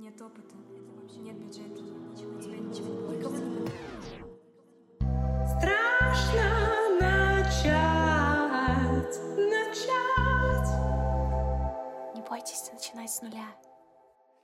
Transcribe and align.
Нет 0.00 0.18
опыта, 0.22 0.54
нет 1.18 1.36
бюджета, 1.36 1.82
ничего, 1.82 2.38
у 2.38 2.40
тебя 2.40 2.56
ничего 2.56 2.88
не 2.88 3.20
получится. 3.20 3.44
Страшно 5.58 6.48
начать, 6.98 7.74
начать. 9.36 10.70
Не 12.14 12.22
бойтесь 12.22 12.72
начинать 12.72 13.10
с 13.10 13.20
нуля. 13.20 13.54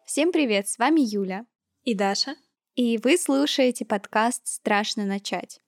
Всем 0.04 0.30
привет, 0.30 0.68
с 0.68 0.78
вами 0.78 1.00
Юля. 1.00 1.46
И 1.84 1.94
Даша. 1.94 2.36
И 2.74 2.98
вы 2.98 3.16
слушаете 3.16 3.86
подкаст 3.86 4.46
«Страшно 4.46 5.06
начать». 5.06 5.62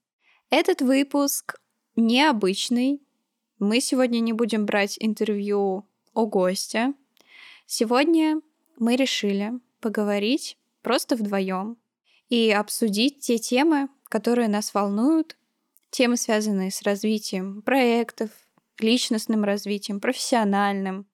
Этот 0.50 0.82
выпуск 0.82 1.62
необычный. 1.96 3.00
Мы 3.58 3.80
сегодня 3.80 4.20
не 4.20 4.34
будем 4.34 4.66
брать 4.66 4.98
интервью 5.00 5.86
о 6.12 6.26
госте. 6.26 6.92
Сегодня 7.64 8.42
мы 8.76 8.94
решили 8.94 9.58
поговорить 9.80 10.58
просто 10.82 11.16
вдвоем 11.16 11.76
и 12.28 12.50
обсудить 12.50 13.20
те 13.20 13.38
темы, 13.38 13.88
которые 14.04 14.48
нас 14.48 14.74
волнуют, 14.74 15.36
темы, 15.90 16.16
связанные 16.16 16.70
с 16.70 16.82
развитием 16.82 17.62
проектов, 17.62 18.30
личностным 18.78 19.44
развитием, 19.44 20.00
профессиональным, 20.00 21.06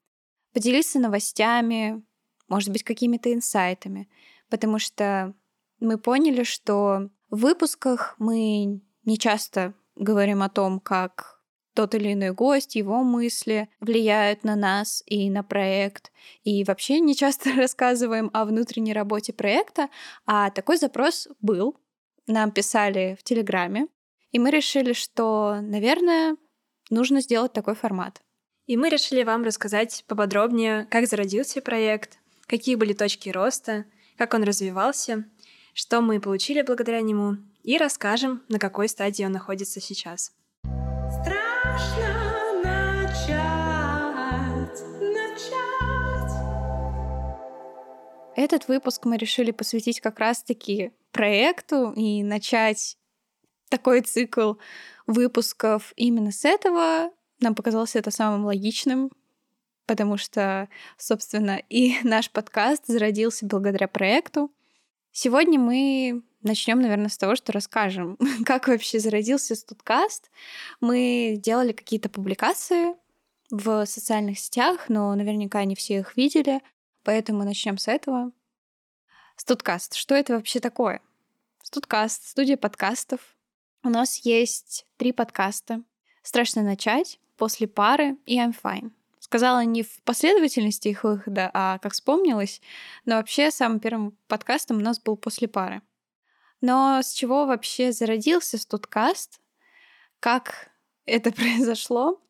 поделиться 0.53 0.99
новостями, 0.99 2.03
может 2.49 2.71
быть, 2.71 2.83
какими-то 2.83 3.33
инсайтами, 3.33 4.09
потому 4.49 4.79
что 4.79 5.35
мы 5.81 5.99
поняли, 5.99 6.45
что 6.45 7.11
в 7.31 7.39
выпусках 7.39 8.15
мы 8.19 8.81
не 9.05 9.19
часто 9.19 9.75
говорим 9.97 10.43
о 10.43 10.49
том, 10.49 10.81
как 10.81 11.34
тот 11.75 11.95
или 11.95 12.13
иной 12.13 12.31
гость, 12.31 12.77
его 12.77 13.03
мысли 13.03 13.69
влияют 13.81 14.45
на 14.45 14.57
нас 14.57 15.03
и 15.07 15.29
на 15.29 15.43
проект. 15.43 16.13
И 16.45 16.65
вообще 16.65 17.01
не 17.01 17.15
часто 17.15 17.53
рассказываем 17.57 18.31
о 18.33 18.45
внутренней 18.45 18.93
работе 18.93 19.33
проекта, 19.33 19.89
а 20.27 20.51
такой 20.51 20.77
запрос 20.77 21.29
был. 21.41 21.77
Нам 22.27 22.53
писали 22.53 23.17
в 23.21 23.23
Телеграме, 23.23 23.89
и 24.33 24.39
мы 24.39 24.51
решили, 24.51 24.95
что, 24.95 25.59
наверное, 25.61 26.37
нужно 26.89 27.21
сделать 27.21 27.53
такой 27.53 27.75
формат. 27.75 28.23
И 28.67 28.79
мы 28.79 28.89
решили 28.89 29.23
вам 29.25 29.45
рассказать 29.45 30.05
поподробнее, 30.09 30.87
как 30.91 31.07
зародился 31.07 31.61
проект, 31.61 32.19
какие 32.47 32.77
были 32.77 32.95
точки 32.95 33.29
роста, 33.29 33.85
как 34.17 34.33
он 34.33 34.43
развивался, 34.43 35.25
что 35.75 36.01
мы 36.01 36.21
получили 36.21 36.63
благодаря 36.63 37.03
нему, 37.03 37.37
и 37.63 37.77
расскажем, 37.77 38.43
на 38.49 38.59
какой 38.59 38.89
стадии 38.89 39.25
он 39.25 39.33
находится 39.33 39.81
сейчас. 39.81 40.33
Этот 48.37 48.69
выпуск 48.69 49.05
мы 49.05 49.17
решили 49.17 49.53
посвятить 49.53 50.01
как 50.01 50.19
раз-таки 50.19 50.93
проекту 51.13 51.93
и 51.93 52.23
начать 52.23 52.99
такой 53.69 54.03
цикл 54.03 54.55
выпусков 55.07 55.93
именно 55.97 56.31
с 56.31 56.45
этого. 56.45 57.11
Нам 57.41 57.55
показалось 57.55 57.97
это 57.97 58.11
самым 58.11 58.45
логичным, 58.45 59.11
потому 59.87 60.17
что, 60.17 60.69
собственно, 60.99 61.61
и 61.69 61.97
наш 62.05 62.31
подкаст 62.31 62.87
зародился 62.87 63.47
благодаря 63.47 63.89
проекту. 63.89 64.51
Сегодня 65.17 65.61
мы 65.61 66.25
начнем, 66.43 66.81
наверное, 66.81 67.09
с 67.09 67.17
того, 67.17 67.37
что 67.37 67.53
расскажем, 67.53 68.19
как 68.45 68.67
вообще 68.67 68.99
зародился 68.99 69.55
Студкаст. 69.55 70.29
Мы 70.81 71.37
делали 71.39 71.71
какие-то 71.71 72.09
публикации 72.09 72.97
в 73.49 73.87
социальных 73.87 74.41
сетях, 74.41 74.89
но 74.89 75.15
наверняка 75.15 75.65
не 75.65 75.77
все 75.77 75.99
их 75.99 76.17
видели, 76.17 76.61
поэтому 77.05 77.45
начнем 77.45 77.79
с 77.79 77.87
этого. 77.87 78.33
Студкаст. 79.37 79.95
Что 79.95 80.17
это 80.17 80.35
вообще 80.35 80.59
такое? 80.59 81.01
Студкаст, 81.63 82.29
студия 82.29 82.57
подкастов. 82.57 83.21
У 83.85 83.91
нас 83.91 84.17
есть 84.19 84.85
три 84.97 85.13
подкаста. 85.13 85.85
«Страшно 86.25 86.63
начать», 86.63 87.21
«После 87.37 87.69
пары» 87.69 88.17
и 88.27 88.41
«I'm 88.41 88.53
fine». 88.53 88.91
Сказала 89.25 89.65
не 89.65 89.83
в 89.83 90.03
последовательности 90.03 90.89
их 90.89 91.03
выхода, 91.03 91.51
а 91.55 91.79
как 91.79 91.95
вспомнилось. 91.95 92.61
Но 93.07 93.15
вообще 93.15 93.51
самым 93.51 93.81
первым 93.81 94.19
подкастом 94.29 94.77
у 94.77 94.81
нас 94.81 95.01
был 95.01 95.17
«После 95.17 95.49
пары». 95.49 95.81
Но 96.61 97.01
с 97.03 97.11
чего 97.15 97.47
вообще 97.47 97.91
зародился 97.91 98.59
Студкаст? 98.59 99.41
Как 100.21 100.71
это 101.07 101.33
произошло? 101.33 102.21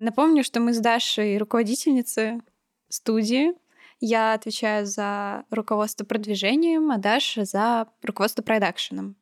Напомню, 0.00 0.42
что 0.42 0.58
мы 0.58 0.74
с 0.74 0.80
Дашей 0.80 1.38
руководительницы 1.38 2.40
студии. 2.88 3.52
Я 4.00 4.32
отвечаю 4.32 4.86
за 4.86 5.44
руководство 5.50 6.04
продвижением, 6.04 6.90
а 6.90 6.98
Даша 6.98 7.44
за 7.44 7.86
руководство 8.02 8.42
продакшеном. 8.42 9.14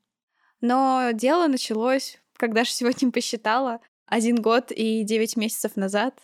Но 0.62 1.10
дело 1.12 1.46
началось, 1.46 2.22
когда 2.38 2.64
же 2.64 2.70
сегодня 2.70 3.10
посчитала, 3.12 3.82
один 4.06 4.40
год 4.40 4.72
и 4.72 5.04
девять 5.04 5.36
месяцев 5.36 5.76
назад. 5.76 6.14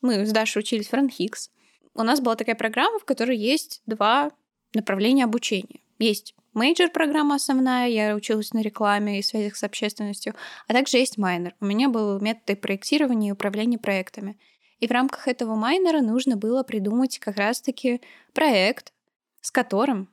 Мы 0.00 0.24
с 0.24 0.32
Дашей 0.32 0.60
учились 0.60 0.88
в 0.88 0.94
РАНХиГС. 0.94 1.50
У 1.94 2.02
нас 2.02 2.20
была 2.20 2.36
такая 2.36 2.54
программа, 2.54 2.98
в 2.98 3.04
которой 3.04 3.36
есть 3.36 3.82
два 3.86 4.32
направления 4.74 5.24
обучения. 5.24 5.80
Есть 5.98 6.34
major 6.54 6.90
программа 6.90 7.34
основная, 7.34 7.88
я 7.88 8.14
училась 8.14 8.52
на 8.52 8.62
рекламе 8.62 9.18
и 9.18 9.22
связях 9.22 9.56
с 9.56 9.64
общественностью, 9.64 10.34
а 10.66 10.72
также 10.72 10.96
есть 10.96 11.18
minor. 11.18 11.54
У 11.60 11.66
меня 11.66 11.88
был 11.88 12.18
метод 12.20 12.60
проектирования 12.60 13.30
и 13.30 13.32
управления 13.32 13.78
проектами. 13.78 14.38
И 14.78 14.86
в 14.86 14.90
рамках 14.90 15.28
этого 15.28 15.56
minor 15.56 15.93
а 15.93 16.00
нужно 16.00 16.36
было 16.36 16.62
придумать 16.62 17.18
как 17.18 17.36
раз-таки 17.36 18.00
проект, 18.32 18.94
с 19.42 19.50
которым 19.50 20.08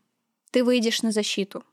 ты 0.52 0.64
выйдешь 0.64 1.02
на 1.02 1.12
защиту. 1.12 1.64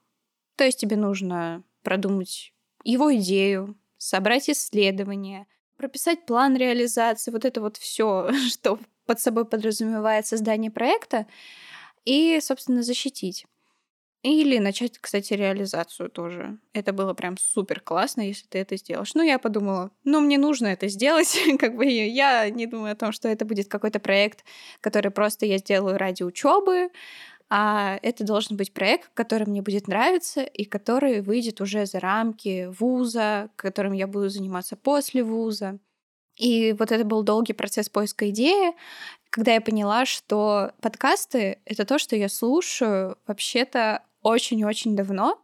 То 0.56 0.64
есть 0.64 0.78
тебе 0.78 0.96
нужно 0.96 1.64
продумать 1.82 2.52
его 2.84 3.14
идею, 3.16 3.76
собрать 3.96 4.48
исследования, 4.48 5.46
прописать 5.76 6.26
план 6.26 6.56
реализации, 6.56 7.30
вот 7.30 7.44
это 7.44 7.60
вот 7.60 7.76
все, 7.76 8.30
что 8.48 8.78
под 9.06 9.20
собой 9.20 9.44
подразумевает 9.44 10.26
создание 10.26 10.70
проекта, 10.70 11.26
и, 12.04 12.38
собственно, 12.40 12.82
защитить. 12.82 13.46
Или 14.22 14.56
начать, 14.56 14.98
кстати, 14.98 15.34
реализацию 15.34 16.08
тоже. 16.08 16.58
Это 16.72 16.94
было 16.94 17.12
прям 17.12 17.36
супер 17.36 17.80
классно, 17.80 18.22
если 18.22 18.46
ты 18.46 18.58
это 18.58 18.74
сделаешь. 18.78 19.14
Ну, 19.14 19.22
я 19.22 19.38
подумала, 19.38 19.90
ну, 20.02 20.20
мне 20.20 20.38
нужно 20.38 20.68
это 20.68 20.88
сделать. 20.88 21.38
как 21.58 21.76
бы 21.76 21.84
я 21.84 22.48
не 22.48 22.66
думаю 22.66 22.92
о 22.92 22.96
том, 22.96 23.12
что 23.12 23.28
это 23.28 23.44
будет 23.44 23.68
какой-то 23.68 24.00
проект, 24.00 24.42
который 24.80 25.10
просто 25.10 25.44
я 25.44 25.58
сделаю 25.58 25.98
ради 25.98 26.22
учебы, 26.22 26.88
а 27.50 27.98
это 28.02 28.24
должен 28.24 28.56
быть 28.56 28.72
проект, 28.72 29.10
который 29.14 29.46
мне 29.46 29.62
будет 29.62 29.86
нравиться 29.86 30.42
и 30.42 30.64
который 30.64 31.20
выйдет 31.20 31.60
уже 31.60 31.86
за 31.86 32.00
рамки 32.00 32.68
вуза, 32.78 33.50
которым 33.56 33.92
я 33.92 34.06
буду 34.06 34.28
заниматься 34.28 34.76
после 34.76 35.22
вуза. 35.22 35.78
И 36.36 36.72
вот 36.72 36.90
это 36.90 37.04
был 37.04 37.22
долгий 37.22 37.52
процесс 37.52 37.88
поиска 37.88 38.30
идеи, 38.30 38.74
когда 39.30 39.52
я 39.54 39.60
поняла, 39.60 40.04
что 40.04 40.72
подкасты— 40.80 41.60
это 41.64 41.84
то, 41.84 41.98
что 41.98 42.16
я 42.16 42.28
слушаю 42.28 43.18
вообще-то 43.26 44.02
очень-очень 44.22 44.96
давно. 44.96 45.40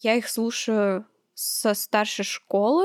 Я 0.00 0.14
их 0.14 0.28
слушаю 0.28 1.04
со 1.34 1.74
старшей 1.74 2.24
школы, 2.24 2.84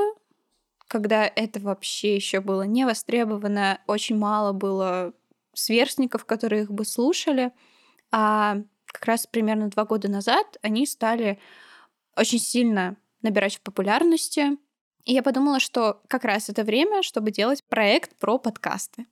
когда 0.86 1.24
это 1.24 1.60
вообще 1.60 2.14
еще 2.14 2.40
было 2.40 2.62
не 2.62 2.84
востребовано, 2.84 3.80
очень 3.86 4.16
мало 4.16 4.52
было 4.52 5.12
сверстников, 5.54 6.24
которые 6.24 6.62
их 6.62 6.70
бы 6.70 6.84
слушали— 6.84 7.50
а 8.16 8.58
как 8.86 9.06
раз 9.06 9.26
примерно 9.26 9.70
два 9.70 9.84
года 9.84 10.08
назад 10.08 10.56
они 10.62 10.86
стали 10.86 11.40
очень 12.16 12.38
сильно 12.38 12.96
набирать 13.22 13.56
в 13.56 13.60
популярности. 13.60 14.56
И 15.04 15.12
я 15.12 15.22
подумала, 15.24 15.58
что 15.58 16.00
как 16.06 16.22
раз 16.22 16.48
это 16.48 16.62
время, 16.62 17.02
чтобы 17.02 17.32
делать 17.32 17.64
проект 17.64 18.14
про 18.16 18.38
подкасты. 18.38 19.06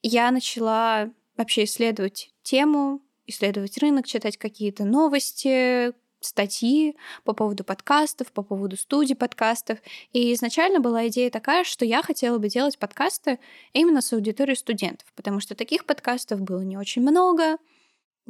Я 0.00 0.30
начала 0.30 1.10
вообще 1.36 1.64
исследовать 1.64 2.30
тему, 2.44 3.02
исследовать 3.26 3.78
рынок, 3.78 4.06
читать 4.06 4.36
какие-то 4.36 4.84
новости, 4.84 5.92
статьи 6.20 6.96
по 7.24 7.32
поводу 7.32 7.64
подкастов, 7.64 8.30
по 8.30 8.44
поводу 8.44 8.76
студий 8.76 9.16
подкастов. 9.16 9.80
И 10.12 10.32
изначально 10.34 10.78
была 10.78 11.08
идея 11.08 11.30
такая, 11.30 11.64
что 11.64 11.84
я 11.84 12.00
хотела 12.00 12.38
бы 12.38 12.48
делать 12.48 12.78
подкасты 12.78 13.40
именно 13.72 14.00
с 14.00 14.12
аудиторией 14.12 14.56
студентов, 14.56 15.12
потому 15.16 15.40
что 15.40 15.56
таких 15.56 15.84
подкастов 15.84 16.42
было 16.42 16.60
не 16.60 16.78
очень 16.78 17.02
много, 17.02 17.58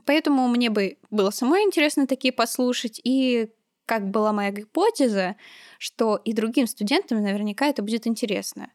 Поэтому 0.05 0.49
мне 0.49 0.71
бы 0.71 0.99
было 1.11 1.31
самой 1.31 1.63
интересно 1.63 2.07
такие 2.07 2.33
послушать, 2.33 3.01
и 3.05 3.51
как 3.87 4.11
была 4.11 4.33
моя 4.33 4.51
гипотеза, 4.51 5.37
что 5.79 6.17
и 6.17 6.33
другим 6.33 6.67
студентам 6.67 7.23
наверняка 7.23 7.67
это 7.67 7.83
будет 7.83 8.07
интересно. 8.07 8.71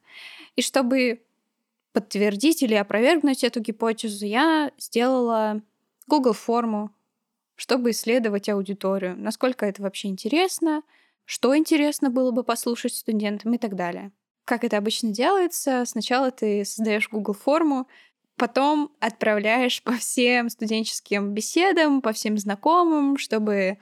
И 0.56 0.62
чтобы 0.62 1.24
подтвердить 1.94 2.64
или 2.64 2.76
опровергнуть 2.76 3.44
эту 3.44 3.60
гипотезу, 3.60 4.26
я 4.26 4.72
сделала 4.78 5.62
Google 6.08 6.34
форму, 6.34 6.92
чтобы 7.56 7.92
исследовать 7.92 8.48
аудиторию, 8.50 9.16
насколько 9.18 9.66
это 9.66 9.82
вообще 9.82 10.08
интересно, 10.08 10.84
что 11.26 11.56
интересно 11.56 12.10
было 12.10 12.32
бы 12.32 12.44
послушать 12.44 12.94
студентам 12.94 13.54
и 13.54 13.58
так 13.58 13.76
далее. 13.76 14.12
Как 14.46 14.64
это 14.64 14.78
обычно 14.78 15.12
делается, 15.12 15.84
сначала 15.86 16.32
ты 16.32 16.66
создаешь 16.66 17.10
Google 17.10 17.34
форму, 17.34 17.88
потом 18.40 18.92
отправляешь 19.00 19.84
по 19.84 19.92
всем 19.94 20.50
студенческим 20.50 21.34
беседам, 21.34 22.02
по 22.02 22.14
всем 22.14 22.38
знакомым, 22.38 23.18
чтобы 23.18 23.78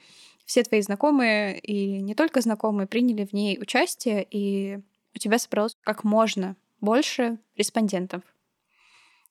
все 0.46 0.64
твои 0.64 0.82
знакомые 0.82 1.60
и 1.60 2.02
не 2.02 2.16
только 2.16 2.42
знакомые 2.42 2.88
приняли 2.88 3.26
в 3.26 3.34
ней 3.34 3.58
участие, 3.62 4.28
и 4.30 4.80
у 5.16 5.20
тебя 5.20 5.40
собралось 5.40 5.78
как 5.84 6.04
можно 6.04 6.56
больше 6.82 7.38
респондентов. 7.56 8.24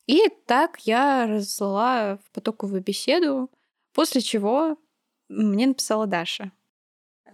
И 0.06 0.28
так 0.46 0.78
я 0.86 1.26
разослала 1.26 2.18
в 2.24 2.30
потоковую 2.30 2.82
беседу, 2.82 3.50
после 3.92 4.20
чего 4.20 4.78
мне 5.28 5.66
написала 5.66 6.06
Даша. 6.06 6.52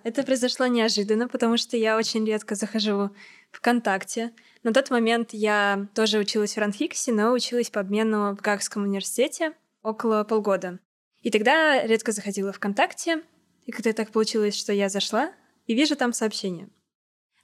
Это 0.04 0.25
произошло 0.25 0.66
неожиданно, 0.66 1.28
потому 1.28 1.56
что 1.56 1.76
я 1.76 1.96
очень 1.96 2.26
редко 2.26 2.54
захожу 2.54 3.10
в 3.50 3.56
ВКонтакте. 3.58 4.32
На 4.62 4.72
тот 4.72 4.90
момент 4.90 5.31
я 5.32 5.87
тоже 5.94 6.19
училась 6.19 6.54
в 6.54 6.58
Ранхиксе, 6.58 7.12
но 7.12 7.32
училась 7.32 7.70
по 7.70 7.81
обмену 7.81 8.34
в 8.34 8.40
Гагском 8.40 8.82
университете 8.82 9.52
около 9.82 10.25
полгода. 10.25 10.81
И 11.20 11.31
тогда 11.31 11.84
редко 11.87 12.12
заходила 12.12 12.52
в 12.52 12.56
ВКонтакте, 12.56 13.22
и 13.64 13.70
когда 13.70 13.93
так 13.93 14.10
получилось, 14.10 14.56
что 14.56 14.72
я 14.72 14.88
зашла, 14.88 15.32
и 15.66 15.75
вижу 15.75 15.94
там 15.94 16.12
сообщение. 16.12 16.69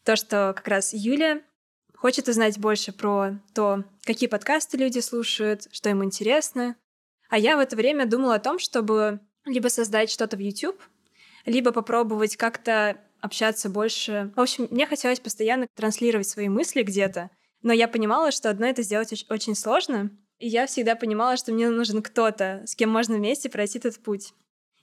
То, 0.05 0.17
что 0.17 0.53
как 0.57 0.67
раз 0.67 0.93
Юля 0.93 1.43
хочет 1.95 2.29
узнать 2.29 2.59
больше 2.59 2.93
про 2.93 3.39
то, 3.55 3.85
какие 4.05 4.29
подкасты 4.29 4.77
люди 4.77 4.99
слушают, 4.99 5.69
что 5.71 5.91
им 5.91 6.03
интересно. 6.03 6.77
А 7.29 7.39
я 7.39 7.57
в 7.57 7.61
это 7.61 7.77
время 7.77 8.07
думала 8.07 8.37
о 8.37 8.41
том, 8.41 8.59
чтобы 8.59 9.21
либо 9.45 9.69
создать 9.69 10.11
что-то 10.11 10.37
в 10.37 10.41
YouTube, 10.41 10.81
либо 11.49 11.73
попробовать 11.73 12.37
как-то 12.37 12.99
общаться 13.21 13.69
больше. 13.69 14.33
В 14.37 14.41
общем, 14.41 14.69
мне 14.71 14.87
хотелось 14.87 15.21
постоянно 15.21 15.67
транслировать 15.75 16.29
свои 16.29 16.49
мысли 16.49 16.83
где-то, 16.83 17.31
но 17.63 17.73
я 17.73 17.89
понимала, 17.89 18.31
что 18.31 18.51
одно 18.51 18.67
это 18.67 18.83
сделать 18.83 19.25
очень 19.29 19.55
сложно, 19.55 20.11
и 20.39 20.47
я 20.47 20.67
всегда 20.67 20.95
понимала, 20.95 21.37
что 21.37 21.53
мне 21.53 21.69
нужен 21.69 22.03
кто-то, 22.03 22.63
с 22.67 22.77
кем 22.77 22.91
можно 22.91 23.17
вместе 23.17 23.51
пройти 23.51 23.79
этот 23.79 23.99
путь. 24.01 24.35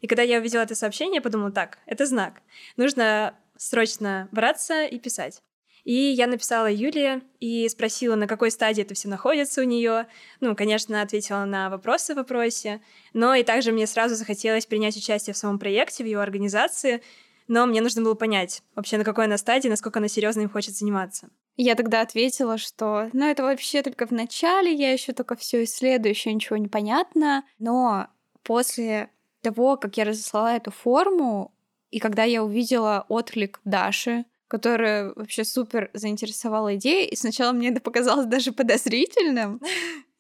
И 0.02 0.08
когда 0.08 0.24
я 0.24 0.40
увидела 0.40 0.62
это 0.62 0.76
сообщение, 0.76 1.16
я 1.16 1.22
подумала, 1.22 1.52
так, 1.52 1.80
это 1.86 2.06
знак. 2.06 2.42
Нужно 2.76 3.36
срочно 3.58 4.28
браться 4.32 4.84
и 4.84 5.00
писать. 5.00 5.42
И 5.86 5.94
я 5.94 6.26
написала 6.26 6.70
Юле 6.70 7.22
и 7.40 7.70
спросила, 7.70 8.16
на 8.16 8.28
какой 8.28 8.50
стадии 8.50 8.82
это 8.82 8.96
все 8.96 9.08
находится 9.08 9.62
у 9.62 9.64
нее. 9.64 10.08
Ну, 10.42 10.56
конечно, 10.56 11.02
ответила 11.02 11.46
на 11.46 11.70
вопросы 11.70 12.14
в 12.14 12.18
вопросе, 12.18 12.82
но 13.14 13.36
и 13.36 13.44
также 13.44 13.72
мне 13.72 13.86
сразу 13.86 14.16
захотелось 14.16 14.66
принять 14.66 14.98
участие 14.98 15.36
в 15.36 15.38
самом 15.38 15.60
проекте, 15.60 16.04
в 16.04 16.08
его 16.08 16.22
организации, 16.22 17.04
но 17.48 17.68
мне 17.68 17.82
нужно 17.82 18.02
было 18.02 18.16
понять 18.16 18.64
вообще, 18.74 18.98
на 18.98 19.04
какой 19.04 19.26
она 19.26 19.38
стадии, 19.38 19.70
насколько 19.70 20.00
она 20.00 20.08
серьезно 20.08 20.42
им 20.42 20.50
хочет 20.50 20.76
заниматься. 20.76 21.30
Я 21.56 21.76
тогда 21.76 22.02
ответила, 22.02 22.58
что 22.58 23.10
ну 23.14 23.26
это 23.26 23.44
вообще 23.44 23.84
только 23.84 24.08
в 24.08 24.12
начале, 24.12 24.74
я 24.74 24.92
еще 24.92 25.14
только 25.14 25.36
все 25.36 25.64
исследую, 25.64 26.10
еще 26.10 26.34
ничего 26.34 26.58
не 26.58 26.68
понятно. 26.68 27.46
Но 27.60 28.08
после 28.42 29.12
того, 29.42 29.78
как 29.78 29.98
я 29.98 30.06
разослала 30.06 30.56
эту 30.56 30.72
форму, 30.72 31.54
и 31.92 32.00
когда 32.00 32.24
я 32.24 32.44
увидела 32.44 33.06
отклик 33.08 33.62
Даши, 33.64 34.26
которая 34.48 35.14
вообще 35.16 35.44
супер 35.44 35.90
заинтересовала 35.94 36.76
идеей, 36.76 37.08
и 37.08 37.16
сначала 37.16 37.52
мне 37.52 37.70
это 37.70 37.82
показалось 37.82 38.28
даже 38.28 38.52
подозрительным. 38.52 39.62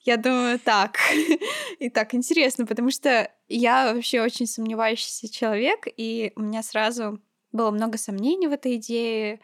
Я 0.01 0.18
думаю, 0.18 0.60
так, 0.60 0.98
и 1.80 1.89
так 1.89 2.13
интересно, 2.13 2.66
потому 2.66 2.92
что 2.92 3.31
я 3.48 3.94
вообще 3.94 4.22
очень 4.22 4.48
сомневающийся 4.48 5.31
человек, 5.31 5.88
и 5.98 6.31
у 6.36 6.42
меня 6.42 6.62
сразу 6.63 7.19
было 7.51 7.72
много 7.72 7.98
сомнений 7.98 8.48
в 8.48 8.51
этой 8.51 8.75
идее, 8.75 9.39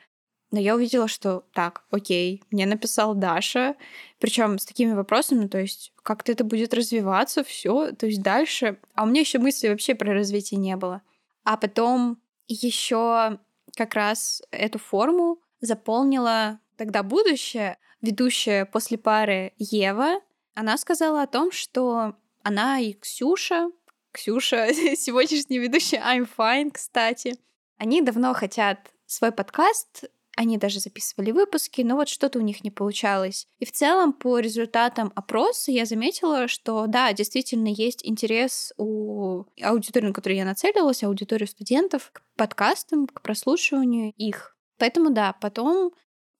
но 0.51 0.59
я 0.59 0.75
увидела, 0.75 1.07
что 1.07 1.45
так, 1.53 1.85
окей, 1.91 2.43
мне 2.51 2.65
написал 2.65 3.15
Даша, 3.15 3.75
причем 4.19 4.59
с 4.59 4.65
такими 4.65 4.93
вопросами, 4.93 5.47
то 5.47 5.57
есть 5.57 5.93
как-то 6.03 6.31
это 6.33 6.43
будет 6.43 6.73
развиваться, 6.73 7.43
все, 7.43 7.91
то 7.93 8.05
есть 8.05 8.21
дальше. 8.21 8.77
А 8.93 9.03
у 9.03 9.05
меня 9.07 9.21
еще 9.21 9.39
мысли 9.39 9.69
вообще 9.69 9.95
про 9.95 10.13
развитие 10.13 10.59
не 10.59 10.75
было. 10.75 11.01
А 11.45 11.55
потом 11.55 12.21
еще 12.47 13.39
как 13.75 13.95
раз 13.95 14.41
эту 14.51 14.79
форму 14.79 15.41
заполнила 15.59 16.59
тогда 16.77 17.03
будущее 17.03 17.77
ведущая 18.01 18.65
после 18.65 18.97
пары 18.97 19.53
Ева. 19.57 20.21
Она 20.55 20.77
сказала 20.77 21.23
о 21.23 21.27
том, 21.27 21.51
что 21.51 22.15
она 22.43 22.79
и 22.79 22.93
Ксюша, 22.93 23.69
Ксюша, 24.11 24.73
сегодняшняя 24.95 25.59
ведущая 25.59 25.97
I'm 25.97 26.27
Fine, 26.37 26.71
кстати, 26.71 27.35
они 27.77 28.01
давно 28.01 28.33
хотят 28.33 28.91
свой 29.05 29.31
подкаст, 29.31 30.05
они 30.35 30.57
даже 30.57 30.79
записывали 30.79 31.31
выпуски, 31.31 31.81
но 31.81 31.95
вот 31.95 32.09
что-то 32.09 32.39
у 32.39 32.41
них 32.41 32.63
не 32.63 32.71
получалось. 32.71 33.47
И 33.59 33.65
в 33.65 33.71
целом 33.71 34.13
по 34.13 34.39
результатам 34.39 35.11
опроса 35.15 35.71
я 35.71 35.85
заметила, 35.85 36.47
что 36.47 36.87
да, 36.87 37.11
действительно 37.13 37.67
есть 37.67 38.05
интерес 38.05 38.73
у 38.77 39.43
аудитории, 39.61 40.07
на 40.07 40.13
которую 40.13 40.37
я 40.37 40.45
нацелилась, 40.45 41.03
аудиторию 41.03 41.47
студентов, 41.47 42.11
к 42.13 42.23
подкастам, 42.37 43.07
к 43.07 43.21
прослушиванию 43.21 44.13
их. 44.17 44.55
Поэтому 44.77 45.11
да, 45.11 45.33
потом 45.33 45.91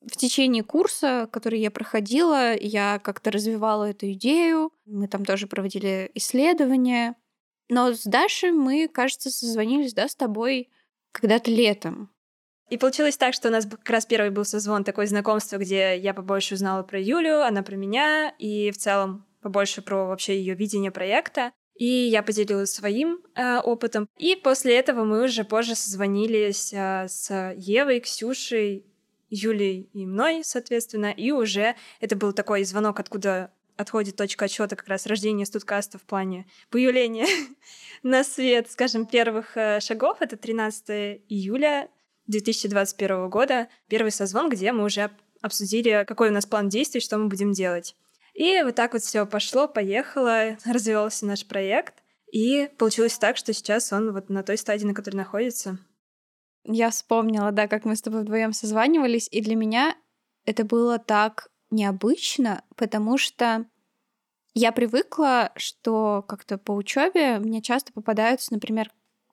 в 0.01 0.17
течение 0.17 0.63
курса, 0.63 1.29
который 1.31 1.59
я 1.59 1.69
проходила, 1.69 2.57
я 2.57 2.99
как-то 2.99 3.29
развивала 3.29 3.91
эту 3.91 4.11
идею. 4.13 4.71
Мы 4.85 5.07
там 5.07 5.25
тоже 5.25 5.47
проводили 5.47 6.09
исследования. 6.15 7.15
Но 7.69 7.93
с 7.93 8.03
Дашей 8.03 8.51
мы, 8.51 8.87
кажется, 8.87 9.29
созвонились, 9.29 9.93
да, 9.93 10.07
с 10.07 10.15
тобой 10.15 10.69
когда-то 11.11 11.51
летом. 11.51 12.09
И 12.71 12.77
получилось 12.77 13.17
так, 13.17 13.33
что 13.33 13.49
у 13.49 13.51
нас 13.51 13.65
как 13.65 13.89
раз 13.89 14.05
первый 14.05 14.29
был 14.29 14.45
созвон, 14.45 14.85
такое 14.85 15.05
знакомство, 15.05 15.57
где 15.57 15.97
я 15.97 16.13
побольше 16.13 16.55
узнала 16.55 16.83
про 16.83 16.97
Юлю, 17.01 17.41
она 17.41 17.63
про 17.63 17.75
меня, 17.75 18.33
и 18.39 18.71
в 18.71 18.77
целом 18.77 19.25
побольше 19.41 19.81
про 19.81 20.07
вообще 20.07 20.39
ее 20.39 20.55
видение 20.55 20.89
проекта. 20.89 21.51
И 21.75 21.85
я 21.85 22.23
поделилась 22.23 22.71
своим 22.71 23.19
э, 23.35 23.57
опытом. 23.57 24.07
И 24.17 24.37
после 24.37 24.77
этого 24.77 25.03
мы 25.03 25.25
уже 25.25 25.43
позже 25.43 25.75
созвонились 25.75 26.71
э, 26.71 27.07
с 27.09 27.53
Евой, 27.57 27.99
Ксюшей, 27.99 28.85
Юлей 29.29 29.89
и 29.91 30.05
мной, 30.05 30.41
соответственно. 30.45 31.11
И 31.11 31.31
уже 31.31 31.75
это 31.99 32.15
был 32.15 32.31
такой 32.31 32.63
звонок, 32.63 33.01
откуда 33.01 33.51
отходит 33.75 34.15
точка 34.15 34.45
отсчета 34.45 34.77
как 34.77 34.87
раз 34.87 35.07
рождения 35.07 35.45
студкаста 35.45 35.97
в 35.97 36.03
плане 36.03 36.45
появления 36.69 37.27
на 38.03 38.23
свет, 38.23 38.71
скажем, 38.71 39.05
первых 39.05 39.57
э, 39.57 39.81
шагов. 39.81 40.21
Это 40.21 40.37
13 40.37 41.23
июля 41.27 41.89
2021 42.27 43.29
года 43.29 43.67
первый 43.87 44.11
созвон, 44.11 44.49
где 44.49 44.71
мы 44.71 44.83
уже 44.83 45.11
обсудили, 45.41 46.05
какой 46.07 46.29
у 46.29 46.33
нас 46.33 46.45
план 46.45 46.69
действий, 46.69 47.01
что 47.01 47.17
мы 47.17 47.27
будем 47.27 47.51
делать. 47.51 47.95
И 48.33 48.61
вот 48.63 48.75
так 48.75 48.93
вот 48.93 49.01
все 49.01 49.25
пошло, 49.25 49.67
поехало, 49.67 50.57
развивался 50.65 51.25
наш 51.25 51.45
проект. 51.45 51.95
И 52.31 52.69
получилось 52.77 53.17
так, 53.17 53.35
что 53.35 53.53
сейчас 53.53 53.91
он 53.91 54.13
вот 54.13 54.29
на 54.29 54.43
той 54.43 54.57
стадии, 54.57 54.85
на 54.85 54.93
которой 54.93 55.17
находится. 55.17 55.77
Я 56.63 56.91
вспомнила, 56.91 57.51
да, 57.51 57.67
как 57.67 57.85
мы 57.85 57.95
с 57.95 58.01
тобой 58.01 58.21
вдвоем 58.21 58.53
созванивались, 58.53 59.27
и 59.31 59.41
для 59.41 59.55
меня 59.55 59.95
это 60.45 60.63
было 60.63 60.99
так 60.99 61.49
необычно, 61.71 62.63
потому 62.75 63.17
что 63.17 63.65
я 64.53 64.71
привыкла, 64.71 65.51
что 65.55 66.23
как-то 66.27 66.57
по 66.57 66.73
учебе 66.73 67.39
мне 67.39 67.61
часто 67.61 67.93
попадаются, 67.93 68.53
например, 68.53 68.91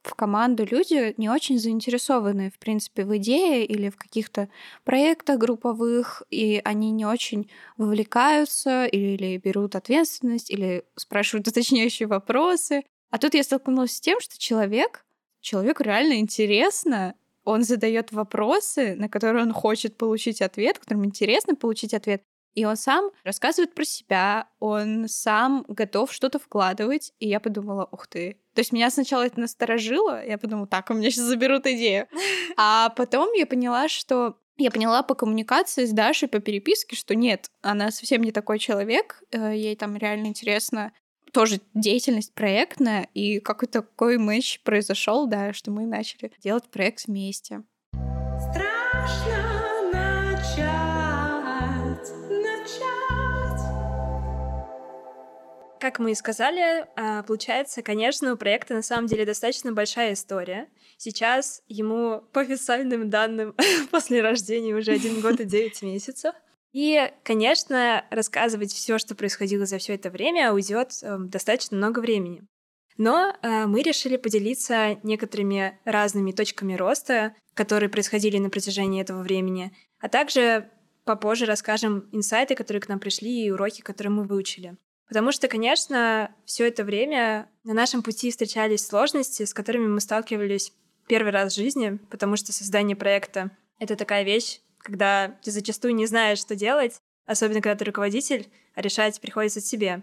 в 0.09 0.15
команду 0.15 0.65
люди 0.65 1.15
не 1.19 1.29
очень 1.29 1.59
заинтересованы, 1.59 2.51
в 2.51 2.59
принципе, 2.59 3.05
в 3.05 3.17
идее 3.17 3.65
или 3.65 3.91
в 3.91 3.97
каких-то 3.97 4.49
проектах 4.85 5.39
групповых, 5.39 6.23
и 6.31 6.61
они 6.65 6.91
не 6.91 7.07
очень 7.07 7.51
вовлекаются 7.77 8.87
или 8.87 9.37
берут 9.37 9.77
ответственность, 9.77 10.51
или 10.51 10.85
спрашивают 10.97 11.47
уточняющие 11.47 12.09
вопросы. 12.09 12.83
А 13.11 13.19
тут 13.19 13.35
я 13.35 13.43
столкнулась 13.43 13.93
с 13.93 14.01
тем, 14.01 14.19
что 14.21 14.39
человек, 14.39 15.05
человеку 15.41 15.83
реально 15.83 16.15
интересно, 16.15 17.15
он 17.45 17.63
задает 17.63 18.13
вопросы, 18.13 18.95
на 18.95 19.09
которые 19.09 19.43
он 19.45 19.53
хочет 19.53 19.97
получить 19.97 20.43
ответ, 20.43 20.79
которым 20.79 21.05
интересно 21.07 21.55
получить 21.55 21.95
ответ, 21.95 22.23
и 22.55 22.65
он 22.65 22.77
сам 22.77 23.11
рассказывает 23.25 23.75
про 23.75 23.85
себя, 23.85 24.49
он 24.59 25.07
сам 25.09 25.65
готов 25.69 26.13
что-то 26.13 26.39
вкладывать. 26.39 27.13
И 27.19 27.29
я 27.29 27.41
подумала, 27.41 27.89
ух 27.91 28.07
ты. 28.07 28.39
То 28.55 28.61
есть 28.61 28.73
меня 28.73 28.91
сначала 28.91 29.25
это 29.27 29.41
насторожило, 29.41 30.25
я 30.25 30.39
подумала, 30.39 30.67
так, 30.67 30.91
у 30.91 30.95
меня 30.95 31.11
сейчас 31.11 31.25
заберут 31.25 31.67
идею. 31.67 32.07
А 32.57 32.89
потом 32.91 33.33
я 33.35 33.47
поняла, 33.47 33.89
что 33.89 34.37
я 34.57 34.71
поняла 34.73 35.03
по 35.05 35.15
коммуникации 35.15 35.85
с 35.85 35.93
Дашей, 35.93 36.29
по 36.29 36.41
переписке, 36.41 36.97
что 36.97 37.15
нет, 37.15 37.51
она 37.63 37.93
совсем 37.93 38.23
не 38.23 38.33
такой 38.33 38.59
человек, 38.59 39.23
э, 39.31 39.55
ей 39.55 39.77
там 39.77 39.97
реально 39.97 40.27
интересно 40.27 40.93
тоже 41.33 41.61
деятельность 41.75 42.35
проектная, 42.35 43.09
и 43.15 43.39
какой-то 43.39 43.83
такой 43.83 44.19
матч 44.19 44.61
произошел, 44.63 45.27
да, 45.27 45.53
что 45.53 45.71
мы 45.71 45.87
начали 45.87 46.33
делать 46.43 46.69
проект 46.71 47.07
вместе. 47.07 47.63
Страшно 48.41 49.38
Как 55.81 56.01
мы 56.01 56.11
и 56.11 56.15
сказали, 56.15 56.87
а, 56.97 57.23
получается, 57.23 57.83
конечно, 57.83 58.33
у 58.33 58.37
проекта 58.37 58.75
на 58.75 58.83
самом 58.83 59.07
деле 59.07 59.25
достаточно 59.25 59.73
большая 59.73 60.15
история. 60.15 60.69
Сейчас 60.97 61.63
ему 61.69 62.21
по 62.33 62.41
официальным 62.41 63.11
данным 63.11 63.55
после 63.91 64.21
рождения 64.21 64.75
уже 64.75 64.93
один 64.93 65.21
год 65.21 65.41
и 65.41 65.45
девять 65.45 65.81
месяцев. 65.83 66.35
И, 66.73 67.11
конечно, 67.23 68.05
рассказывать 68.11 68.73
все, 68.73 68.99
что 68.99 69.15
происходило 69.15 69.67
за 69.67 69.79
все 69.79 69.95
это 69.95 70.11
время, 70.11 70.53
уйдет 70.53 70.93
э, 71.03 71.17
достаточно 71.19 71.77
много 71.77 72.01
времени. 72.01 72.43
Но 72.99 73.33
э, 73.43 73.67
мы 73.67 73.83
решили 73.83 74.17
поделиться 74.17 74.99
некоторыми 75.03 75.79
разными 75.85 76.33
точками 76.33 76.75
роста, 76.75 77.35
которые 77.55 77.89
происходили 77.89 78.39
на 78.39 78.51
протяжении 78.51 79.01
этого 79.01 79.23
времени, 79.23 79.73
а 79.99 80.09
также 80.09 80.69
попозже 81.05 81.47
расскажем 81.47 82.09
инсайты, 82.13 82.55
которые 82.55 82.83
к 82.83 82.89
нам 82.89 83.01
пришли, 83.01 83.47
и 83.47 83.51
уроки, 83.51 83.81
которые 83.81 84.11
мы 84.11 84.25
выучили. 84.25 84.77
Потому 85.09 85.33
что, 85.33 85.49
конечно, 85.49 86.35
все 86.45 86.69
это 86.69 86.85
время 86.85 87.51
на 87.65 87.73
нашем 87.73 88.03
пути 88.03 88.31
встречались 88.31 88.87
сложности, 88.87 89.45
с 89.45 89.55
которыми 89.55 89.87
мы 89.87 90.01
сталкивались 90.01 90.73
первый 91.09 91.33
раз 91.33 91.53
в 91.53 91.57
жизни, 91.57 91.99
потому 92.11 92.37
что 92.37 92.53
создание 92.53 92.95
проекта— 92.95 93.51
это 93.79 93.97
такая 93.97 94.23
вещь, 94.23 94.61
когда 94.79 95.39
ты 95.43 95.51
зачастую 95.51 95.95
не 95.95 96.07
знаешь, 96.07 96.39
что 96.39 96.55
делать, 96.55 97.01
особенно 97.25 97.63
когда 97.63 97.77
ты 97.77 97.87
руководитель, 97.87 98.49
а 98.75 98.83
решать 98.83 99.19
приходится 99.21 99.63
тебе. 99.63 100.03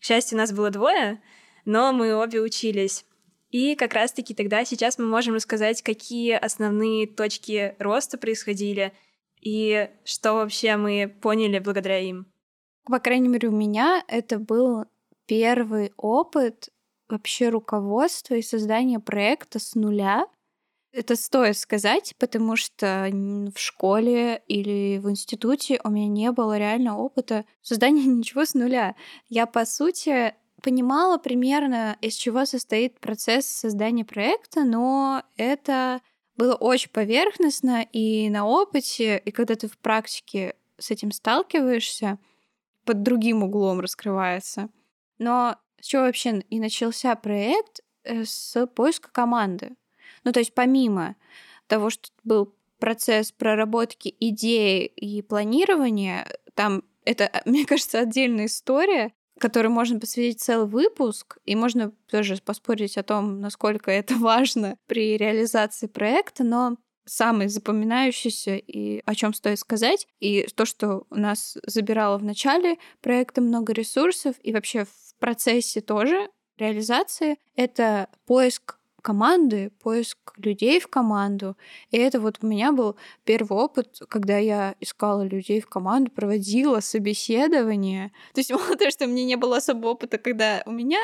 К 0.00 0.04
счастью, 0.04 0.38
нас 0.38 0.50
было 0.50 0.70
двое, 0.70 1.22
но 1.66 1.92
мы 1.92 2.14
обе 2.14 2.40
учились. 2.40 3.04
И 3.50 3.76
как 3.76 3.92
раз-таки 3.92 4.34
тогда 4.34 4.64
сейчас 4.64 4.98
мы 4.98 5.04
можем 5.04 5.34
рассказать, 5.34 5.82
какие 5.82 6.32
основные 6.32 7.06
точки 7.06 7.76
роста 7.78 8.16
происходили 8.16 8.94
и 9.42 9.90
что 10.04 10.34
вообще 10.34 10.76
мы 10.76 11.14
поняли 11.20 11.58
благодаря 11.58 11.98
им. 11.98 12.31
По 12.84 12.98
крайней 12.98 13.28
мере, 13.28 13.48
у 13.48 13.52
меня 13.52 14.02
это 14.08 14.38
был 14.38 14.84
первый 15.26 15.92
опыт 15.96 16.70
вообще 17.08 17.48
руководства 17.48 18.34
и 18.34 18.42
создания 18.42 18.98
проекта 18.98 19.58
с 19.58 19.74
нуля. 19.74 20.26
Это 20.92 21.16
стоит 21.16 21.56
сказать, 21.56 22.14
потому 22.18 22.56
что 22.56 23.08
в 23.10 23.58
школе 23.58 24.42
или 24.46 24.98
в 24.98 25.08
институте 25.10 25.80
у 25.84 25.90
меня 25.90 26.08
не 26.08 26.32
было 26.32 26.58
реально 26.58 26.98
опыта 26.98 27.44
создания 27.62 28.04
ничего 28.06 28.44
с 28.44 28.54
нуля. 28.54 28.96
Я, 29.28 29.46
по 29.46 29.64
сути, 29.64 30.34
понимала 30.62 31.18
примерно, 31.18 31.96
из 32.00 32.14
чего 32.14 32.44
состоит 32.44 32.98
процесс 33.00 33.46
создания 33.46 34.04
проекта, 34.04 34.64
но 34.64 35.22
это 35.36 36.00
было 36.36 36.54
очень 36.54 36.90
поверхностно 36.90 37.86
и 37.92 38.28
на 38.30 38.46
опыте, 38.46 39.18
и 39.18 39.30
когда 39.30 39.54
ты 39.54 39.68
в 39.68 39.78
практике 39.78 40.56
с 40.78 40.90
этим 40.90 41.12
сталкиваешься, 41.12 42.18
под 42.84 43.02
другим 43.02 43.42
углом 43.42 43.80
раскрывается. 43.80 44.68
Но 45.18 45.56
с 45.80 45.86
чего 45.86 46.02
вообще 46.02 46.40
и 46.50 46.60
начался 46.60 47.14
проект? 47.16 47.80
Э, 48.04 48.24
с 48.24 48.66
поиска 48.68 49.10
команды. 49.12 49.76
Ну, 50.24 50.32
то 50.32 50.40
есть 50.40 50.54
помимо 50.54 51.16
того, 51.66 51.90
что 51.90 52.10
был 52.24 52.54
процесс 52.78 53.30
проработки 53.32 54.14
идеи 54.18 54.86
и 54.86 55.22
планирования, 55.22 56.26
там 56.54 56.82
это, 57.04 57.30
мне 57.44 57.64
кажется, 57.64 58.00
отдельная 58.00 58.46
история, 58.46 59.12
которой 59.38 59.68
можно 59.68 59.98
посвятить 59.98 60.40
целый 60.40 60.68
выпуск, 60.68 61.38
и 61.44 61.56
можно 61.56 61.92
тоже 62.10 62.36
поспорить 62.44 62.98
о 62.98 63.02
том, 63.02 63.40
насколько 63.40 63.90
это 63.90 64.14
важно 64.18 64.76
при 64.86 65.16
реализации 65.16 65.86
проекта, 65.86 66.44
но 66.44 66.76
самый 67.04 67.48
запоминающийся 67.48 68.56
и 68.56 69.02
о 69.04 69.14
чем 69.14 69.34
стоит 69.34 69.58
сказать, 69.58 70.06
и 70.20 70.46
то, 70.54 70.64
что 70.64 71.04
у 71.10 71.16
нас 71.16 71.58
забирало 71.66 72.18
в 72.18 72.24
начале 72.24 72.78
проекта 73.00 73.40
много 73.40 73.72
ресурсов, 73.72 74.36
и 74.42 74.52
вообще 74.52 74.84
в 74.84 75.18
процессе 75.18 75.80
тоже 75.80 76.28
реализации, 76.58 77.38
это 77.56 78.08
поиск 78.26 78.78
команды, 79.02 79.70
поиск 79.82 80.16
людей 80.36 80.80
в 80.80 80.88
команду. 80.88 81.56
И 81.90 81.98
это 81.98 82.20
вот 82.20 82.38
у 82.40 82.46
меня 82.46 82.72
был 82.72 82.96
первый 83.24 83.58
опыт, 83.58 83.98
когда 84.08 84.38
я 84.38 84.76
искала 84.80 85.22
людей 85.22 85.60
в 85.60 85.68
команду, 85.68 86.10
проводила 86.10 86.80
собеседование. 86.80 88.12
То 88.32 88.40
есть 88.40 88.50
мало 88.52 88.76
того, 88.76 88.90
что 88.90 89.06
мне 89.06 89.24
не 89.24 89.36
было 89.36 89.58
особого 89.58 89.90
опыта, 89.90 90.18
когда 90.18 90.62
у 90.66 90.70
меня 90.70 91.00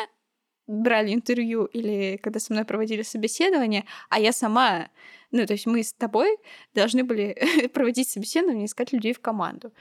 брали 0.69 1.13
интервью 1.15 1.65
или 1.65 2.19
когда 2.23 2.39
со 2.39 2.53
мной 2.53 2.65
проводили 2.65 3.03
собеседование, 3.03 3.85
а 4.11 4.21
я 4.21 4.33
сама, 4.33 4.91
ну, 5.33 5.47
то 5.47 5.55
есть 5.55 5.67
мы 5.67 5.83
с 5.83 5.93
тобой 5.93 6.39
должны 6.75 7.03
были 7.05 7.37
проводить 7.75 8.09
собеседование 8.09 8.67
искать 8.67 8.93
людей 8.93 9.13
в 9.13 9.21
команду. 9.21 9.73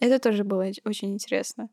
Это 0.00 0.18
тоже 0.18 0.44
было 0.44 0.70
очень 0.84 1.12
интересно. 1.14 1.68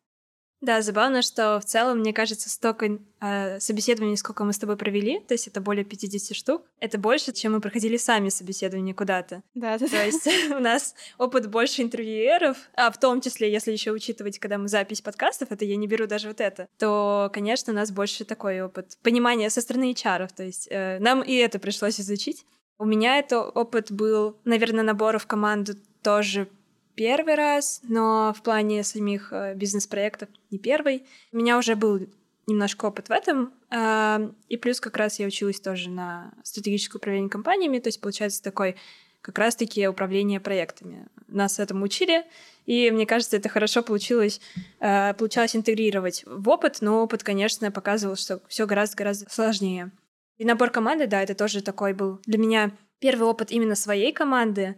Да, 0.61 0.83
забавно, 0.83 1.23
что 1.23 1.59
в 1.59 1.65
целом, 1.65 1.99
мне 1.99 2.13
кажется, 2.13 2.47
столько 2.47 2.99
э, 3.19 3.59
собеседований, 3.59 4.15
сколько 4.15 4.43
мы 4.43 4.53
с 4.53 4.59
тобой 4.59 4.77
провели, 4.77 5.19
то 5.19 5.33
есть 5.33 5.47
это 5.47 5.59
более 5.59 5.83
50 5.83 6.37
штук, 6.37 6.61
это 6.79 6.99
больше, 6.99 7.33
чем 7.33 7.53
мы 7.53 7.61
проходили 7.61 7.97
сами 7.97 8.29
собеседование 8.29 8.93
куда-то. 8.93 9.41
Да, 9.55 9.79
да. 9.79 9.87
То 9.87 10.05
есть 10.05 10.27
у 10.51 10.59
нас 10.59 10.93
опыт 11.17 11.49
больше 11.49 11.81
интервьюеров, 11.81 12.57
а 12.75 12.91
в 12.91 12.99
том 12.99 13.21
числе, 13.21 13.51
если 13.51 13.71
еще 13.71 13.91
учитывать, 13.91 14.37
когда 14.37 14.59
мы 14.59 14.67
запись 14.67 15.01
подкастов, 15.01 15.51
это 15.51 15.65
я 15.65 15.75
не 15.77 15.87
беру 15.87 16.05
даже 16.05 16.27
вот 16.27 16.39
это, 16.39 16.67
то, 16.77 17.31
конечно, 17.33 17.73
у 17.73 17.75
нас 17.75 17.91
больше 17.91 18.23
такой 18.23 18.61
опыт 18.61 18.99
понимания 19.01 19.49
со 19.49 19.61
стороны 19.61 19.93
HR, 19.93 20.29
то 20.35 20.43
есть 20.43 20.67
э, 20.69 20.99
нам 20.99 21.23
и 21.23 21.33
это 21.33 21.57
пришлось 21.57 21.99
изучить. 21.99 22.45
У 22.77 22.85
меня 22.85 23.17
это 23.17 23.41
опыт 23.41 23.91
был, 23.91 24.37
наверное, 24.43 24.83
набора 24.83 25.17
в 25.17 25.25
команду 25.25 25.73
тоже 26.03 26.47
первый 26.95 27.35
раз, 27.35 27.81
но 27.83 28.33
в 28.35 28.41
плане 28.41 28.83
самих 28.83 29.31
э, 29.31 29.53
бизнес-проектов 29.55 30.29
не 30.49 30.57
первый. 30.57 31.05
У 31.31 31.37
меня 31.37 31.57
уже 31.57 31.75
был 31.75 32.07
немножко 32.47 32.85
опыт 32.85 33.09
в 33.09 33.11
этом, 33.11 33.53
а, 33.69 34.29
и 34.49 34.57
плюс 34.57 34.79
как 34.79 34.97
раз 34.97 35.19
я 35.19 35.27
училась 35.27 35.59
тоже 35.59 35.89
на 35.89 36.33
стратегическое 36.43 36.97
управление 36.97 37.29
компаниями, 37.29 37.79
то 37.79 37.87
есть 37.87 38.01
получается 38.01 38.43
такой 38.43 38.75
как 39.21 39.37
раз-таки 39.37 39.87
управление 39.87 40.39
проектами. 40.39 41.07
Нас 41.27 41.59
этому 41.59 41.85
учили, 41.85 42.25
и 42.65 42.89
мне 42.91 43.05
кажется, 43.05 43.37
это 43.37 43.49
хорошо 43.49 43.83
получилось, 43.83 44.41
э, 44.79 45.13
получалось 45.13 45.55
интегрировать 45.55 46.23
в 46.25 46.49
опыт, 46.49 46.77
но 46.81 47.03
опыт, 47.03 47.23
конечно, 47.23 47.71
показывал, 47.71 48.15
что 48.15 48.41
все 48.47 48.65
гораздо-гораздо 48.65 49.29
сложнее. 49.29 49.91
И 50.37 50.45
набор 50.45 50.71
команды, 50.71 51.05
да, 51.05 51.21
это 51.21 51.35
тоже 51.35 51.61
такой 51.61 51.93
был 51.93 52.19
для 52.25 52.39
меня 52.39 52.71
первый 52.99 53.23
опыт 53.23 53.51
именно 53.51 53.75
своей 53.75 54.11
команды, 54.11 54.75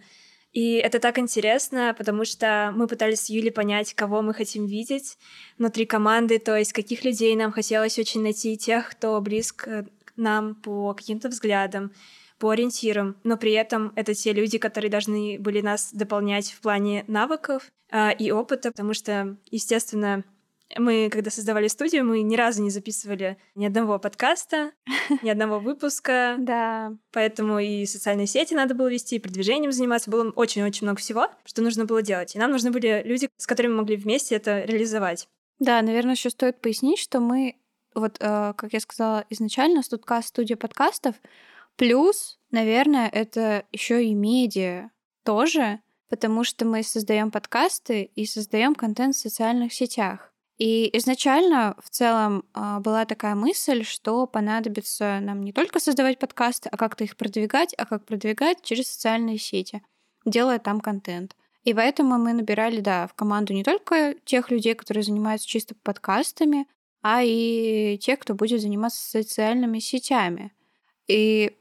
и 0.53 0.75
это 0.75 1.00
так 1.00 1.17
интересно, 1.17 1.95
потому 1.98 2.25
что 2.25 2.72
мы 2.75 2.88
пытались 2.88 3.22
с 3.22 3.29
Юлей 3.29 3.51
понять, 3.51 3.95
кого 3.95 4.22
мы 4.22 4.36
хотим 4.36 4.67
видеть 4.67 5.17
внутри 5.57 5.88
команды, 5.88 6.38
то 6.38 6.55
есть 6.55 6.74
каких 6.74 7.03
людей 7.03 7.36
нам 7.36 7.51
хотелось 7.51 7.98
очень 7.98 8.22
найти, 8.22 8.55
тех, 8.55 8.91
кто 8.91 9.19
близко 9.19 9.88
к 10.05 10.13
нам 10.15 10.53
по 10.53 10.93
каким-то 10.93 11.29
взглядам, 11.29 11.91
по 12.38 12.51
ориентирам, 12.51 13.15
но 13.24 13.36
при 13.36 13.53
этом 13.53 13.93
это 13.95 14.13
те 14.13 14.31
люди, 14.31 14.60
которые 14.60 14.91
должны 14.91 15.39
были 15.39 15.62
нас 15.62 15.91
дополнять 15.91 16.51
в 16.51 16.62
плане 16.62 17.03
навыков 17.07 17.72
э, 17.91 18.15
и 18.15 18.31
опыта, 18.31 18.69
потому 18.69 18.93
что, 18.93 19.38
естественно, 19.50 20.24
мы, 20.77 21.10
когда 21.12 21.29
создавали 21.29 21.67
студию, 21.67 22.05
мы 22.05 22.22
ни 22.22 22.36
разу 22.36 22.62
не 22.62 22.70
записывали 22.70 23.38
ни 23.55 23.65
одного 23.65 24.00
подкаста, 24.00 24.72
ни 25.22 25.29
одного 25.29 25.60
выпуска. 25.60 26.36
Да. 26.39 26.93
Поэтому 27.12 27.60
и 27.60 27.86
социальные 27.86 28.27
сети 28.27 28.53
надо 28.53 28.74
было 28.75 28.89
вести, 28.89 29.15
и 29.15 29.20
продвижением 29.20 29.72
заниматься. 29.72 30.10
Было 30.10 30.29
очень-очень 30.32 30.86
много 30.86 31.00
всего, 31.00 31.27
что 31.46 31.62
нужно 31.62 31.86
было 31.86 32.01
делать. 32.01 32.36
И 32.36 32.39
нам 32.39 32.51
нужны 32.51 32.72
были 32.72 33.01
люди, 33.05 33.29
с 33.38 33.48
которыми 33.48 33.74
мы 33.74 33.79
могли 33.79 33.98
вместе 33.98 34.36
это 34.36 34.63
реализовать. 34.63 35.27
Да, 35.60 35.82
наверное, 35.82 36.15
еще 36.15 36.29
стоит 36.29 36.62
пояснить, 36.62 37.00
что 37.00 37.20
мы, 37.20 37.55
вот, 37.93 38.17
э, 38.20 38.53
как 38.58 38.74
я 38.74 38.79
сказала 38.79 39.25
изначально, 39.29 39.84
Студкаст 39.84 40.29
студия 40.29 40.58
подкастов, 40.58 41.15
плюс, 41.75 42.39
наверное, 42.51 43.08
это 43.08 43.63
еще 43.72 44.03
и 44.03 44.13
медиа 44.13 44.89
тоже, 45.24 45.79
потому 46.10 46.43
что 46.43 46.65
мы 46.65 46.84
создаем 46.84 47.32
подкасты 47.32 48.03
и 48.03 48.25
создаем 48.25 48.75
контент 48.75 49.15
в 49.15 49.20
социальных 49.20 49.74
сетях. 49.74 50.33
И 50.57 50.95
изначально 50.98 51.75
в 51.83 51.89
целом 51.89 52.45
а, 52.53 52.79
была 52.79 53.05
такая 53.05 53.36
мысль, 53.36 53.83
что 53.83 54.27
понадобится 54.27 55.19
нам 55.19 55.43
не 55.43 55.51
только 55.51 55.79
создавать 55.79 56.19
подкасты, 56.19 56.69
а 56.72 56.77
как-то 56.77 57.03
их 57.03 57.17
продвигать, 57.17 57.74
а 57.77 57.86
как 57.86 58.05
продвигать 58.05 58.62
через 58.62 58.88
социальные 58.88 59.39
сети, 59.39 59.81
делая 60.25 60.60
там 60.60 60.79
контент. 60.79 61.36
И 61.63 61.74
поэтому 61.74 62.17
мы 62.17 62.33
набирали, 62.33 62.81
да, 62.81 63.07
в 63.07 63.13
команду 63.13 63.53
не 63.53 63.63
только 63.63 64.15
тех 64.25 64.51
людей, 64.51 64.75
которые 64.75 65.03
занимаются 65.03 65.48
чисто 65.48 65.75
подкастами, 65.75 66.67
а 67.01 67.24
и 67.24 67.98
тех, 68.00 68.19
кто 68.19 68.36
будет 68.36 68.62
заниматься 68.62 69.10
социальными 69.10 69.79
сетями. 69.79 70.53
И 71.07 71.57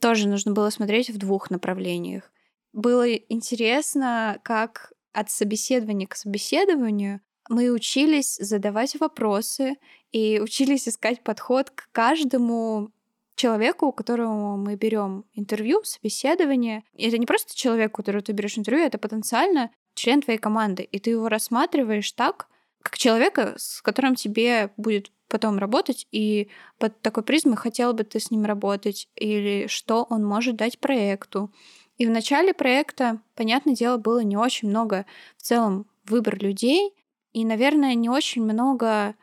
тоже 0.00 0.28
нужно 0.28 0.52
было 0.52 0.70
смотреть 0.70 1.10
в 1.10 1.18
двух 1.18 1.50
направлениях. 1.50 2.32
Было 2.72 3.12
интересно, 3.12 4.40
как 4.42 4.92
от 5.12 5.30
собеседования 5.30 6.06
к 6.06 6.16
собеседованию 6.16 7.20
мы 7.50 7.70
учились 7.70 8.36
задавать 8.36 8.98
вопросы 9.00 9.76
и 10.12 10.40
учились 10.40 10.88
искать 10.88 11.20
подход 11.22 11.70
к 11.70 11.88
каждому 11.90 12.92
человеку, 13.34 13.86
у 13.86 13.92
которого 13.92 14.56
мы 14.56 14.76
берем 14.76 15.24
интервью, 15.34 15.82
собеседование. 15.82 16.84
И 16.94 17.08
это 17.08 17.18
не 17.18 17.26
просто 17.26 17.56
человек, 17.56 17.92
у 17.92 17.96
которого 17.96 18.22
ты 18.22 18.32
берешь 18.32 18.56
интервью, 18.56 18.84
это 18.84 18.98
потенциально 18.98 19.70
член 19.94 20.22
твоей 20.22 20.38
команды. 20.38 20.84
И 20.84 21.00
ты 21.00 21.10
его 21.10 21.28
рассматриваешь 21.28 22.12
так, 22.12 22.46
как 22.82 22.96
человека, 22.96 23.54
с 23.56 23.82
которым 23.82 24.14
тебе 24.14 24.70
будет 24.76 25.10
потом 25.26 25.58
работать, 25.58 26.06
и 26.12 26.50
под 26.78 27.00
такой 27.02 27.24
призмой 27.24 27.56
хотел 27.56 27.94
бы 27.94 28.04
ты 28.04 28.20
с 28.20 28.30
ним 28.30 28.44
работать, 28.44 29.08
или 29.16 29.66
что 29.66 30.06
он 30.08 30.24
может 30.24 30.54
дать 30.54 30.78
проекту. 30.78 31.52
И 31.98 32.06
в 32.06 32.10
начале 32.10 32.54
проекта, 32.54 33.20
понятное 33.34 33.74
дело, 33.74 33.96
было 33.96 34.20
не 34.20 34.36
очень 34.36 34.68
много 34.68 35.04
в 35.36 35.42
целом 35.42 35.86
выбор 36.04 36.38
людей, 36.38 36.94
и, 37.32 37.44
наверное, 37.44 37.94
не 37.94 38.08
очень 38.08 38.42
много 38.42 39.14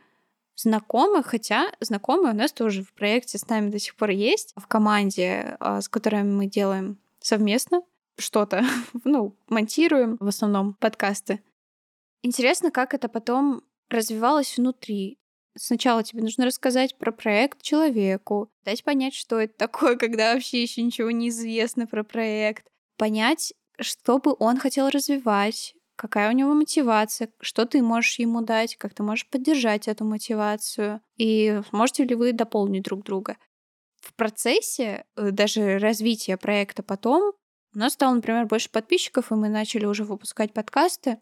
знакомых, 0.56 1.28
хотя 1.28 1.72
знакомые 1.80 2.34
у 2.34 2.38
нас 2.38 2.52
тоже 2.52 2.84
в 2.84 2.94
проекте 2.94 3.38
с 3.38 3.48
нами 3.48 3.70
до 3.70 3.80
сих 3.80 3.96
пор 3.96 4.10
есть, 4.10 4.54
в 4.56 4.68
команде, 4.68 5.56
а, 5.60 5.82
с 5.82 5.88
которыми 5.88 6.32
мы 6.32 6.48
делаем 6.48 6.98
совместно 7.20 7.84
что-то, 8.18 8.64
ну, 9.04 9.36
монтируем 9.48 10.18
в 10.20 10.28
основном 10.28 10.74
подкасты. 10.74 11.42
Интересно, 12.24 12.72
как 12.72 12.94
это 12.94 13.08
потом 13.08 13.62
развивалось 13.90 14.58
внутри. 14.58 15.20
Сначала 15.56 16.04
тебе 16.04 16.22
нужно 16.22 16.46
рассказать 16.46 16.98
про 16.98 17.12
проект 17.12 17.62
человеку, 17.62 18.50
дать 18.64 18.84
понять, 18.84 19.14
что 19.14 19.40
это 19.40 19.54
такое, 19.56 19.96
когда 19.98 20.34
вообще 20.34 20.64
еще 20.64 20.82
ничего 20.82 21.12
не 21.12 21.30
известно 21.30 21.88
про 21.88 22.04
проект, 22.04 22.68
понять, 22.98 23.54
что 23.80 24.18
бы 24.18 24.36
он 24.40 24.58
хотел 24.58 24.90
развивать, 24.90 25.76
какая 25.98 26.30
у 26.30 26.32
него 26.32 26.54
мотивация, 26.54 27.30
что 27.42 27.66
ты 27.66 27.82
можешь 27.82 28.20
ему 28.20 28.42
дать, 28.42 28.78
как 28.78 28.94
ты 28.94 29.04
можешь 29.04 29.28
поддержать 29.28 29.90
эту 29.90 30.06
мотивацию, 30.06 31.02
и 31.18 31.62
сможете 31.70 32.06
ли 32.06 32.16
вы 32.16 32.32
дополнить 32.32 32.84
друг 32.84 33.04
друга. 33.04 33.36
В 34.00 34.14
процессе 34.14 35.04
э, 35.16 35.32
даже 35.32 35.80
развития 35.80 36.38
проекта 36.38 36.84
потом 36.84 37.34
у 37.74 37.80
нас 37.80 37.94
стало, 37.94 38.14
например, 38.14 38.46
больше 38.46 38.70
подписчиков, 38.70 39.32
и 39.32 39.36
мы 39.36 39.50
начали 39.50 39.86
уже 39.86 40.04
выпускать 40.04 40.54
подкасты. 40.54 41.20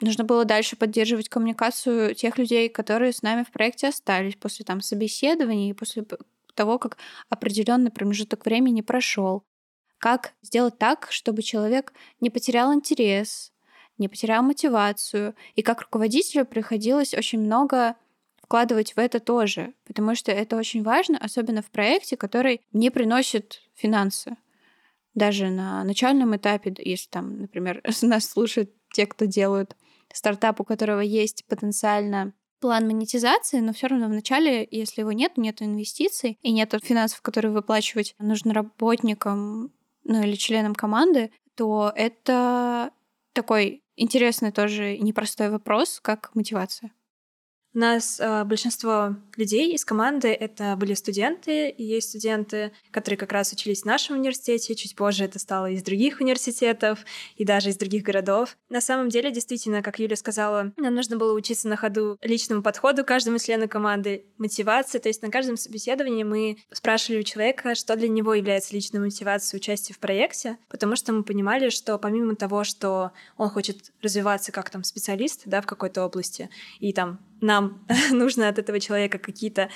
Нужно 0.00 0.24
было 0.24 0.44
дальше 0.44 0.76
поддерживать 0.76 1.28
коммуникацию 1.28 2.14
тех 2.14 2.38
людей, 2.38 2.68
которые 2.68 3.12
с 3.12 3.22
нами 3.22 3.42
в 3.42 3.50
проекте 3.50 3.88
остались 3.88 4.36
после 4.36 4.64
там 4.64 4.80
собеседований 4.80 5.70
и 5.70 5.74
после 5.74 6.06
того, 6.54 6.78
как 6.78 6.98
определенный 7.28 7.90
промежуток 7.90 8.44
времени 8.44 8.80
прошел. 8.80 9.44
Как 9.98 10.32
сделать 10.40 10.78
так, 10.78 11.08
чтобы 11.10 11.42
человек 11.42 11.92
не 12.20 12.30
потерял 12.30 12.72
интерес, 12.72 13.52
не 14.00 14.08
потерял 14.08 14.42
мотивацию. 14.42 15.34
И 15.54 15.62
как 15.62 15.82
руководителю 15.82 16.44
приходилось 16.44 17.14
очень 17.14 17.40
много 17.40 17.94
вкладывать 18.42 18.96
в 18.96 18.98
это 18.98 19.20
тоже, 19.20 19.74
потому 19.86 20.16
что 20.16 20.32
это 20.32 20.56
очень 20.56 20.82
важно, 20.82 21.18
особенно 21.18 21.62
в 21.62 21.70
проекте, 21.70 22.16
который 22.16 22.62
не 22.72 22.90
приносит 22.90 23.60
финансы. 23.76 24.36
Даже 25.14 25.50
на 25.50 25.84
начальном 25.84 26.36
этапе, 26.36 26.74
если 26.78 27.08
там, 27.10 27.42
например, 27.42 27.80
нас 28.02 28.28
слушают 28.28 28.72
те, 28.92 29.06
кто 29.06 29.26
делают 29.26 29.76
стартап, 30.12 30.60
у 30.60 30.64
которого 30.64 31.00
есть 31.00 31.44
потенциально 31.46 32.32
план 32.60 32.86
монетизации, 32.86 33.60
но 33.60 33.72
все 33.72 33.86
равно 33.86 34.06
в 34.06 34.10
начале, 34.10 34.66
если 34.70 35.00
его 35.00 35.12
нет, 35.12 35.36
нет 35.36 35.62
инвестиций 35.62 36.38
и 36.42 36.52
нет 36.52 36.74
финансов, 36.82 37.22
которые 37.22 37.52
выплачивать 37.52 38.14
нужно 38.18 38.52
работникам 38.52 39.72
ну, 40.04 40.22
или 40.22 40.34
членам 40.34 40.74
команды, 40.74 41.30
то 41.54 41.92
это 41.94 42.90
такой 43.32 43.82
интересный 44.00 44.52
тоже 44.52 44.96
непростой 44.98 45.50
вопрос, 45.50 46.00
как 46.00 46.30
мотивация. 46.34 46.92
У 47.72 47.78
нас 47.78 48.18
э, 48.18 48.42
большинство 48.44 49.14
людей 49.36 49.72
из 49.72 49.84
команды 49.84 50.28
это 50.28 50.74
были 50.76 50.94
студенты, 50.94 51.68
и 51.68 51.84
есть 51.84 52.08
студенты, 52.08 52.72
которые 52.90 53.16
как 53.16 53.30
раз 53.30 53.52
учились 53.52 53.82
в 53.82 53.84
нашем 53.84 54.16
университете, 54.16 54.74
чуть 54.74 54.96
позже 54.96 55.24
это 55.24 55.38
стало 55.38 55.70
из 55.70 55.84
других 55.84 56.20
университетов 56.20 57.04
и 57.36 57.44
даже 57.44 57.70
из 57.70 57.76
других 57.76 58.02
городов. 58.02 58.56
На 58.70 58.80
самом 58.80 59.08
деле, 59.08 59.30
действительно, 59.30 59.82
как 59.82 60.00
Юля 60.00 60.16
сказала, 60.16 60.72
нам 60.76 60.94
нужно 60.96 61.16
было 61.16 61.32
учиться 61.32 61.68
на 61.68 61.76
ходу 61.76 62.18
личному 62.22 62.62
подходу 62.62 63.04
каждому 63.04 63.38
члену 63.38 63.68
команды, 63.68 64.24
мотивации, 64.36 64.98
то 64.98 65.08
есть 65.08 65.22
на 65.22 65.30
каждом 65.30 65.56
собеседовании 65.56 66.24
мы 66.24 66.58
спрашивали 66.72 67.20
у 67.20 67.22
человека, 67.22 67.76
что 67.76 67.94
для 67.94 68.08
него 68.08 68.34
является 68.34 68.74
личной 68.74 68.98
мотивацией 68.98 69.60
участия 69.60 69.94
в 69.94 70.00
проекте, 70.00 70.58
потому 70.68 70.96
что 70.96 71.12
мы 71.12 71.22
понимали, 71.22 71.70
что 71.70 71.98
помимо 71.98 72.34
того, 72.34 72.64
что 72.64 73.12
он 73.36 73.48
хочет 73.48 73.92
развиваться 74.02 74.50
как 74.50 74.70
там 74.70 74.82
специалист, 74.82 75.42
да, 75.44 75.60
в 75.60 75.66
какой-то 75.66 76.04
области, 76.04 76.50
и 76.80 76.92
там 76.92 77.20
нам 77.40 77.84
нужно 78.10 78.48
от 78.48 78.58
этого 78.58 78.80
человека 78.80 79.18
какие-то 79.18 79.70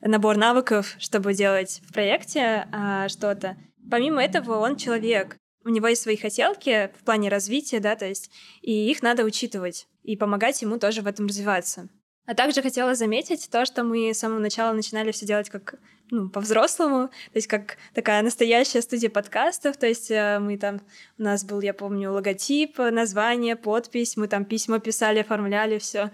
набор 0.00 0.36
навыков, 0.36 0.94
чтобы 0.98 1.34
делать 1.34 1.80
в 1.86 1.92
проекте 1.92 2.68
а, 2.72 3.08
что-то. 3.08 3.56
Помимо 3.90 4.22
этого, 4.22 4.58
он 4.58 4.76
человек. 4.76 5.36
У 5.64 5.70
него 5.70 5.88
есть 5.88 6.02
свои 6.02 6.16
хотелки 6.16 6.90
в 6.98 7.04
плане 7.04 7.28
развития, 7.28 7.80
да, 7.80 7.96
то 7.96 8.06
есть, 8.06 8.30
и 8.62 8.90
их 8.90 9.02
надо 9.02 9.24
учитывать 9.24 9.86
и 10.02 10.16
помогать 10.16 10.62
ему 10.62 10.78
тоже 10.78 11.02
в 11.02 11.06
этом 11.06 11.26
развиваться. 11.26 11.88
А 12.26 12.34
также 12.34 12.62
хотела 12.62 12.94
заметить 12.94 13.48
то, 13.50 13.64
что 13.64 13.84
мы 13.84 14.12
с 14.14 14.18
самого 14.18 14.38
начала 14.38 14.72
начинали 14.72 15.12
все 15.12 15.26
делать 15.26 15.48
как 15.48 15.76
ну, 16.10 16.28
по-взрослому, 16.28 17.08
то 17.08 17.36
есть 17.36 17.46
как 17.46 17.76
такая 17.94 18.22
настоящая 18.22 18.82
студия 18.82 19.10
подкастов, 19.10 19.76
то 19.76 19.86
есть 19.86 20.10
э, 20.10 20.38
мы 20.38 20.56
там, 20.58 20.80
у 21.18 21.22
нас 21.22 21.44
был, 21.44 21.60
я 21.60 21.74
помню, 21.74 22.12
логотип, 22.12 22.78
название, 22.78 23.56
подпись, 23.56 24.16
мы 24.16 24.28
там 24.28 24.44
письма 24.44 24.78
писали, 24.78 25.20
оформляли 25.20 25.78
все 25.78 26.10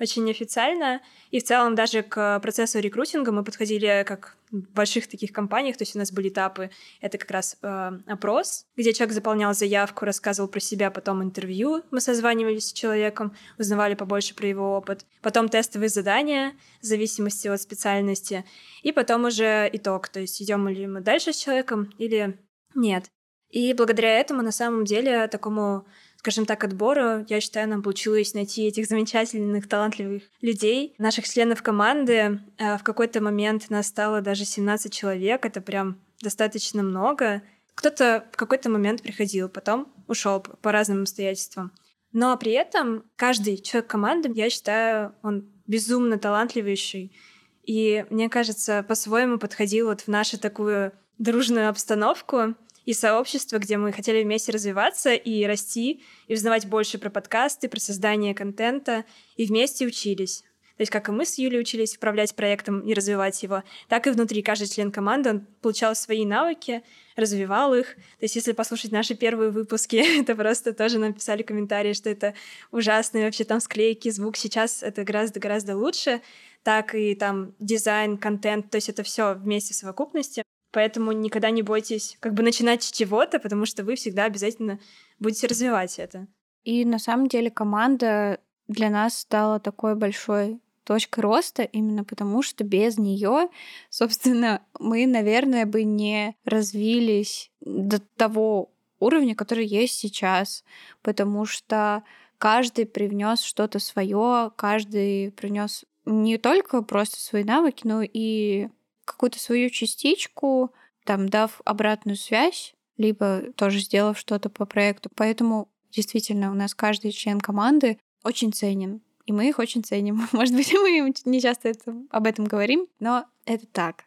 очень 0.00 0.30
официально. 0.30 1.00
И 1.30 1.40
в 1.40 1.44
целом 1.44 1.74
даже 1.74 2.02
к 2.02 2.40
процессу 2.40 2.78
рекрутинга 2.80 3.32
мы 3.32 3.44
подходили 3.44 4.04
как 4.06 4.36
в 4.50 4.60
больших 4.72 5.08
таких 5.08 5.32
компаниях, 5.32 5.76
то 5.76 5.82
есть 5.82 5.94
у 5.94 5.98
нас 5.98 6.10
были 6.10 6.30
этапы, 6.30 6.70
это 7.00 7.18
как 7.18 7.30
раз 7.30 7.56
э, 7.60 7.90
опрос, 8.06 8.64
где 8.76 8.94
человек 8.94 9.14
заполнял 9.14 9.52
заявку, 9.52 10.04
рассказывал 10.04 10.48
про 10.48 10.60
себя, 10.60 10.90
потом 10.90 11.22
интервью, 11.22 11.82
мы 11.90 12.00
созванивались 12.00 12.68
с 12.68 12.72
человеком, 12.72 13.36
узнавали 13.58 13.94
побольше 13.94 14.34
про 14.34 14.46
его 14.48 14.76
опыт, 14.76 15.04
потом 15.20 15.48
тестовые 15.48 15.90
задания 15.90 16.54
в 16.80 16.86
зависимости 16.86 17.48
от 17.48 17.60
специальности, 17.60 18.44
и 18.82 18.92
потом 18.92 19.24
уже 19.26 19.68
итог, 19.72 20.08
то 20.08 20.20
есть 20.20 20.40
идем 20.40 20.66
ли 20.68 20.86
мы 20.86 21.00
дальше 21.00 21.32
с 21.32 21.36
человеком 21.36 21.92
или 21.98 22.38
нет. 22.74 23.10
И 23.50 23.72
благодаря 23.72 24.18
этому 24.18 24.42
на 24.42 24.52
самом 24.52 24.84
деле 24.84 25.26
такому 25.28 25.86
скажем 26.28 26.44
так, 26.44 26.62
отбору, 26.62 27.24
я 27.26 27.40
считаю, 27.40 27.70
нам 27.70 27.82
получилось 27.82 28.34
найти 28.34 28.66
этих 28.66 28.84
замечательных, 28.84 29.66
талантливых 29.66 30.24
людей, 30.42 30.94
наших 30.98 31.26
членов 31.26 31.62
команды. 31.62 32.38
Э, 32.58 32.76
в 32.76 32.82
какой-то 32.82 33.22
момент 33.22 33.70
нас 33.70 33.86
стало 33.86 34.20
даже 34.20 34.44
17 34.44 34.92
человек, 34.92 35.46
это 35.46 35.62
прям 35.62 35.98
достаточно 36.20 36.82
много. 36.82 37.40
Кто-то 37.74 38.26
в 38.30 38.36
какой-то 38.36 38.68
момент 38.68 39.00
приходил, 39.00 39.48
потом 39.48 39.90
ушел 40.06 40.40
по 40.40 40.70
разным 40.70 41.00
обстоятельствам. 41.00 41.72
Но 42.12 42.36
при 42.36 42.52
этом 42.52 43.04
каждый 43.16 43.56
человек 43.56 43.88
команды, 43.88 44.30
я 44.34 44.50
считаю, 44.50 45.14
он 45.22 45.48
безумно 45.66 46.18
талантливейший. 46.18 47.16
И 47.62 48.04
мне 48.10 48.28
кажется, 48.28 48.84
по-своему 48.86 49.38
подходил 49.38 49.86
вот 49.86 50.02
в 50.02 50.08
нашу 50.08 50.38
такую 50.38 50.92
дружную 51.16 51.70
обстановку 51.70 52.54
и 52.88 52.94
сообщество, 52.94 53.58
где 53.58 53.76
мы 53.76 53.92
хотели 53.92 54.22
вместе 54.22 54.50
развиваться 54.50 55.12
и 55.12 55.44
расти, 55.44 56.02
и 56.26 56.32
узнавать 56.32 56.64
больше 56.64 56.96
про 56.96 57.10
подкасты, 57.10 57.68
про 57.68 57.78
создание 57.78 58.34
контента, 58.34 59.04
и 59.36 59.44
вместе 59.44 59.84
учились. 59.84 60.40
То 60.78 60.80
есть 60.80 60.90
как 60.90 61.10
и 61.10 61.12
мы 61.12 61.26
с 61.26 61.36
Юлей 61.36 61.60
учились 61.60 61.96
управлять 61.96 62.34
проектом 62.34 62.80
и 62.80 62.94
развивать 62.94 63.42
его, 63.42 63.62
так 63.90 64.06
и 64.06 64.10
внутри 64.10 64.40
каждый 64.40 64.68
член 64.68 64.90
команды 64.90 65.28
он 65.28 65.46
получал 65.60 65.94
свои 65.94 66.24
навыки, 66.24 66.82
развивал 67.14 67.74
их. 67.74 67.94
То 67.94 68.22
есть 68.22 68.36
если 68.36 68.52
послушать 68.52 68.90
наши 68.90 69.14
первые 69.14 69.50
выпуски, 69.50 69.96
это 70.22 70.34
просто 70.34 70.72
тоже 70.72 70.98
нам 70.98 71.12
писали 71.12 71.42
комментарии, 71.42 71.92
что 71.92 72.08
это 72.08 72.32
ужасно, 72.70 73.18
и 73.18 73.24
вообще 73.24 73.44
там 73.44 73.60
склейки, 73.60 74.08
звук 74.08 74.38
сейчас 74.38 74.82
это 74.82 75.04
гораздо-гораздо 75.04 75.76
лучше, 75.76 76.22
так 76.62 76.94
и 76.94 77.14
там 77.14 77.54
дизайн, 77.58 78.16
контент, 78.16 78.70
то 78.70 78.76
есть 78.76 78.88
это 78.88 79.02
все 79.02 79.34
вместе 79.34 79.74
в 79.74 79.76
совокупности. 79.76 80.42
Поэтому 80.70 81.12
никогда 81.12 81.50
не 81.50 81.62
бойтесь 81.62 82.16
как 82.20 82.34
бы 82.34 82.42
начинать 82.42 82.82
с 82.82 82.92
чего-то, 82.92 83.38
потому 83.38 83.66
что 83.66 83.84
вы 83.84 83.96
всегда 83.96 84.24
обязательно 84.24 84.78
будете 85.18 85.46
развивать 85.46 85.98
это. 85.98 86.26
И 86.64 86.84
на 86.84 86.98
самом 86.98 87.28
деле 87.28 87.50
команда 87.50 88.40
для 88.66 88.90
нас 88.90 89.18
стала 89.18 89.58
такой 89.60 89.94
большой 89.94 90.60
точкой 90.84 91.20
роста 91.20 91.62
именно 91.62 92.04
потому, 92.04 92.42
что 92.42 92.64
без 92.64 92.98
нее, 92.98 93.48
собственно, 93.90 94.62
мы, 94.78 95.06
наверное, 95.06 95.66
бы 95.66 95.84
не 95.84 96.34
развились 96.44 97.50
до 97.60 97.98
того 97.98 98.70
уровня, 98.98 99.34
который 99.34 99.66
есть 99.66 99.98
сейчас, 99.98 100.64
потому 101.02 101.44
что 101.44 102.04
каждый 102.38 102.86
привнес 102.86 103.42
что-то 103.42 103.78
свое, 103.78 104.50
каждый 104.56 105.30
принес 105.32 105.84
не 106.06 106.38
только 106.38 106.82
просто 106.82 107.20
свои 107.20 107.44
навыки, 107.44 107.82
но 107.84 108.02
и 108.02 108.68
какую-то 109.12 109.38
свою 109.38 109.70
частичку, 109.70 110.72
там, 111.04 111.28
дав 111.28 111.60
обратную 111.64 112.16
связь, 112.16 112.74
либо 112.96 113.52
тоже 113.56 113.78
сделав 113.78 114.18
что-то 114.18 114.50
по 114.50 114.66
проекту. 114.66 115.10
Поэтому 115.14 115.68
действительно 115.90 116.50
у 116.50 116.54
нас 116.54 116.74
каждый 116.74 117.12
член 117.12 117.40
команды 117.40 117.98
очень 118.24 118.52
ценен. 118.52 119.00
И 119.24 119.32
мы 119.32 119.48
их 119.48 119.58
очень 119.58 119.84
ценим. 119.84 120.26
Может 120.32 120.54
быть, 120.54 120.72
мы 120.72 121.12
не 121.24 121.40
часто 121.40 121.68
это, 121.68 121.94
об 122.10 122.26
этом 122.26 122.44
говорим, 122.46 122.86
но 122.98 123.24
это 123.44 123.66
так. 123.66 124.04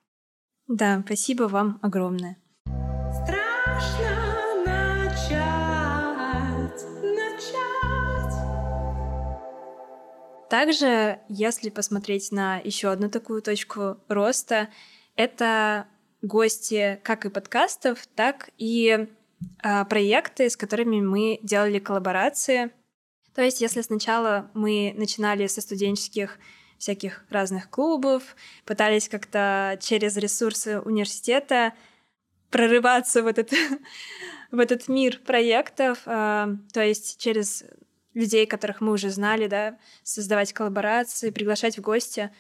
Да, 0.68 1.02
спасибо 1.06 1.44
вам 1.44 1.80
огромное. 1.82 2.38
Страшно 3.12 4.64
начать, 4.66 5.42
начать. 7.02 8.36
Также, 10.50 11.20
если 11.30 11.70
посмотреть 11.70 12.32
на 12.32 12.60
еще 12.60 12.90
одну 12.90 13.10
такую 13.10 13.42
точку 13.42 13.98
роста, 14.08 14.70
это 15.15 15.88
гости 16.21 17.00
как 17.04 17.26
и 17.26 17.30
подкастов, 17.30 18.06
так 18.15 18.50
и 18.58 19.08
э, 19.63 19.86
проекты, 19.86 20.50
с 20.50 20.58
которыми 20.58 21.02
мы 21.02 21.39
делали 21.41 21.80
коллаборации. 21.80 22.71
То 23.34 23.41
есть, 23.41 23.62
если 23.62 23.82
сначала 23.82 24.52
мы 24.54 24.93
начинали 24.95 25.47
со 25.47 25.62
студенческих 25.62 26.38
всяких 26.78 27.24
разных 27.30 27.69
клубов, 27.69 28.36
пытались 28.65 29.08
как-то 29.08 29.78
через 29.82 30.17
ресурсы 30.17 30.80
университета 30.80 31.74
прорываться 32.50 33.24
в 33.24 33.28
этот, 33.28 33.52
в 34.52 34.60
этот 34.60 34.88
мир 34.88 35.19
проектов, 35.19 36.00
э, 36.06 36.56
то 36.74 36.84
есть 36.84 37.19
через 37.19 37.63
людей, 38.13 38.45
которых 38.45 38.82
мы 38.82 38.91
уже 38.91 39.10
знали, 39.10 39.47
да, 39.47 39.78
создавать 40.04 40.54
коллаборации, 40.54 41.30
приглашать 41.30 41.78
в 41.78 41.82
гости 41.82 42.32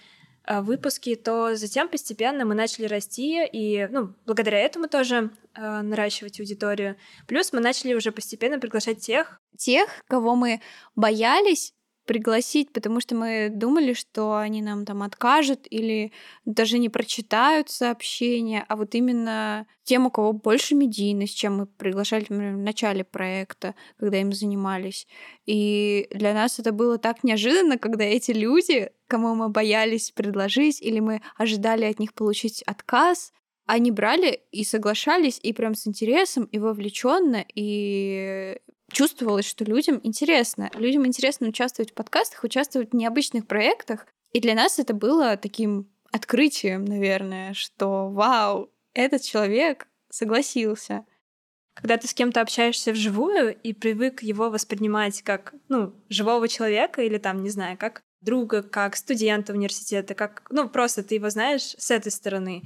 выпуски, 0.47 1.15
то 1.15 1.55
затем 1.55 1.87
постепенно 1.87 2.45
мы 2.45 2.55
начали 2.55 2.85
расти 2.85 3.45
и, 3.45 3.87
ну, 3.91 4.13
благодаря 4.25 4.59
этому 4.59 4.87
тоже 4.87 5.29
э, 5.55 5.81
наращивать 5.81 6.39
аудиторию. 6.39 6.95
Плюс 7.27 7.53
мы 7.53 7.59
начали 7.59 7.93
уже 7.93 8.11
постепенно 8.11 8.59
приглашать 8.59 8.99
тех, 8.99 9.41
Тех, 9.57 9.89
кого 10.07 10.35
мы 10.35 10.61
боялись 10.95 11.75
пригласить, 12.05 12.73
потому 12.73 12.99
что 12.99 13.15
мы 13.15 13.49
думали, 13.49 13.93
что 13.93 14.37
они 14.37 14.61
нам 14.61 14.85
там 14.85 15.03
откажут 15.03 15.67
или 15.69 16.11
даже 16.45 16.77
не 16.77 16.89
прочитают 16.89 17.69
сообщения, 17.69 18.65
а 18.67 18.75
вот 18.75 18.95
именно 18.95 19.67
тем, 19.83 20.07
у 20.07 20.11
кого 20.11 20.33
больше 20.33 20.75
медийность, 20.75 21.37
чем 21.37 21.57
мы 21.57 21.65
приглашали 21.65 22.21
например, 22.29 22.55
в 22.55 22.59
начале 22.59 23.03
проекта, 23.03 23.75
когда 23.97 24.19
им 24.19 24.33
занимались. 24.33 25.07
И 25.45 26.07
для 26.11 26.33
нас 26.33 26.59
это 26.59 26.71
было 26.71 26.97
так 26.97 27.23
неожиданно, 27.23 27.77
когда 27.77 28.03
эти 28.03 28.31
люди, 28.31 28.91
кому 29.07 29.35
мы 29.35 29.49
боялись 29.49 30.11
предложить 30.11 30.81
или 30.81 30.99
мы 30.99 31.21
ожидали 31.37 31.85
от 31.85 31.99
них 31.99 32.13
получить 32.13 32.63
отказ, 32.63 33.31
они 33.65 33.91
брали 33.91 34.41
и 34.51 34.63
соглашались, 34.63 35.39
и 35.41 35.53
прям 35.53 35.75
с 35.75 35.87
интересом, 35.87 36.45
и 36.45 36.59
вовлеченно, 36.59 37.45
и 37.53 38.57
чувствовалось, 38.91 39.45
что 39.45 39.63
людям 39.65 39.99
интересно. 40.03 40.69
Людям 40.75 41.05
интересно 41.05 41.47
участвовать 41.47 41.91
в 41.91 41.93
подкастах, 41.93 42.43
участвовать 42.43 42.91
в 42.91 42.95
необычных 42.95 43.47
проектах. 43.47 44.05
И 44.31 44.39
для 44.39 44.55
нас 44.55 44.79
это 44.79 44.93
было 44.93 45.37
таким 45.37 45.89
открытием, 46.11 46.85
наверное, 46.85 47.53
что 47.53 48.09
вау, 48.09 48.69
этот 48.93 49.21
человек 49.21 49.87
согласился. 50.09 51.05
когда 51.73 51.97
ты 51.97 52.07
с 52.07 52.13
кем-то 52.13 52.41
общаешься 52.41 52.91
вживую 52.91 53.55
и 53.55 53.73
привык 53.73 54.21
его 54.23 54.49
воспринимать 54.49 55.21
как, 55.21 55.53
ну, 55.69 55.93
живого 56.09 56.47
человека 56.47 57.01
или 57.01 57.17
там, 57.17 57.41
не 57.43 57.49
знаю, 57.49 57.77
как 57.77 58.03
друга, 58.21 58.61
как 58.61 58.95
студента 58.95 59.53
университета, 59.53 60.13
как, 60.13 60.43
ну, 60.49 60.69
просто 60.69 61.01
ты 61.01 61.15
его 61.15 61.29
знаешь 61.29 61.75
с 61.77 61.89
этой 61.89 62.11
стороны. 62.11 62.63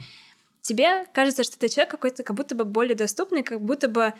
Тебе 0.62 1.06
кажется, 1.14 1.44
что 1.44 1.58
ты 1.60 1.70
человек 1.70 1.92
какой-то 1.92 2.24
как 2.24 2.36
будто 2.36 2.56
бы 2.56 2.66
более 2.66 2.96
доступный, 2.96 3.44
как 3.44 3.62
будто 3.62 3.88
бы 3.88 4.14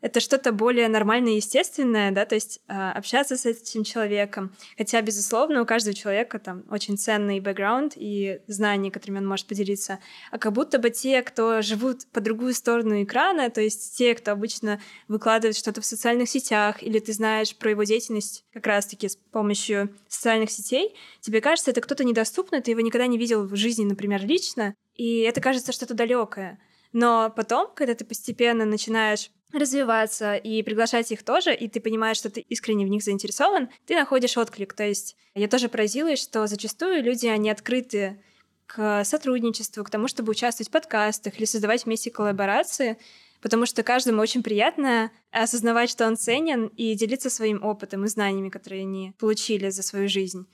это 0.00 0.20
что-то 0.20 0.52
более 0.52 0.88
нормальное 0.88 1.32
и 1.32 1.36
естественное, 1.36 2.12
да, 2.12 2.24
то 2.24 2.36
есть 2.36 2.60
э, 2.68 2.72
общаться 2.72 3.36
с 3.36 3.46
этим 3.46 3.82
человеком. 3.82 4.54
Хотя, 4.76 5.00
безусловно, 5.02 5.62
у 5.62 5.66
каждого 5.66 5.94
человека 5.94 6.38
там 6.38 6.64
очень 6.70 6.96
ценный 6.96 7.40
бэкграунд 7.40 7.94
и 7.96 8.40
знания, 8.46 8.90
которыми 8.90 9.18
он 9.18 9.26
может 9.26 9.46
поделиться. 9.46 9.98
А 10.30 10.38
как 10.38 10.52
будто 10.52 10.78
бы 10.78 10.90
те, 10.90 11.22
кто 11.22 11.62
живут 11.62 12.06
по 12.12 12.20
другую 12.20 12.54
сторону 12.54 13.02
экрана, 13.02 13.50
то 13.50 13.60
есть 13.60 13.96
те, 13.96 14.14
кто 14.14 14.32
обычно 14.32 14.80
выкладывает 15.08 15.56
что-то 15.56 15.80
в 15.80 15.86
социальных 15.86 16.28
сетях, 16.28 16.82
или 16.82 17.00
ты 17.00 17.12
знаешь 17.12 17.56
про 17.56 17.70
его 17.70 17.82
деятельность 17.82 18.44
как 18.52 18.66
раз-таки 18.66 19.08
с 19.08 19.16
помощью 19.16 19.94
социальных 20.06 20.50
сетей, 20.50 20.94
тебе 21.20 21.40
кажется, 21.40 21.72
это 21.72 21.80
кто-то 21.80 22.04
недоступный, 22.04 22.60
ты 22.60 22.70
его 22.70 22.80
никогда 22.80 23.06
не 23.08 23.18
видел 23.18 23.46
в 23.46 23.56
жизни, 23.56 23.84
например, 23.84 24.24
лично, 24.24 24.74
и 24.94 25.20
это 25.20 25.40
кажется 25.40 25.72
что-то 25.72 25.94
далекое. 25.94 26.60
Но 26.92 27.32
потом, 27.34 27.70
когда 27.74 27.94
ты 27.94 28.04
постепенно 28.04 28.64
начинаешь 28.64 29.30
развиваться 29.52 30.34
и 30.36 30.62
приглашать 30.62 31.10
их 31.10 31.22
тоже, 31.22 31.54
и 31.54 31.68
ты 31.68 31.80
понимаешь, 31.80 32.18
что 32.18 32.30
ты 32.30 32.40
искренне 32.40 32.84
в 32.84 32.88
них 32.88 33.02
заинтересован, 33.02 33.68
ты 33.86 33.94
находишь 33.94 34.36
отклик. 34.36 34.74
То 34.74 34.84
есть 34.84 35.16
я 35.34 35.48
тоже 35.48 35.68
поразилась, 35.68 36.20
что 36.20 36.46
зачастую 36.46 37.02
люди, 37.02 37.26
они 37.26 37.50
открыты 37.50 38.22
к 38.66 39.04
сотрудничеству, 39.04 39.82
к 39.82 39.90
тому, 39.90 40.08
чтобы 40.08 40.30
участвовать 40.30 40.68
в 40.68 40.72
подкастах 40.72 41.38
или 41.38 41.46
создавать 41.46 41.86
вместе 41.86 42.10
коллаборации, 42.10 42.98
потому 43.40 43.64
что 43.64 43.82
каждому 43.82 44.20
очень 44.20 44.42
приятно 44.42 45.10
осознавать, 45.30 45.88
что 45.88 46.06
он 46.06 46.16
ценен, 46.16 46.66
и 46.76 46.94
делиться 46.94 47.30
своим 47.30 47.64
опытом 47.64 48.04
и 48.04 48.08
знаниями, 48.08 48.50
которые 48.50 48.82
они 48.82 49.14
получили 49.18 49.70
за 49.70 49.82
свою 49.82 50.08
жизнь. 50.08 50.46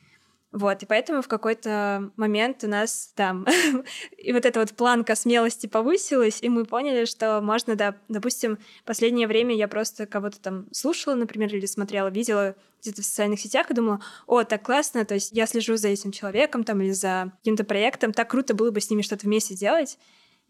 Вот, 0.54 0.84
и 0.84 0.86
поэтому 0.86 1.20
в 1.20 1.26
какой-то 1.26 2.12
момент 2.16 2.62
у 2.62 2.68
нас 2.68 3.12
там 3.16 3.44
и 4.16 4.32
вот 4.32 4.46
эта 4.46 4.60
вот 4.60 4.70
планка 4.70 5.16
смелости 5.16 5.66
повысилась, 5.66 6.40
и 6.40 6.48
мы 6.48 6.64
поняли, 6.64 7.06
что 7.06 7.40
можно, 7.40 7.74
да, 7.74 7.96
допустим, 8.08 8.58
последнее 8.84 9.26
время 9.26 9.52
я 9.56 9.66
просто 9.66 10.06
кого-то 10.06 10.40
там 10.40 10.68
слушала, 10.70 11.16
например, 11.16 11.52
или 11.52 11.66
смотрела, 11.66 12.06
видела 12.06 12.54
где-то 12.80 13.02
в 13.02 13.04
социальных 13.04 13.40
сетях 13.40 13.68
и 13.68 13.74
думала, 13.74 14.00
о, 14.28 14.44
так 14.44 14.62
классно, 14.62 15.04
то 15.04 15.14
есть 15.14 15.32
я 15.32 15.46
слежу 15.46 15.74
за 15.74 15.88
этим 15.88 16.12
человеком 16.12 16.62
там 16.62 16.80
или 16.82 16.92
за 16.92 17.32
каким-то 17.38 17.64
проектом, 17.64 18.12
так 18.12 18.30
круто 18.30 18.54
было 18.54 18.70
бы 18.70 18.80
с 18.80 18.88
ними 18.88 19.02
что-то 19.02 19.26
вместе 19.26 19.56
делать, 19.56 19.98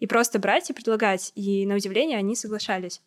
и 0.01 0.07
просто 0.07 0.39
брать 0.39 0.69
и 0.69 0.75
предлагать, 0.75 1.33
и 1.35 1.65
на 1.65 1.77
удивление 1.77 2.19
они 2.19 2.37
соглашались. 2.37 3.01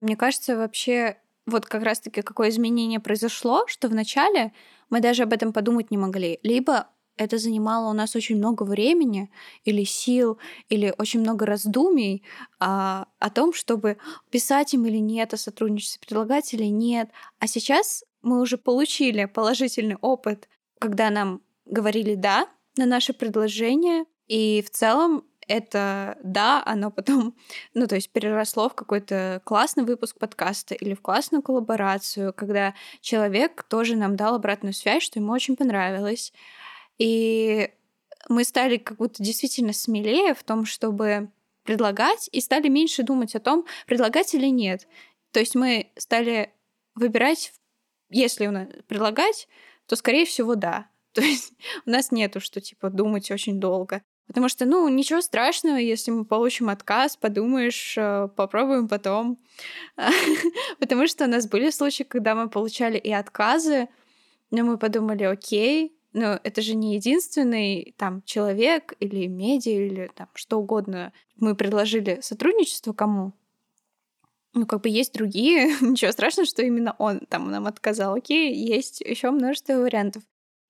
Мне 0.00 0.16
кажется, 0.16 0.56
вообще 0.56 1.16
вот 1.46 1.66
как 1.66 1.82
раз-таки 1.82 2.22
какое 2.22 2.48
изменение 2.48 3.00
произошло, 3.00 3.66
что 3.66 3.88
вначале 3.88 4.52
мы 4.90 5.00
даже 5.00 5.22
об 5.24 5.32
этом 5.32 5.52
подумать 5.52 5.90
не 5.90 5.98
могли. 5.98 6.38
Либо 6.42 6.88
это 7.16 7.38
занимало 7.38 7.90
у 7.90 7.92
нас 7.92 8.16
очень 8.16 8.36
много 8.36 8.64
времени 8.64 9.30
или 9.64 9.84
сил, 9.84 10.38
или 10.68 10.92
очень 10.98 11.20
много 11.20 11.46
раздумий 11.46 12.24
а, 12.58 13.06
о 13.18 13.30
том, 13.30 13.52
чтобы 13.52 13.98
писать 14.30 14.74
им 14.74 14.84
или 14.86 14.98
нет 14.98 15.32
о 15.32 15.36
сотрудничестве, 15.36 16.00
предлагать 16.06 16.52
или 16.54 16.64
нет. 16.64 17.10
А 17.38 17.46
сейчас 17.46 18.04
мы 18.22 18.40
уже 18.40 18.58
получили 18.58 19.26
положительный 19.26 19.96
опыт, 20.00 20.48
когда 20.80 21.10
нам 21.10 21.40
говорили 21.66 22.14
«да» 22.14 22.48
на 22.76 22.86
наше 22.86 23.12
предложение, 23.12 24.04
и 24.26 24.62
в 24.66 24.70
целом 24.70 25.24
это 25.48 26.18
да, 26.22 26.62
оно 26.64 26.90
потом, 26.90 27.36
ну, 27.74 27.86
то 27.86 27.94
есть 27.94 28.10
переросло 28.10 28.68
в 28.68 28.74
какой-то 28.74 29.40
классный 29.44 29.84
выпуск 29.84 30.18
подкаста 30.18 30.74
или 30.74 30.94
в 30.94 31.00
классную 31.00 31.42
коллаборацию, 31.42 32.32
когда 32.32 32.74
человек 33.00 33.64
тоже 33.64 33.96
нам 33.96 34.16
дал 34.16 34.34
обратную 34.34 34.72
связь, 34.72 35.02
что 35.02 35.18
ему 35.18 35.32
очень 35.32 35.56
понравилось. 35.56 36.32
И 36.98 37.70
мы 38.28 38.44
стали 38.44 38.76
как 38.78 38.98
будто 38.98 39.22
действительно 39.22 39.72
смелее 39.72 40.34
в 40.34 40.42
том, 40.42 40.64
чтобы 40.64 41.30
предлагать, 41.64 42.28
и 42.30 42.40
стали 42.40 42.68
меньше 42.68 43.02
думать 43.02 43.34
о 43.34 43.40
том, 43.40 43.66
предлагать 43.86 44.34
или 44.34 44.46
нет. 44.46 44.86
То 45.32 45.40
есть 45.40 45.54
мы 45.54 45.90
стали 45.96 46.52
выбирать, 46.94 47.52
если 48.10 48.46
предлагать, 48.86 49.48
то, 49.86 49.96
скорее 49.96 50.26
всего, 50.26 50.54
да. 50.54 50.88
То 51.12 51.22
есть 51.22 51.52
у 51.86 51.90
нас 51.90 52.10
нету, 52.10 52.40
что, 52.40 52.60
типа, 52.60 52.90
думать 52.90 53.30
очень 53.30 53.60
долго. 53.60 54.02
Потому 54.26 54.48
что, 54.48 54.64
ну, 54.64 54.88
ничего 54.88 55.20
страшного, 55.20 55.76
если 55.76 56.10
мы 56.10 56.24
получим 56.24 56.70
отказ, 56.70 57.16
подумаешь, 57.16 57.94
э, 57.98 58.28
попробуем 58.34 58.88
потом. 58.88 59.38
Потому 60.78 61.06
что 61.06 61.24
у 61.24 61.28
нас 61.28 61.46
были 61.46 61.70
случаи, 61.70 62.04
когда 62.04 62.34
мы 62.34 62.48
получали 62.48 62.96
и 62.96 63.12
отказы, 63.12 63.88
но 64.50 64.64
мы 64.64 64.78
подумали, 64.78 65.24
окей, 65.24 65.94
но 66.14 66.38
это 66.42 66.62
же 66.62 66.74
не 66.74 66.94
единственный 66.94 67.94
там 67.98 68.22
человек 68.22 68.94
или 69.00 69.26
медиа 69.26 69.72
или 69.72 70.10
там 70.14 70.28
что 70.34 70.58
угодно. 70.58 71.12
Мы 71.36 71.54
предложили 71.54 72.20
сотрудничество 72.22 72.92
кому? 72.92 73.32
Ну, 74.54 74.66
как 74.66 74.82
бы 74.82 74.88
есть 74.88 75.12
другие. 75.12 75.74
Ничего 75.80 76.12
страшного, 76.12 76.46
что 76.46 76.62
именно 76.62 76.94
он 76.98 77.20
там 77.28 77.50
нам 77.50 77.66
отказал. 77.66 78.14
Окей, 78.14 78.54
есть 78.54 79.00
еще 79.00 79.32
множество 79.32 79.74
вариантов. 79.74 80.22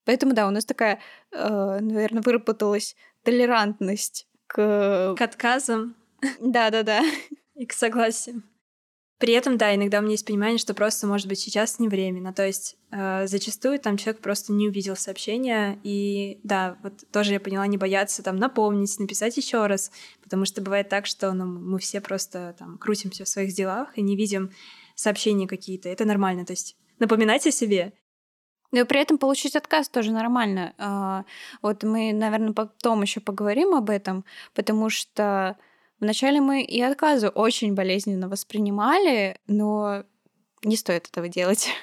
Поэтому, 0.06 0.34
да, 0.34 0.48
у 0.48 0.50
нас 0.50 0.64
такая, 0.64 1.00
э, 1.30 1.78
наверное, 1.80 2.22
выработалась 2.22 2.96
толерантность 3.24 4.28
к... 4.46 5.14
К 5.16 5.20
отказам. 5.20 5.96
Да-да-да. 6.40 7.02
И 7.56 7.66
к 7.66 7.72
согласию. 7.72 8.42
При 9.18 9.32
этом, 9.32 9.56
да, 9.56 9.74
иногда 9.74 10.00
у 10.00 10.02
меня 10.02 10.12
есть 10.12 10.26
понимание, 10.26 10.58
что 10.58 10.74
просто, 10.74 11.06
может 11.06 11.28
быть, 11.28 11.38
сейчас 11.38 11.78
не 11.78 11.88
временно. 11.88 12.34
То 12.34 12.44
есть 12.44 12.76
э, 12.90 13.26
зачастую 13.26 13.78
там 13.78 13.96
человек 13.96 14.20
просто 14.20 14.52
не 14.52 14.68
увидел 14.68 14.96
сообщения, 14.96 15.78
и 15.84 16.40
да, 16.42 16.76
вот 16.82 16.92
тоже 17.12 17.32
я 17.32 17.40
поняла, 17.40 17.66
не 17.66 17.78
бояться 17.78 18.22
там 18.22 18.36
напомнить, 18.36 18.98
написать 18.98 19.36
еще 19.36 19.66
раз, 19.66 19.92
потому 20.22 20.44
что 20.44 20.60
бывает 20.60 20.88
так, 20.88 21.06
что 21.06 21.32
ну, 21.32 21.46
мы 21.46 21.78
все 21.78 22.00
просто 22.00 22.54
там 22.58 22.76
крутимся 22.76 23.24
в 23.24 23.28
своих 23.28 23.54
делах 23.54 23.96
и 23.96 24.02
не 24.02 24.16
видим 24.16 24.50
сообщения 24.96 25.46
какие-то. 25.46 25.88
Это 25.88 26.04
нормально, 26.04 26.44
то 26.44 26.52
есть 26.52 26.76
напоминать 26.98 27.46
о 27.46 27.52
себе 27.52 27.92
но 28.74 28.84
при 28.86 29.00
этом 29.00 29.18
получить 29.18 29.54
отказ 29.54 29.88
тоже 29.88 30.10
нормально. 30.10 30.74
А, 30.78 31.24
вот 31.62 31.84
мы, 31.84 32.12
наверное, 32.12 32.52
потом 32.52 33.02
еще 33.02 33.20
поговорим 33.20 33.72
об 33.74 33.88
этом, 33.88 34.24
потому 34.52 34.90
что 34.90 35.56
вначале 36.00 36.40
мы 36.40 36.62
и 36.62 36.80
отказы 36.82 37.28
очень 37.28 37.74
болезненно 37.74 38.28
воспринимали, 38.28 39.38
но 39.46 40.02
не 40.64 40.76
стоит 40.76 41.08
этого 41.08 41.28
делать. 41.28 41.68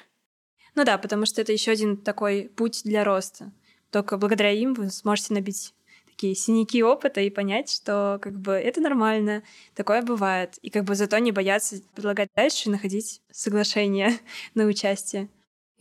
Ну 0.74 0.86
да, 0.86 0.98
потому 0.98 1.26
что 1.26 1.42
это 1.42 1.52
еще 1.52 1.72
один 1.72 1.98
такой 1.98 2.50
путь 2.56 2.84
для 2.86 3.04
роста. 3.04 3.52
Только 3.90 4.16
благодаря 4.16 4.52
им 4.52 4.74
вы 4.74 4.90
сможете 4.90 5.34
набить 5.34 5.74
такие 6.06 6.34
синяки 6.34 6.82
опыта 6.82 7.20
и 7.20 7.30
понять, 7.30 7.70
что 7.70 8.20
как 8.22 8.40
бы 8.40 8.54
это 8.54 8.80
нормально, 8.80 9.44
такое 9.76 10.02
бывает. 10.02 10.58
И 10.62 10.70
как 10.70 10.86
бы 10.86 10.96
зато 10.96 11.18
не 11.18 11.34
бояться 11.34 11.82
предлагать 11.94 12.30
дальше 12.38 12.70
и 12.70 12.72
находить 12.72 13.22
соглашение 13.32 14.18
на 14.54 14.64
участие. 14.64 15.28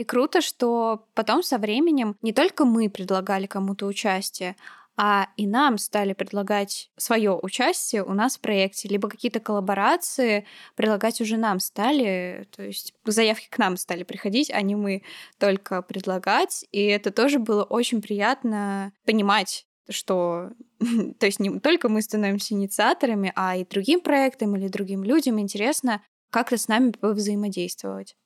И 0.01 0.05
круто, 0.05 0.41
что 0.41 1.05
потом 1.13 1.43
со 1.43 1.59
временем 1.59 2.17
не 2.23 2.33
только 2.33 2.65
мы 2.65 2.89
предлагали 2.89 3.45
кому-то 3.45 3.85
участие, 3.85 4.57
а 4.97 5.29
и 5.37 5.47
нам 5.47 5.77
стали 5.77 6.15
предлагать 6.15 6.91
свое 6.97 7.39
участие 7.39 8.03
у 8.03 8.15
нас 8.15 8.39
в 8.39 8.41
проекте, 8.41 8.89
либо 8.89 9.11
какие-то 9.11 9.41
коллаборации 9.41 10.47
предлагать 10.75 11.21
уже 11.21 11.37
нам 11.37 11.61
стали, 11.61 12.49
то 12.57 12.63
есть 12.63 12.95
заявки 13.05 13.49
к 13.51 13.59
нам 13.59 13.77
стали 13.77 14.03
приходить, 14.03 14.51
а 14.51 14.63
не 14.63 14.75
мы 14.75 15.03
только 15.37 15.83
предлагать, 15.83 16.65
и 16.73 16.83
это 16.87 17.11
тоже 17.11 17.39
было 17.39 17.65
очень 17.65 18.01
приятно 18.01 18.95
понимать, 19.05 19.67
что 19.91 20.53
то 21.19 21.27
есть 21.27 21.41
не 21.41 21.61
только 21.61 21.91
мы 21.91 22.01
становимся 22.01 22.55
инициаторами, 22.55 23.35
а 23.37 23.55
и 23.55 23.67
другим 23.67 24.01
проектам 24.01 24.57
или 24.57 24.69
другим 24.69 25.05
людям 25.05 25.39
интересно 25.39 26.01
как-то 26.31 26.57
с 26.57 26.69
нами 26.69 26.95
взаимодействовать. 27.03 28.17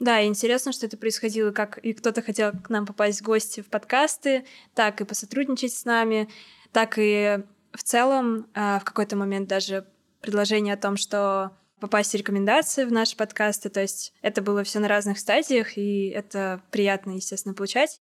Да, 0.00 0.24
интересно, 0.24 0.72
что 0.72 0.86
это 0.86 0.96
происходило, 0.96 1.52
как 1.52 1.76
и 1.78 1.92
кто-то 1.92 2.22
хотел 2.22 2.52
к 2.52 2.70
нам 2.70 2.86
попасть 2.86 3.20
в 3.20 3.24
гости 3.24 3.60
в 3.60 3.66
подкасты, 3.66 4.46
так 4.74 5.00
и 5.02 5.04
посотрудничать 5.04 5.74
с 5.74 5.84
нами, 5.84 6.28
так 6.72 6.94
и 6.96 7.40
в 7.72 7.82
целом 7.82 8.46
а, 8.54 8.80
в 8.80 8.84
какой-то 8.84 9.16
момент 9.16 9.46
даже 9.48 9.86
предложение 10.22 10.74
о 10.74 10.78
том, 10.78 10.96
что 10.96 11.52
попасть 11.80 12.12
в 12.12 12.16
рекомендации 12.16 12.84
в 12.84 12.92
наши 12.92 13.14
подкасты. 13.14 13.68
То 13.68 13.80
есть 13.80 14.14
это 14.22 14.40
было 14.40 14.64
все 14.64 14.78
на 14.78 14.88
разных 14.88 15.18
стадиях, 15.18 15.76
и 15.76 16.08
это 16.08 16.62
приятно, 16.70 17.12
естественно, 17.12 17.54
получать. 17.54 18.00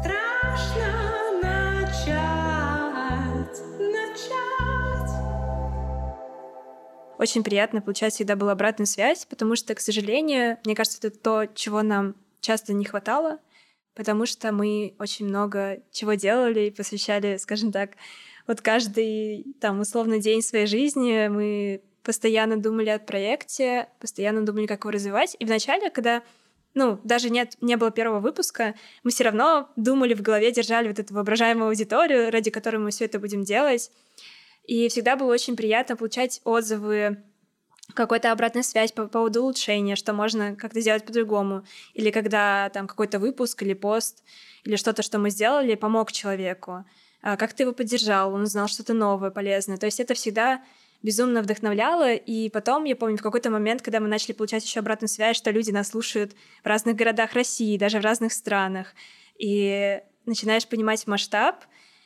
Страшно 0.00 0.91
очень 7.18 7.44
приятно 7.44 7.80
получать 7.80 8.14
всегда 8.14 8.36
была 8.36 8.52
обратную 8.52 8.86
связь, 8.86 9.24
потому 9.26 9.56
что, 9.56 9.74
к 9.74 9.80
сожалению, 9.80 10.58
мне 10.64 10.74
кажется, 10.74 10.98
это 11.06 11.10
то, 11.18 11.46
чего 11.54 11.82
нам 11.82 12.14
часто 12.40 12.72
не 12.72 12.84
хватало, 12.84 13.38
потому 13.94 14.26
что 14.26 14.52
мы 14.52 14.94
очень 14.98 15.26
много 15.26 15.82
чего 15.92 16.14
делали 16.14 16.66
и 16.66 16.70
посвящали, 16.70 17.36
скажем 17.36 17.72
так, 17.72 17.92
вот 18.46 18.60
каждый 18.60 19.54
там 19.60 19.80
условно 19.80 20.18
день 20.18 20.42
своей 20.42 20.66
жизни 20.66 21.28
мы 21.28 21.82
постоянно 22.02 22.56
думали 22.56 22.90
о 22.90 22.98
проекте, 22.98 23.88
постоянно 24.00 24.44
думали, 24.44 24.66
как 24.66 24.80
его 24.80 24.90
развивать. 24.90 25.36
И 25.38 25.44
вначале, 25.44 25.90
когда 25.90 26.22
ну, 26.74 26.98
даже 27.04 27.28
нет, 27.30 27.56
не 27.60 27.76
было 27.76 27.90
первого 27.90 28.20
выпуска, 28.20 28.74
мы 29.02 29.10
все 29.10 29.24
равно 29.24 29.68
думали 29.76 30.14
в 30.14 30.22
голове, 30.22 30.50
держали 30.52 30.88
вот 30.88 30.98
эту 30.98 31.14
воображаемую 31.14 31.68
аудиторию, 31.68 32.30
ради 32.30 32.50
которой 32.50 32.78
мы 32.78 32.90
все 32.90 33.04
это 33.04 33.18
будем 33.18 33.44
делать. 33.44 33.90
И 34.64 34.88
всегда 34.88 35.16
было 35.16 35.32
очень 35.32 35.56
приятно 35.56 35.96
получать 35.96 36.40
отзывы, 36.44 37.22
какой-то 37.94 38.32
обратная 38.32 38.62
связь 38.62 38.92
по 38.92 39.06
поводу 39.06 39.42
улучшения, 39.42 39.96
что 39.96 40.12
можно 40.12 40.56
как-то 40.56 40.80
сделать 40.80 41.04
по-другому. 41.04 41.64
Или 41.94 42.10
когда 42.10 42.70
там 42.70 42.86
какой-то 42.86 43.18
выпуск 43.18 43.62
или 43.62 43.74
пост, 43.74 44.22
или 44.64 44.76
что-то, 44.76 45.02
что 45.02 45.18
мы 45.18 45.30
сделали, 45.30 45.74
помог 45.74 46.12
человеку. 46.12 46.84
А 47.22 47.36
как 47.36 47.52
ты 47.52 47.64
его 47.64 47.72
поддержал, 47.72 48.34
он 48.34 48.42
узнал 48.42 48.68
что-то 48.68 48.94
новое, 48.94 49.30
полезное. 49.30 49.76
То 49.76 49.86
есть 49.86 50.00
это 50.00 50.14
всегда 50.14 50.62
безумно 51.02 51.42
вдохновляло. 51.42 52.14
И 52.14 52.48
потом, 52.48 52.84
я 52.84 52.96
помню, 52.96 53.16
в 53.16 53.22
какой-то 53.22 53.50
момент, 53.50 53.82
когда 53.82 54.00
мы 54.00 54.08
начали 54.08 54.32
получать 54.32 54.64
еще 54.64 54.80
обратную 54.80 55.08
связь, 55.08 55.36
что 55.36 55.50
люди 55.50 55.70
нас 55.70 55.88
слушают 55.88 56.32
в 56.62 56.66
разных 56.66 56.96
городах 56.96 57.34
России, 57.34 57.76
даже 57.76 58.00
в 58.00 58.04
разных 58.04 58.32
странах. 58.32 58.94
И 59.38 60.00
начинаешь 60.24 60.66
понимать 60.66 61.06
масштаб, 61.06 61.64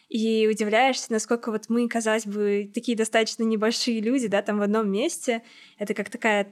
и 0.08 0.46
удивляешься, 0.46 1.12
насколько 1.12 1.50
вот 1.50 1.64
мы, 1.68 1.88
казалось 1.88 2.26
бы, 2.26 2.70
такие 2.72 2.96
достаточно 2.96 3.42
небольшие 3.42 4.00
люди, 4.00 4.28
да, 4.28 4.42
там 4.42 4.58
в 4.58 4.62
одном 4.62 4.90
месте. 4.90 5.42
Это 5.78 5.94
как 5.94 6.10
такая 6.10 6.48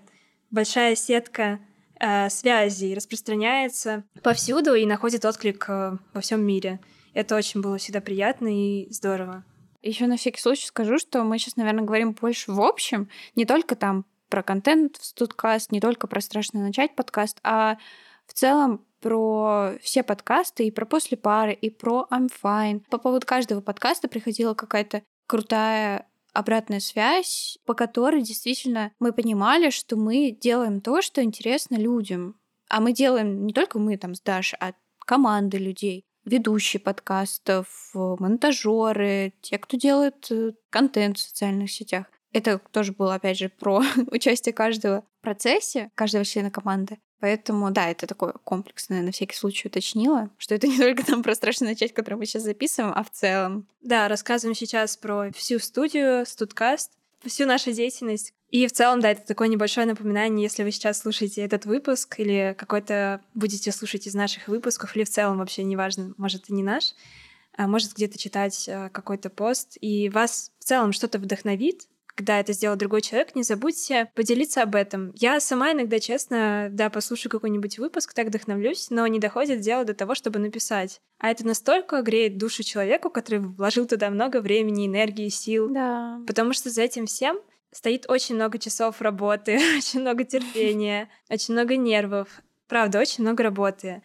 большая 0.51 0.97
сетка 0.97 1.61
э, 2.01 2.29
связей 2.31 2.95
распространяется 2.95 4.05
повсюду 4.23 4.75
и 4.75 4.87
находит 4.87 5.25
отклик 5.25 5.67
э, 5.69 5.97
во 6.13 6.21
всем 6.21 6.45
мире. 6.45 6.81
Это 7.13 7.37
очень 7.37 7.61
было 7.61 7.79
всегда 7.79 8.01
приятно 8.01 8.49
и 8.49 8.91
здорово. 8.91 9.45
Еще 9.83 10.07
на 10.07 10.17
всякий 10.17 10.41
случай 10.41 10.67
скажу, 10.67 10.99
что 10.99 11.23
мы 11.23 11.39
сейчас, 11.39 11.57
наверное, 11.57 11.85
говорим 11.85 12.13
больше 12.13 12.51
в 12.51 12.61
общем, 12.61 13.09
не 13.37 13.45
только 13.45 13.77
там 13.77 14.05
про 14.29 14.43
контент 14.43 14.97
в 14.97 15.05
Студкаст, 15.05 15.71
не 15.71 15.81
только 15.81 16.07
про 16.07 16.21
страшно 16.21 16.61
начать 16.61 16.97
подкаст, 16.97 17.39
а 17.45 17.77
в 18.27 18.33
целом 18.33 18.85
про 19.05 19.75
все 19.83 20.03
подкасты, 20.03 20.67
и 20.67 20.71
про 20.71 20.87
после 20.87 21.19
пары, 21.19 21.53
и 21.53 21.69
про 21.69 22.07
I'm 22.11 22.31
Fine. 22.43 22.85
По 22.89 22.97
поводу 22.97 23.27
каждого 23.27 23.61
подкаста 23.61 24.09
приходила 24.09 24.55
какая-то 24.55 25.03
крутая 25.27 26.09
обратная 26.33 26.81
связь, 26.81 27.59
по 27.67 27.75
которой 27.75 28.23
действительно 28.23 28.93
мы 28.99 29.13
понимали, 29.13 29.69
что 29.69 29.97
мы 29.97 30.31
делаем 30.31 30.81
то, 30.81 31.03
что 31.03 31.23
интересно 31.23 31.77
людям. 31.77 32.41
А 32.71 32.81
мы 32.81 32.95
делаем 32.95 33.45
не 33.45 33.53
только 33.53 33.79
мы 33.79 33.99
там 33.99 34.15
с 34.15 34.23
Дашей, 34.23 34.59
а 34.59 34.73
команды 35.01 35.59
людей, 35.59 36.07
ведущие 36.25 36.81
подкастов, 36.81 37.91
монтажеры, 37.93 39.35
те, 39.43 39.59
кто 39.59 39.77
делает 39.77 40.31
э, 40.31 40.53
контент 40.71 41.19
в 41.19 41.21
социальных 41.21 41.71
сетях. 41.71 42.07
Это 42.33 42.59
тоже 42.73 42.93
было, 42.93 43.17
опять 43.17 43.37
же, 43.37 43.51
про 43.51 43.83
участие 44.11 44.55
каждого 44.55 45.03
в 45.03 45.23
процессе, 45.23 45.91
каждого 45.95 46.25
члена 46.25 46.51
команды. 46.51 46.99
Поэтому, 47.25 47.71
да, 47.71 47.89
это 47.89 48.07
такое 48.07 48.35
комплексное, 48.45 49.01
на 49.01 49.11
всякий 49.11 49.35
случай 49.35 49.69
уточнила, 49.69 50.29
что 50.37 50.55
это 50.55 50.67
не 50.67 50.77
только 50.77 51.07
там 51.07 51.23
про 51.23 51.35
страшную 51.35 51.71
начать, 51.71 51.95
которую 51.95 52.19
мы 52.19 52.27
сейчас 52.27 52.43
записываем, 52.43 52.93
а 52.95 53.03
в 53.03 53.11
целом. 53.11 53.67
Да, 53.81 54.09
рассказываем 54.09 54.55
сейчас 54.55 54.99
про 54.99 55.33
всю 55.33 55.59
студию, 55.59 56.27
студкаст, 56.27 56.93
всю 57.25 57.47
нашу 57.47 57.73
деятельность. 57.73 58.35
И 58.51 58.67
в 58.67 58.73
целом, 58.73 59.01
да, 59.01 59.13
это 59.13 59.27
такое 59.27 59.49
небольшое 59.49 59.87
напоминание, 59.87 60.43
если 60.43 60.65
вы 60.65 60.71
сейчас 60.71 61.01
слушаете 61.01 61.41
этот 61.41 61.65
выпуск 61.65 62.21
или 62.21 62.55
какой-то 62.59 63.23
будете 63.33 63.73
слушать 63.73 64.07
из 64.07 64.13
наших 64.13 64.47
выпусков, 64.49 64.95
или 64.95 65.05
в 65.05 65.09
целом 65.09 65.39
вообще 65.39 65.65
неважно, 65.65 66.13
может, 66.19 66.51
и 66.51 66.53
не 66.53 66.63
наш, 66.63 66.93
а 67.57 67.67
может 67.67 67.95
где-то 67.95 68.19
читать 68.19 68.69
э, 68.69 68.91
какой-то 68.91 69.31
пост, 69.31 69.79
и 69.81 70.11
вас 70.11 70.53
в 70.59 70.65
целом 70.65 70.93
что-то 70.93 71.19
вдохновит, 71.19 71.89
когда 72.15 72.41
это 72.41 72.53
сделал 72.53 72.77
другой 72.77 73.03
человек, 73.03 73.35
не 73.35 73.43
забудьте 73.43 74.11
поделиться 74.15 74.63
об 74.63 74.75
этом. 74.75 75.13
Я 75.15 75.41
сама 75.41 75.73
иногда, 75.73 75.99
честно, 75.99 76.69
да, 76.71 76.91
послушаю 76.91 77.31
какой-нибудь 77.31 77.79
выпуск, 77.79 78.15
так 78.15 78.29
вдохновлюсь, 78.29 78.89
но 78.91 79.07
не 79.07 79.19
доходит 79.19 79.61
дело 79.61 79.85
до 79.85 79.95
того, 79.95 80.15
чтобы 80.15 80.39
написать. 80.39 81.01
А 81.19 81.31
это 81.31 81.47
настолько 81.47 82.03
греет 82.03 82.39
душу 82.39 82.63
человеку, 82.63 83.11
который 83.11 83.41
вложил 83.41 83.87
туда 83.87 84.11
много 84.11 84.41
времени, 84.41 84.87
энергии, 84.87 85.29
сил. 85.29 85.69
Да. 85.71 86.21
Потому 86.27 86.53
что 86.53 86.71
за 86.71 86.83
этим 86.83 87.07
всем 87.07 87.39
стоит 87.73 88.09
очень 88.09 88.37
много 88.37 88.59
часов 88.59 89.01
работы, 89.01 89.57
очень 89.77 90.01
много 90.01 90.25
терпения, 90.25 91.09
очень 91.29 91.55
много 91.55 91.77
нервов. 91.77 92.29
Правда, 92.69 92.99
очень 93.01 93.23
много 93.25 93.43
работы 93.43 94.03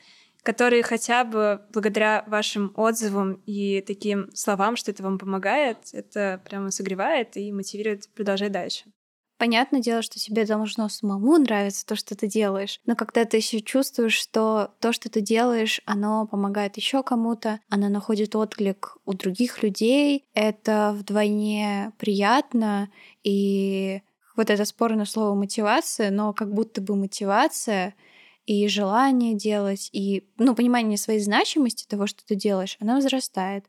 которые 0.49 0.81
хотя 0.81 1.25
бы 1.25 1.61
благодаря 1.71 2.23
вашим 2.25 2.73
отзывам 2.75 3.39
и 3.45 3.81
таким 3.85 4.31
словам, 4.33 4.77
что 4.77 4.89
это 4.89 5.03
вам 5.03 5.19
помогает, 5.19 5.77
это 5.93 6.41
прямо 6.43 6.71
согревает 6.71 7.37
и 7.37 7.51
мотивирует 7.51 8.09
продолжать 8.15 8.51
дальше. 8.51 8.85
Понятное 9.37 9.79
дело, 9.79 10.01
что 10.01 10.17
тебе 10.17 10.47
должно 10.47 10.89
самому 10.89 11.37
нравиться 11.37 11.85
то, 11.85 11.95
что 11.95 12.15
ты 12.15 12.25
делаешь, 12.25 12.81
но 12.87 12.95
когда 12.95 13.25
ты 13.25 13.37
еще 13.37 13.61
чувствуешь, 13.61 14.15
что 14.15 14.71
то, 14.79 14.91
что 14.91 15.07
ты 15.07 15.21
делаешь, 15.21 15.81
оно 15.85 16.25
помогает 16.25 16.77
еще 16.77 17.03
кому-то, 17.03 17.59
оно 17.69 17.87
находит 17.87 18.35
отклик 18.35 18.97
у 19.05 19.13
других 19.13 19.61
людей, 19.61 20.25
это 20.33 20.95
вдвойне 20.97 21.91
приятно, 21.99 22.89
и 23.23 24.01
вот 24.35 24.49
это 24.49 24.65
спорное 24.65 25.05
слово 25.05 25.35
мотивация, 25.35 26.09
но 26.09 26.33
как 26.33 26.51
будто 26.51 26.81
бы 26.81 26.95
мотивация— 26.95 27.93
и 28.49 28.67
желание 28.67 29.35
делать, 29.35 29.89
и, 29.91 30.27
ну, 30.39 30.55
понимание 30.55 30.97
своей 30.97 31.19
значимости 31.19 31.85
того, 31.85 32.07
что 32.07 32.25
ты 32.25 32.33
делаешь, 32.33 32.77
оно 32.79 32.95
возрастает. 32.95 33.63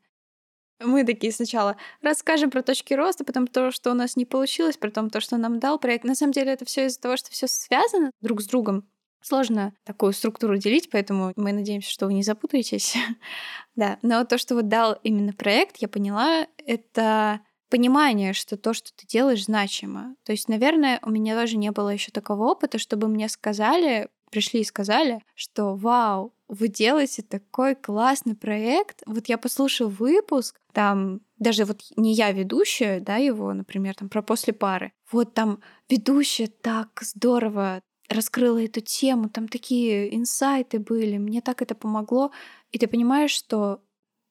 Мы 0.83 1.05
такие 1.05 1.35
сначала 1.35 1.77
расскажем 2.01 2.51
про 2.51 2.63
точки 2.63 2.95
роста, 2.95 3.23
потом 3.23 3.47
то, 3.47 3.73
что 3.73 3.91
у 3.91 3.95
нас 3.95 4.17
не 4.17 4.25
получилось, 4.25 4.79
потом 4.79 5.11
то, 5.11 5.21
что 5.21 5.37
нам 5.37 5.59
дал 5.59 5.79
проект. 5.79 6.05
На 6.05 6.15
самом 6.15 6.33
деле 6.33 6.53
это 6.53 6.65
все 6.65 6.87
из-за 6.87 6.99
того, 6.99 7.19
что 7.19 7.31
все 7.31 7.47
связано 7.47 8.11
друг 8.23 8.41
с 8.41 8.47
другом. 8.47 8.89
Сложно 9.21 9.75
такую 9.85 10.15
структуру 10.15 10.57
делить, 10.57 10.89
поэтому 10.91 11.35
мы 11.37 11.53
надеемся, 11.53 11.91
что 11.91 12.07
вы 12.07 12.15
не 12.15 12.23
запутаетесь. 12.23 12.97
да, 13.77 13.99
но 14.01 14.25
то, 14.25 14.39
что 14.39 14.55
вот 14.55 14.69
дал 14.69 14.99
именно 15.03 15.35
проект, 15.35 15.77
я 15.77 15.89
поняла, 15.89 16.47
это 16.65 17.43
понимание, 17.69 18.33
что 18.33 18.57
то, 18.57 18.73
что 18.73 18.93
ты 18.97 19.07
делаешь, 19.07 19.45
значимо. 19.45 20.17
То 20.25 20.33
есть, 20.33 20.49
наверное, 20.49 21.01
у 21.03 21.11
меня 21.11 21.39
тоже 21.39 21.59
не 21.59 21.71
было 21.71 21.91
еще 21.91 22.11
такого 22.13 22.51
опыта, 22.51 22.79
чтобы 22.79 23.09
мне 23.09 23.29
сказали, 23.29 24.09
пришли 24.31 24.61
и 24.61 24.65
сказали, 24.65 25.23
что 25.35 25.75
вау, 25.75 26.33
вы 26.49 26.69
делаете 26.69 27.23
такой 27.23 27.75
классный 27.75 28.35
проект. 28.35 29.03
Вот 29.07 29.27
я 29.27 29.39
послушал 29.39 29.89
выпуск, 29.89 30.59
там 30.73 31.21
даже 31.39 31.65
вот 31.65 31.83
не 31.97 32.13
я 32.15 32.33
ведущая, 32.33 33.01
да, 33.01 33.17
его, 33.17 33.53
например, 33.53 33.95
там 33.95 34.09
про 34.09 34.23
после 34.23 34.53
пары. 34.53 34.93
Вот 35.11 35.35
там 35.35 35.61
ведущая 35.89 36.49
так 36.49 36.89
здорово 37.03 37.83
раскрыла 38.09 38.63
эту 38.63 38.81
тему, 38.81 39.29
там 39.29 39.49
такие 39.49 40.15
инсайты 40.17 40.81
были, 40.81 41.17
мне 41.19 41.41
так 41.41 41.63
это 41.63 41.75
помогло. 41.75 42.33
И 42.73 42.79
ты 42.79 42.89
понимаешь, 42.89 43.31
что 43.31 43.81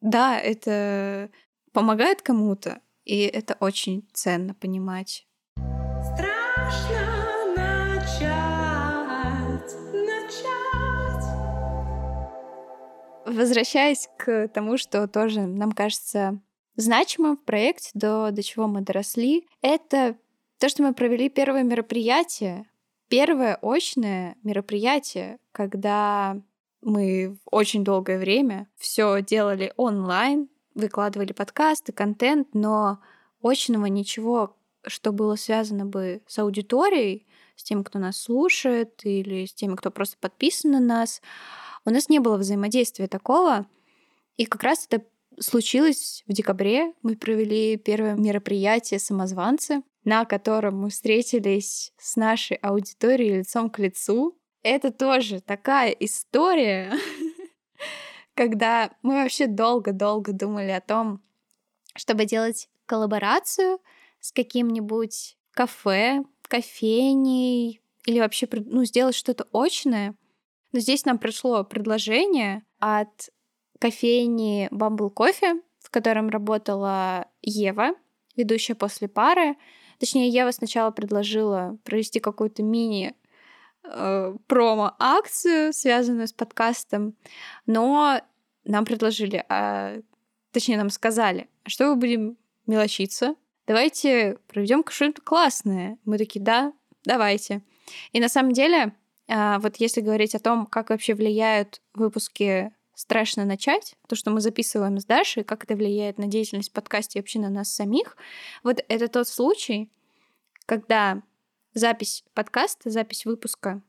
да, 0.01 0.37
это 0.39 1.29
помогает 1.71 2.21
кому-то, 2.21 2.81
и 3.05 3.21
это 3.21 3.55
очень 3.59 4.07
ценно 4.13 4.53
понимать. 4.53 5.25
Страшно 6.13 7.55
начать. 7.55 8.48
Возвращаясь 13.29 14.09
к 14.17 14.47
тому, 14.49 14.77
что 14.77 15.07
тоже 15.07 15.41
нам 15.41 15.71
кажется 15.71 16.39
значимым 16.75 17.37
в 17.37 17.43
проекте, 17.43 17.91
до, 17.93 18.31
до 18.31 18.41
чего 18.41 18.67
мы 18.67 18.81
доросли, 18.81 19.47
это 19.61 20.15
то, 20.59 20.69
что 20.69 20.83
мы 20.83 20.93
провели 20.93 21.29
первое 21.29 21.63
мероприятие, 21.63 22.65
первое 23.07 23.57
очное 23.61 24.35
мероприятие, 24.43 25.39
когда 25.51 26.41
мы 26.81 27.37
очень 27.45 27.83
долгое 27.83 28.17
время 28.17 28.67
все 28.77 29.21
делали 29.21 29.73
онлайн, 29.75 30.49
выкладывали 30.75 31.33
подкасты, 31.33 31.91
контент, 31.91 32.49
но 32.53 32.99
очного 33.41 33.85
ничего, 33.87 34.55
что 34.85 35.11
было 35.11 35.35
связано 35.35 35.85
бы 35.85 36.21
с 36.27 36.39
аудиторией, 36.39 37.27
с 37.55 37.63
тем, 37.63 37.83
кто 37.83 37.99
нас 37.99 38.17
слушает, 38.21 39.01
или 39.03 39.45
с 39.45 39.53
теми, 39.53 39.75
кто 39.75 39.91
просто 39.91 40.17
подписан 40.19 40.71
на 40.71 40.79
нас, 40.79 41.21
у 41.85 41.89
нас 41.89 42.09
не 42.09 42.19
было 42.19 42.37
взаимодействия 42.37 43.07
такого. 43.07 43.65
И 44.37 44.45
как 44.45 44.63
раз 44.63 44.87
это 44.89 45.05
случилось 45.39 46.23
в 46.27 46.33
декабре. 46.33 46.93
Мы 47.01 47.15
провели 47.15 47.77
первое 47.77 48.15
мероприятие 48.15 48.99
«Самозванцы», 48.99 49.83
на 50.03 50.25
котором 50.25 50.81
мы 50.81 50.89
встретились 50.89 51.93
с 51.97 52.15
нашей 52.15 52.57
аудиторией 52.57 53.39
лицом 53.39 53.69
к 53.69 53.79
лицу. 53.79 54.37
Это 54.63 54.91
тоже 54.91 55.39
такая 55.39 55.91
история, 55.91 56.93
когда 58.33 58.91
мы 59.01 59.15
вообще 59.15 59.47
долго-долго 59.47 60.33
думали 60.33 60.71
о 60.71 60.81
том, 60.81 61.21
чтобы 61.95 62.25
делать 62.25 62.69
коллаборацию 62.85 63.79
с 64.19 64.31
каким-нибудь 64.31 65.37
кафе, 65.51 66.23
кофейней 66.41 67.81
или 68.05 68.19
вообще 68.19 68.47
ну, 68.51 68.83
сделать 68.85 69.15
что-то 69.15 69.47
очное. 69.53 70.15
Но 70.71 70.79
здесь 70.79 71.05
нам 71.05 71.17
пришло 71.17 71.63
предложение 71.63 72.63
от 72.79 73.29
кофейни 73.79 74.69
Bumble 74.71 75.13
Coffee, 75.13 75.61
в 75.79 75.89
котором 75.89 76.29
работала 76.29 77.27
Ева, 77.41 77.91
ведущая 78.35 78.75
после 78.75 79.07
пары. 79.07 79.55
Точнее, 79.99 80.29
Ева 80.29 80.51
сначала 80.51 80.91
предложила 80.91 81.77
провести 81.83 82.19
какую-то 82.19 82.63
мини 82.63 83.15
э, 83.83 84.35
промо-акцию, 84.47 85.73
связанную 85.73 86.27
с 86.27 86.33
подкастом, 86.33 87.15
но 87.65 88.21
нам 88.65 88.85
предложили, 88.85 89.43
а, 89.49 89.97
точнее, 90.51 90.77
нам 90.77 90.89
сказали, 90.89 91.49
«А 91.63 91.69
что 91.69 91.87
мы 91.87 91.95
будем 91.95 92.37
мелочиться, 92.67 93.35
давайте 93.65 94.37
проведем 94.47 94.83
что-нибудь 94.87 95.23
классное. 95.23 95.97
Мы 96.05 96.17
такие, 96.17 96.43
да, 96.43 96.71
давайте. 97.03 97.61
И 98.11 98.19
на 98.19 98.29
самом 98.29 98.51
деле, 98.51 98.93
вот 99.29 99.75
если 99.77 100.01
говорить 100.01 100.35
о 100.35 100.39
том, 100.39 100.65
как 100.65 100.89
вообще 100.89 101.13
влияют 101.13 101.81
выпуски 101.93 102.73
страшно 102.95 103.45
начать, 103.45 103.95
то, 104.07 104.15
что 104.15 104.31
мы 104.31 104.41
записываем 104.41 104.99
с 104.99 105.05
Дашей, 105.05 105.43
как 105.43 105.63
это 105.63 105.75
влияет 105.75 106.17
на 106.17 106.27
деятельность 106.27 106.73
подкаста 106.73 107.17
и 107.17 107.21
вообще 107.21 107.39
на 107.39 107.49
нас 107.49 107.71
самих, 107.71 108.17
вот 108.63 108.83
это 108.89 109.07
тот 109.07 109.27
случай, 109.27 109.89
когда 110.65 111.21
запись 111.73 112.25
подкаста, 112.33 112.89
запись 112.89 113.25
выпуска 113.25 113.81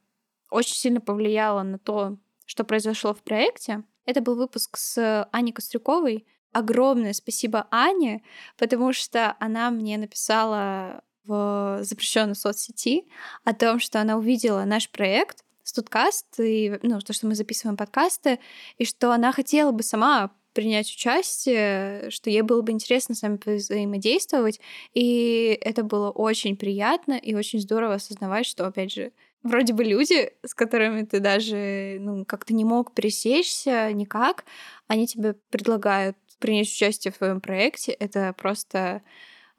очень 0.51 0.77
сильно 0.77 1.01
повлияла 1.01 1.63
на 1.63 1.79
то, 1.79 2.19
что 2.47 2.65
произошло 2.65 3.15
в 3.15 3.23
проекте. 3.23 3.83
Это 4.05 4.21
был 4.21 4.37
выпуск 4.37 4.77
с 4.77 5.29
Аней 5.33 5.53
Кострюковой. 5.53 6.27
Огромное 6.53 7.13
спасибо 7.13 7.67
Ане, 7.71 8.23
потому 8.59 8.93
что 8.93 9.37
она 9.39 9.71
мне 9.71 9.99
написала 9.99 11.03
в 11.25 11.81
запрещенной 11.83 12.35
соцсети 12.35 13.07
о 13.45 13.55
том, 13.55 13.81
что 13.81 14.01
она 14.01 14.17
увидела 14.17 14.65
наш 14.65 14.91
проект, 14.91 15.45
Студкаст, 15.63 16.41
и, 16.41 16.79
ну, 16.83 17.01
то, 17.01 17.13
что 17.13 17.27
мы 17.27 17.35
записываем 17.35 17.77
подкасты, 17.77 18.41
и 18.79 18.85
что 18.85 19.13
она 19.13 19.31
хотела 19.31 19.71
бы 19.71 19.83
сама 19.83 20.33
принять 20.53 20.93
участие, 20.93 22.11
что 22.11 22.29
ей 22.29 22.43
было 22.43 22.63
бы 22.63 22.73
интересно 22.73 23.15
с 23.15 23.23
нами 23.23 23.39
взаимодействовать. 23.45 24.61
И 24.95 25.59
это 25.61 25.85
было 25.85 26.11
очень 26.11 26.57
приятно 26.57 27.13
и 27.13 27.35
очень 27.35 27.61
здорово 27.61 27.95
осознавать, 27.95 28.47
что, 28.47 28.67
опять 28.67 28.93
же, 28.93 29.13
вроде 29.43 29.73
бы 29.73 29.85
люди, 29.85 30.33
с 30.45 30.55
которыми 30.55 31.05
ты 31.05 31.21
даже 31.21 31.99
ну, 32.01 32.25
как-то 32.25 32.53
не 32.53 32.65
мог 32.65 32.95
пересечься 32.95 33.93
никак, 33.93 34.45
они 34.89 35.07
тебе 35.07 35.35
предлагают 35.51 36.17
принять 36.39 36.69
участие 36.69 37.13
в 37.13 37.19
твоем 37.19 37.41
проекте. 37.41 37.93
Это 37.93 38.35
просто 38.37 39.03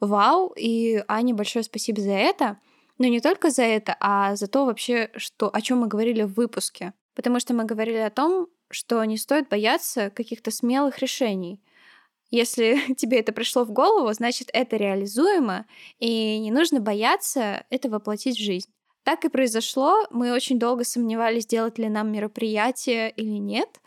вау. 0.01 0.53
И 0.57 1.01
Ане 1.07 1.33
большое 1.33 1.63
спасибо 1.63 2.01
за 2.01 2.11
это. 2.11 2.57
Но 2.97 3.07
не 3.07 3.21
только 3.21 3.49
за 3.49 3.63
это, 3.63 3.95
а 3.99 4.35
за 4.35 4.47
то 4.47 4.65
вообще, 4.65 5.09
что, 5.15 5.49
о 5.51 5.61
чем 5.61 5.79
мы 5.79 5.87
говорили 5.87 6.23
в 6.23 6.33
выпуске. 6.33 6.93
Потому 7.15 7.39
что 7.39 7.53
мы 7.53 7.63
говорили 7.63 7.97
о 7.97 8.09
том, 8.09 8.47
что 8.69 9.03
не 9.05 9.17
стоит 9.17 9.49
бояться 9.49 10.09
каких-то 10.09 10.51
смелых 10.51 10.99
решений. 10.99 11.61
Если 12.29 12.93
тебе 12.95 13.19
это 13.19 13.31
пришло 13.31 13.63
в 13.63 13.71
голову, 13.71 14.11
значит, 14.13 14.49
это 14.53 14.77
реализуемо, 14.77 15.65
и 15.99 16.39
не 16.39 16.51
нужно 16.51 16.79
бояться 16.79 17.65
это 17.69 17.89
воплотить 17.89 18.37
в 18.37 18.41
жизнь. 18.41 18.69
Так 19.03 19.25
и 19.25 19.29
произошло. 19.29 20.05
Мы 20.11 20.31
очень 20.31 20.59
долго 20.59 20.83
сомневались, 20.83 21.47
делать 21.47 21.79
ли 21.79 21.89
нам 21.89 22.11
мероприятие 22.11 23.09
или 23.11 23.39
нет. 23.39 23.81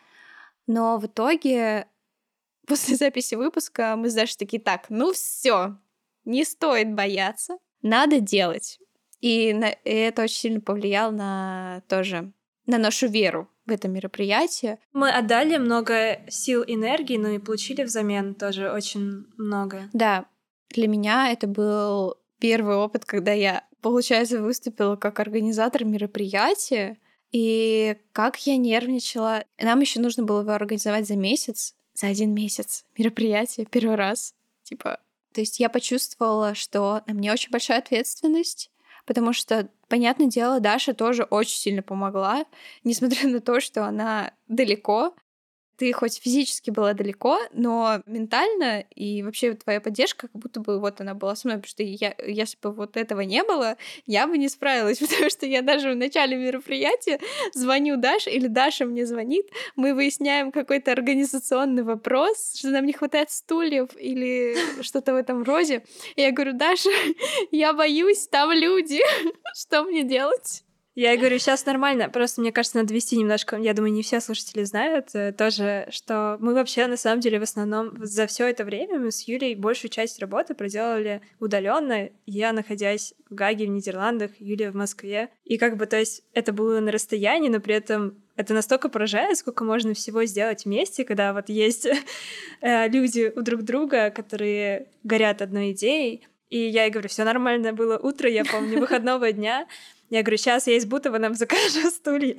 Но 0.66 0.98
в 0.98 1.06
итоге, 1.06 1.86
после 2.66 2.96
записи 2.96 3.34
выпуска, 3.34 3.96
мы 3.96 4.10
с 4.10 4.36
такие, 4.36 4.60
так, 4.60 4.86
ну 4.88 5.12
все, 5.12 5.76
не 6.24 6.44
стоит 6.44 6.94
бояться, 6.94 7.58
надо 7.82 8.20
делать. 8.20 8.78
И, 9.20 9.52
на, 9.52 9.70
и 9.70 9.90
это 9.90 10.22
очень 10.22 10.36
сильно 10.36 10.60
повлияло 10.60 11.10
на 11.10 11.82
тоже 11.88 12.32
на 12.66 12.78
нашу 12.78 13.08
веру 13.08 13.48
в 13.66 13.70
это 13.70 13.88
мероприятие. 13.88 14.78
Мы 14.92 15.10
отдали 15.10 15.56
много 15.56 16.20
сил, 16.28 16.64
энергии, 16.66 17.16
но 17.16 17.28
и 17.28 17.38
получили 17.38 17.82
взамен 17.82 18.34
тоже 18.34 18.70
очень 18.70 19.26
много. 19.36 19.88
Да, 19.92 20.26
для 20.70 20.88
меня 20.88 21.30
это 21.30 21.46
был 21.46 22.16
первый 22.38 22.76
опыт, 22.76 23.04
когда 23.04 23.32
я, 23.32 23.64
получается, 23.80 24.42
выступила 24.42 24.96
как 24.96 25.20
организатор 25.20 25.84
мероприятия. 25.84 26.98
И 27.32 27.96
как 28.12 28.36
я 28.46 28.56
нервничала. 28.56 29.44
Нам 29.60 29.80
еще 29.80 29.98
нужно 29.98 30.22
было 30.22 30.42
его 30.42 30.52
организовать 30.52 31.08
за 31.08 31.16
месяц, 31.16 31.74
за 31.92 32.06
один 32.06 32.32
месяц 32.32 32.84
мероприятие 32.96 33.66
первый 33.66 33.96
раз. 33.96 34.34
Типа, 34.62 35.00
то 35.34 35.40
есть 35.40 35.58
я 35.58 35.68
почувствовала, 35.68 36.54
что 36.54 37.02
на 37.06 37.14
мне 37.14 37.32
очень 37.32 37.50
большая 37.50 37.80
ответственность, 37.80 38.70
потому 39.04 39.32
что, 39.32 39.68
понятное 39.88 40.28
дело, 40.28 40.60
Даша 40.60 40.94
тоже 40.94 41.24
очень 41.24 41.56
сильно 41.56 41.82
помогла, 41.82 42.44
несмотря 42.84 43.28
на 43.28 43.40
то, 43.40 43.60
что 43.60 43.84
она 43.84 44.32
далеко, 44.46 45.14
ты 45.76 45.92
хоть 45.92 46.20
физически 46.20 46.70
была 46.70 46.92
далеко, 46.92 47.38
но 47.52 48.00
ментально 48.06 48.84
и 48.94 49.22
вообще 49.22 49.54
твоя 49.54 49.80
поддержка, 49.80 50.28
как 50.28 50.40
будто 50.40 50.60
бы 50.60 50.80
вот 50.80 51.00
она 51.00 51.14
была 51.14 51.36
со 51.36 51.48
мной, 51.48 51.58
потому 51.58 51.70
что 51.70 51.82
я, 51.82 52.14
если 52.24 52.56
бы 52.62 52.72
вот 52.72 52.96
этого 52.96 53.20
не 53.20 53.42
было, 53.42 53.76
я 54.06 54.26
бы 54.26 54.38
не 54.38 54.48
справилась, 54.48 54.98
потому 55.00 55.30
что 55.30 55.46
я 55.46 55.62
даже 55.62 55.92
в 55.92 55.96
начале 55.96 56.36
мероприятия 56.36 57.20
звоню 57.52 57.96
Даше, 57.96 58.30
или 58.30 58.46
Даша 58.46 58.84
мне 58.84 59.06
звонит, 59.06 59.46
мы 59.76 59.94
выясняем 59.94 60.52
какой-то 60.52 60.92
организационный 60.92 61.82
вопрос, 61.82 62.54
что 62.56 62.68
нам 62.68 62.86
не 62.86 62.92
хватает 62.92 63.30
стульев 63.30 63.90
или 63.96 64.56
что-то 64.82 65.12
в 65.12 65.16
этом 65.16 65.42
роде. 65.42 65.84
И 66.16 66.22
я 66.22 66.32
говорю, 66.32 66.52
Даша, 66.54 66.90
я 67.50 67.72
боюсь, 67.72 68.26
там 68.28 68.52
люди, 68.52 69.00
что 69.54 69.84
мне 69.84 70.02
делать? 70.02 70.63
Я 70.94 71.16
говорю, 71.16 71.40
сейчас 71.40 71.66
нормально, 71.66 72.08
просто 72.08 72.40
мне 72.40 72.52
кажется, 72.52 72.78
надо 72.78 72.94
вести 72.94 73.16
немножко, 73.16 73.56
я 73.56 73.74
думаю, 73.74 73.92
не 73.92 74.02
все 74.02 74.20
слушатели 74.20 74.62
знают 74.62 75.08
э, 75.14 75.32
тоже, 75.32 75.88
что 75.90 76.36
мы 76.38 76.54
вообще 76.54 76.86
на 76.86 76.96
самом 76.96 77.18
деле 77.20 77.40
в 77.40 77.42
основном 77.42 77.94
за 78.06 78.28
все 78.28 78.46
это 78.46 78.64
время 78.64 79.00
мы 79.00 79.10
с 79.10 79.26
Юлей 79.26 79.56
большую 79.56 79.90
часть 79.90 80.20
работы 80.20 80.54
проделали 80.54 81.20
удаленно. 81.40 82.10
Я 82.26 82.52
находясь 82.52 83.14
в 83.28 83.34
Гаге, 83.34 83.66
в 83.66 83.70
Нидерландах, 83.70 84.30
Юлия 84.38 84.70
в 84.70 84.76
Москве. 84.76 85.30
И 85.44 85.58
как 85.58 85.76
бы, 85.76 85.86
то 85.86 85.98
есть 85.98 86.22
это 86.32 86.52
было 86.52 86.78
на 86.78 86.92
расстоянии, 86.92 87.48
но 87.48 87.58
при 87.58 87.74
этом 87.74 88.22
это 88.36 88.54
настолько 88.54 88.88
поражает, 88.88 89.36
сколько 89.36 89.64
можно 89.64 89.94
всего 89.94 90.24
сделать 90.26 90.64
вместе, 90.64 91.04
когда 91.04 91.32
вот 91.32 91.48
есть 91.48 91.88
э, 92.60 92.88
люди 92.88 93.32
у 93.34 93.42
друг 93.42 93.62
друга, 93.62 94.10
которые 94.10 94.86
горят 95.02 95.42
одной 95.42 95.72
идеей. 95.72 96.24
И 96.50 96.58
я 96.58 96.84
ей 96.84 96.92
говорю, 96.92 97.08
все 97.08 97.24
нормально 97.24 97.72
было 97.72 97.98
утро, 97.98 98.30
я 98.30 98.44
помню, 98.44 98.78
выходного 98.78 99.32
дня. 99.32 99.66
Я 100.14 100.22
говорю, 100.22 100.36
сейчас 100.36 100.68
я 100.68 100.76
из 100.76 100.86
Бутова 100.86 101.18
нам 101.18 101.34
закажу 101.34 101.90
стулья. 101.90 102.36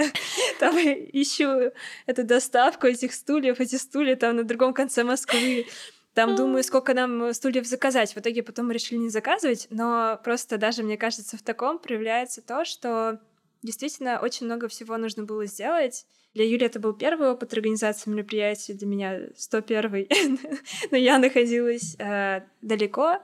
Там 0.61 0.77
ищу 0.77 1.73
эту 2.05 2.23
доставку 2.23 2.87
этих 2.87 3.13
стульев, 3.13 3.59
эти 3.59 3.75
стулья 3.75 4.15
там 4.15 4.37
на 4.37 4.45
другом 4.45 4.73
конце 4.73 5.03
Москвы. 5.03 5.67
Там 6.13 6.37
думаю, 6.37 6.63
сколько 6.63 6.93
нам 6.93 7.33
стульев 7.33 7.67
заказать. 7.67 8.15
В 8.15 8.17
итоге 8.17 8.43
потом 8.43 8.67
мы 8.67 8.75
решили 8.75 8.99
не 8.99 9.09
заказывать, 9.09 9.67
но 9.71 10.17
просто 10.23 10.57
даже, 10.57 10.83
мне 10.83 10.95
кажется, 10.95 11.35
в 11.35 11.41
таком 11.41 11.77
проявляется 11.77 12.41
то, 12.41 12.63
что 12.63 13.19
действительно 13.61 14.21
очень 14.21 14.45
много 14.45 14.69
всего 14.69 14.95
нужно 14.95 15.23
было 15.23 15.45
сделать. 15.45 16.05
Для 16.33 16.45
Юли 16.45 16.67
это 16.67 16.79
был 16.79 16.93
первый 16.93 17.29
опыт 17.29 17.51
организации 17.51 18.09
мероприятий, 18.09 18.73
для 18.73 18.87
меня 18.87 19.19
101 19.35 20.07
но 20.91 20.97
я 20.97 21.17
находилась 21.17 21.97
э, 21.99 22.43
далеко. 22.61 23.19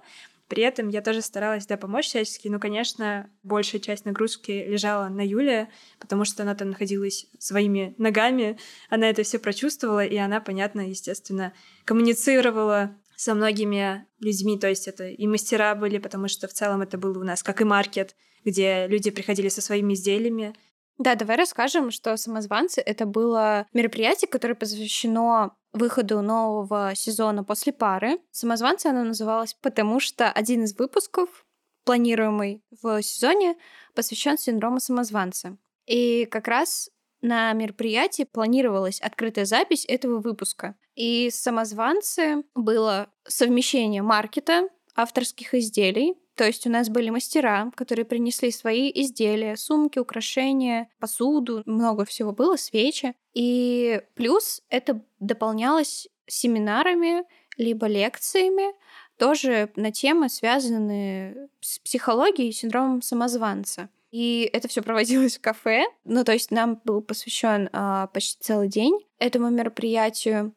При 0.52 0.64
этом 0.64 0.90
я 0.90 1.02
тоже 1.02 1.22
старалась, 1.22 1.66
да, 1.66 1.78
помочь 1.78 2.08
всячески, 2.08 2.50
но, 2.50 2.60
конечно, 2.60 3.30
большая 3.42 3.80
часть 3.80 4.04
нагрузки 4.04 4.52
лежала 4.52 5.08
на 5.08 5.26
Юле, 5.26 5.70
потому 5.98 6.26
что 6.26 6.44
она 6.44 6.56
там 6.56 6.72
находилась 6.72 7.28
своими 7.40 7.96
ногами, 7.98 8.60
она 8.90 9.10
это 9.10 9.24
все 9.24 9.40
прочувствовала, 9.40 10.04
и 10.04 10.18
она, 10.18 10.42
понятно, 10.42 10.82
естественно, 10.82 11.54
коммуницировала 11.86 12.98
со 13.16 13.34
многими 13.34 14.06
людьми, 14.20 14.60
то 14.60 14.68
есть 14.68 14.90
это 14.90 15.08
и 15.08 15.26
мастера 15.26 15.74
были, 15.74 16.00
потому 16.00 16.28
что 16.28 16.50
в 16.50 16.52
целом 16.52 16.82
это 16.82 16.98
был 16.98 17.18
у 17.18 17.24
нас 17.24 17.44
как 17.44 17.62
и 17.62 17.64
маркет, 17.64 18.18
где 18.44 18.88
люди 18.88 19.10
приходили 19.10 19.48
со 19.48 19.62
своими 19.62 19.94
изделиями, 19.94 20.54
да, 20.98 21.16
давай 21.16 21.38
расскажем, 21.38 21.90
что 21.90 22.16
«Самозванцы»— 22.16 22.80
это 22.86 23.08
было 23.08 23.66
мероприятие, 23.74 24.30
которое 24.30 24.54
посвящено 24.54 25.56
выходу 25.74 26.22
нового 26.22 26.94
сезона 26.96 27.44
после 27.44 27.74
пары. 27.74 28.20
«Самозванцы» 28.32 28.88
оно 28.88 29.04
называлось, 29.04 29.56
потому 29.62 30.00
что 30.00 30.32
один 30.32 30.64
из 30.64 30.78
выпусков, 30.78 31.46
планируемый 31.86 32.64
в 32.82 33.02
сезоне, 33.02 33.56
посвящен 33.96 34.38
синдрому 34.38 34.80
самозванца. 34.80 35.58
И 35.88 36.26
как 36.26 36.48
раз 36.48 36.90
на 37.22 37.54
мероприятии 37.54 38.24
планировалась 38.24 39.00
открытая 39.00 39.46
запись 39.46 39.86
этого 39.88 40.20
выпуска. 40.20 40.76
И 40.96 41.30
«Самозванцы» 41.32 42.44
было 42.56 43.10
совмещение 43.28 44.02
маркета, 44.02 44.68
авторских 44.96 45.54
изделий, 45.54 46.16
то 46.36 46.46
есть 46.46 46.66
у 46.66 46.70
нас 46.70 46.90
были 46.90 47.10
мастера, 47.10 47.72
которые 47.76 48.06
принесли 48.06 48.52
свои 48.52 48.92
изделия, 48.94 49.56
сумки, 49.56 50.00
украшения, 50.00 50.90
посуду, 51.00 51.64
много 51.66 52.06
всего 52.06 52.32
было, 52.32 52.56
свечи. 52.56 53.14
И 53.34 54.02
плюс 54.16 54.62
это 54.70 55.02
дополнялось 55.20 56.08
семинарами, 56.28 57.26
либо 57.58 57.88
лекциями, 57.88 58.74
тоже 59.18 59.70
на 59.76 59.92
темы, 59.92 60.30
связанные 60.30 61.50
с 61.60 61.80
психологией 61.80 62.50
и 62.50 62.54
синдромом 62.54 63.02
самозванца. 63.02 63.90
И 64.12 64.50
это 64.52 64.68
все 64.68 64.82
проводилось 64.82 65.38
в 65.38 65.42
кафе. 65.42 65.86
Ну, 66.04 66.24
то 66.24 66.34
есть 66.34 66.52
нам 66.52 66.82
был 66.84 67.02
посвящен 67.02 67.70
а, 67.72 68.08
почти 68.08 68.42
целый 68.42 68.68
день 68.68 68.98
этому 69.20 69.50
мероприятию. 69.50 70.54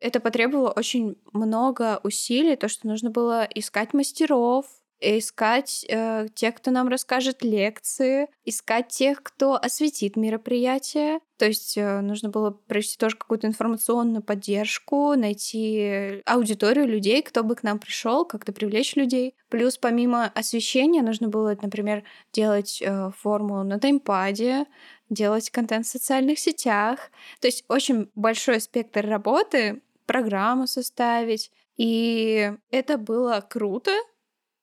Это 0.00 0.20
потребовало 0.20 0.70
очень 0.70 1.16
много 1.32 2.00
усилий, 2.02 2.56
то, 2.56 2.68
что 2.68 2.86
нужно 2.86 3.10
было 3.10 3.48
искать 3.54 3.94
мастеров, 3.94 4.66
искать 5.00 5.84
э, 5.88 6.26
тех, 6.34 6.54
кто 6.56 6.70
нам 6.70 6.88
расскажет 6.88 7.42
лекции, 7.42 8.28
искать 8.44 8.88
тех, 8.88 9.22
кто 9.22 9.54
осветит 9.54 10.16
мероприятие. 10.16 11.20
То 11.36 11.46
есть 11.46 11.76
э, 11.76 12.00
нужно 12.00 12.30
было 12.30 12.50
провести 12.50 12.98
тоже 12.98 13.16
какую-то 13.16 13.46
информационную 13.46 14.22
поддержку, 14.22 15.14
найти 15.14 16.22
аудиторию 16.26 16.86
людей, 16.86 17.22
кто 17.22 17.44
бы 17.44 17.54
к 17.54 17.62
нам 17.62 17.78
пришел, 17.78 18.24
как-то 18.24 18.52
привлечь 18.52 18.96
людей. 18.96 19.34
Плюс 19.48 19.78
помимо 19.78 20.26
освещения 20.26 21.02
нужно 21.02 21.28
было, 21.28 21.56
например, 21.60 22.02
делать 22.32 22.82
э, 22.82 23.10
форму 23.16 23.62
на 23.62 23.78
таймпаде, 23.78 24.66
делать 25.10 25.50
контент 25.50 25.86
в 25.86 25.90
социальных 25.90 26.38
сетях. 26.38 27.10
То 27.40 27.48
есть 27.48 27.64
очень 27.68 28.10
большой 28.14 28.60
спектр 28.60 29.06
работы, 29.06 29.80
программу 30.06 30.66
составить. 30.66 31.52
И 31.76 32.52
это 32.70 32.98
было 32.98 33.46
круто, 33.48 33.92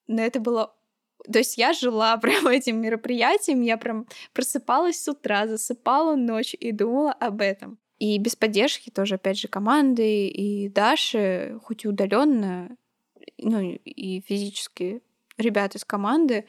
но 0.06 0.22
это 0.22 0.40
было 0.40 0.74
то 1.32 1.38
есть 1.38 1.58
я 1.58 1.72
жила 1.72 2.16
прямо 2.18 2.54
этим 2.54 2.80
мероприятием, 2.80 3.62
я 3.62 3.76
прям 3.76 4.06
просыпалась 4.32 5.00
с 5.00 5.08
утра, 5.08 5.46
засыпала 5.46 6.14
ночь 6.16 6.54
и 6.58 6.72
думала 6.72 7.12
об 7.12 7.40
этом. 7.40 7.78
И 7.98 8.18
без 8.18 8.36
поддержки 8.36 8.90
тоже, 8.90 9.14
опять 9.14 9.38
же, 9.38 9.48
команды 9.48 10.28
и 10.28 10.68
Даши, 10.68 11.58
хоть 11.64 11.84
и 11.84 11.88
удаленно, 11.88 12.76
ну 13.38 13.60
и 13.60 14.20
физически 14.20 15.02
ребят 15.38 15.74
из 15.74 15.84
команды, 15.84 16.44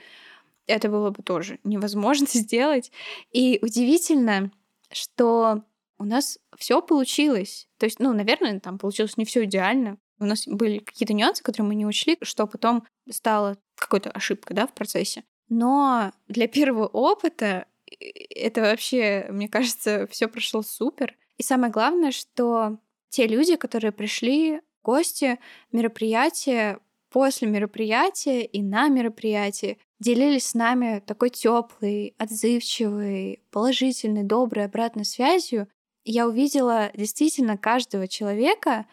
это 0.65 0.89
было 0.89 1.09
бы 1.09 1.23
тоже 1.23 1.59
невозможно 1.63 2.27
сделать. 2.31 2.91
И 3.31 3.59
удивительно, 3.61 4.51
что 4.91 5.63
у 5.97 6.03
нас 6.03 6.37
все 6.57 6.81
получилось. 6.81 7.67
То 7.77 7.85
есть, 7.85 7.99
ну, 7.99 8.13
наверное, 8.13 8.59
там 8.59 8.77
получилось 8.77 9.17
не 9.17 9.25
все 9.25 9.45
идеально, 9.45 9.97
у 10.19 10.25
нас 10.25 10.47
были 10.47 10.79
какие-то 10.79 11.13
нюансы, 11.13 11.43
которые 11.43 11.69
мы 11.69 11.75
не 11.75 11.85
учли, 11.85 12.17
что 12.21 12.47
потом 12.47 12.83
стало 13.09 13.57
какой-то 13.75 14.11
ошибкой, 14.11 14.55
да, 14.55 14.67
в 14.67 14.73
процессе. 14.73 15.23
Но 15.49 16.11
для 16.27 16.47
первого 16.47 16.87
опыта 16.87 17.67
это 17.99 18.61
вообще, 18.61 19.27
мне 19.29 19.47
кажется, 19.47 20.07
все 20.07 20.27
прошло 20.27 20.61
супер. 20.61 21.15
И 21.37 21.43
самое 21.43 21.71
главное, 21.71 22.11
что 22.11 22.79
те 23.09 23.27
люди, 23.27 23.55
которые 23.55 23.91
пришли, 23.91 24.61
гости, 24.83 25.39
мероприятия, 25.71 26.79
после 27.09 27.47
мероприятия 27.47 28.43
и 28.43 28.61
на 28.61 28.89
мероприятии 28.89 29.77
делились 29.99 30.49
с 30.49 30.53
нами 30.53 31.01
такой 31.05 31.29
теплой, 31.29 32.13
отзывчивой, 32.17 33.43
положительной, 33.51 34.23
доброй 34.23 34.65
обратной 34.65 35.05
связью. 35.05 35.67
Я 36.03 36.27
увидела 36.27 36.91
действительно 36.93 37.57
каждого 37.57 38.07
человека, 38.07 38.85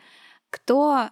кто 0.55 1.11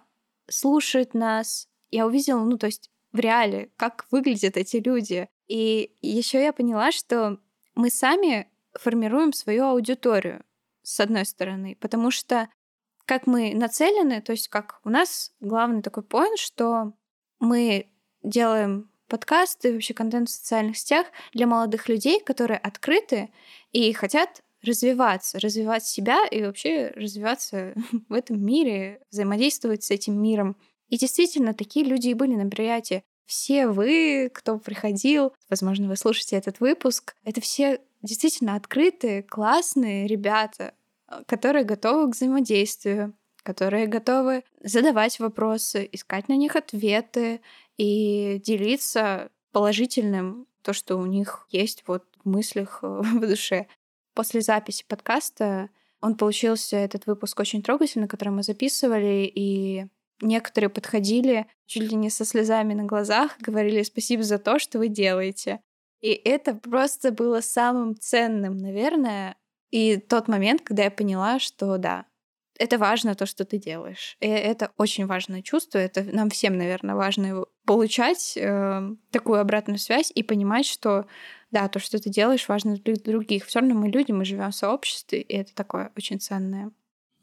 слушает 0.49 1.13
нас. 1.13 1.67
Я 1.91 2.07
увидела, 2.07 2.41
ну, 2.45 2.57
то 2.57 2.67
есть 2.67 2.89
в 3.11 3.19
реале, 3.19 3.71
как 3.75 4.07
выглядят 4.09 4.55
эти 4.55 4.77
люди. 4.77 5.27
И 5.49 5.91
еще 6.01 6.41
я 6.41 6.53
поняла, 6.53 6.93
что 6.93 7.39
мы 7.75 7.89
сами 7.89 8.47
формируем 8.73 9.33
свою 9.33 9.65
аудиторию, 9.65 10.45
с 10.81 10.97
одной 11.01 11.25
стороны, 11.25 11.77
потому 11.81 12.09
что 12.09 12.47
как 13.05 13.27
мы 13.27 13.53
нацелены, 13.53 14.21
то 14.21 14.31
есть 14.31 14.47
как 14.47 14.79
у 14.85 14.89
нас 14.89 15.33
главный 15.41 15.81
такой 15.81 16.03
поинт, 16.03 16.39
что 16.39 16.93
мы 17.41 17.91
делаем 18.21 18.89
подкасты, 19.09 19.73
вообще 19.73 19.93
контент 19.93 20.29
в 20.29 20.31
социальных 20.31 20.77
сетях 20.77 21.07
для 21.33 21.47
молодых 21.47 21.89
людей, 21.89 22.21
которые 22.21 22.57
открыты 22.59 23.33
и 23.73 23.91
хотят 23.91 24.41
развиваться, 24.63 25.39
развивать 25.39 25.85
себя 25.85 26.25
и 26.27 26.41
вообще 26.41 26.91
развиваться 26.95 27.73
в 28.09 28.13
этом 28.13 28.43
мире, 28.43 29.01
взаимодействовать 29.11 29.83
с 29.83 29.91
этим 29.91 30.21
миром. 30.21 30.55
И 30.89 30.97
действительно, 30.97 31.53
такие 31.53 31.85
люди 31.85 32.09
и 32.09 32.13
были 32.13 32.35
на 32.35 32.43
мероприятии. 32.43 33.03
Все 33.25 33.67
вы, 33.67 34.29
кто 34.33 34.57
приходил, 34.57 35.33
возможно, 35.49 35.87
вы 35.87 35.95
слушаете 35.95 36.35
этот 36.35 36.59
выпуск, 36.59 37.15
это 37.23 37.41
все 37.41 37.79
действительно 38.01 38.55
открытые, 38.55 39.23
классные 39.23 40.07
ребята, 40.07 40.73
э, 41.07 41.23
которые 41.25 41.63
готовы 41.63 42.11
к 42.11 42.15
взаимодействию, 42.15 43.13
которые 43.43 43.87
готовы 43.87 44.43
задавать 44.61 45.19
вопросы, 45.19 45.87
искать 45.91 46.27
на 46.27 46.35
них 46.35 46.55
ответы 46.55 47.41
и 47.77 48.41
делиться 48.43 49.31
положительным, 49.51 50.47
то, 50.61 50.73
что 50.73 50.97
у 50.97 51.05
них 51.05 51.47
есть 51.49 51.83
вот 51.87 52.03
в 52.23 52.29
мыслях, 52.29 52.79
в 52.81 53.19
душе. 53.19 53.67
После 54.13 54.41
записи 54.41 54.85
подкаста 54.87 55.69
он 56.01 56.15
получился, 56.15 56.77
этот 56.77 57.05
выпуск, 57.05 57.39
очень 57.39 57.63
трогательный, 57.63 58.07
который 58.07 58.29
мы 58.29 58.43
записывали, 58.43 59.31
и 59.33 59.87
некоторые 60.21 60.69
подходили 60.69 61.47
чуть 61.65 61.89
ли 61.89 61.95
не 61.95 62.09
со 62.09 62.25
слезами 62.25 62.73
на 62.73 62.83
глазах, 62.83 63.37
говорили 63.39 63.83
спасибо 63.83 64.23
за 64.23 64.37
то, 64.37 64.59
что 64.59 64.79
вы 64.79 64.89
делаете. 64.89 65.61
И 66.01 66.09
это 66.09 66.53
просто 66.55 67.11
было 67.11 67.39
самым 67.39 67.95
ценным, 67.97 68.57
наверное, 68.57 69.37
и 69.71 69.97
тот 69.97 70.27
момент, 70.27 70.61
когда 70.61 70.83
я 70.83 70.91
поняла, 70.91 71.39
что 71.39 71.77
да, 71.77 72.05
это 72.59 72.77
важно 72.77 73.15
то, 73.15 73.25
что 73.25 73.45
ты 73.45 73.57
делаешь. 73.57 74.17
И 74.19 74.27
это 74.27 74.71
очень 74.77 75.07
важное 75.07 75.41
чувство. 75.41 75.79
Это 75.79 76.03
нам 76.03 76.29
всем, 76.29 76.57
наверное, 76.57 76.95
важно 76.95 77.45
получать 77.65 78.37
э, 78.37 78.81
такую 79.09 79.39
обратную 79.39 79.79
связь 79.79 80.11
и 80.13 80.21
понимать, 80.21 80.65
что 80.65 81.07
да, 81.53 81.67
то, 81.69 81.79
что 81.79 81.99
ты 81.99 82.09
делаешь, 82.09 82.49
важно 82.49 82.75
для 82.77 82.95
других. 82.95 83.45
Все 83.45 83.59
равно 83.59 83.75
мы 83.75 83.87
люди, 83.87 84.11
мы 84.11 84.25
живем 84.25 84.51
в 84.51 84.55
сообществе, 84.55 85.21
и 85.21 85.35
это 85.35 85.53
такое 85.53 85.91
очень 85.95 86.19
ценное. 86.19 86.71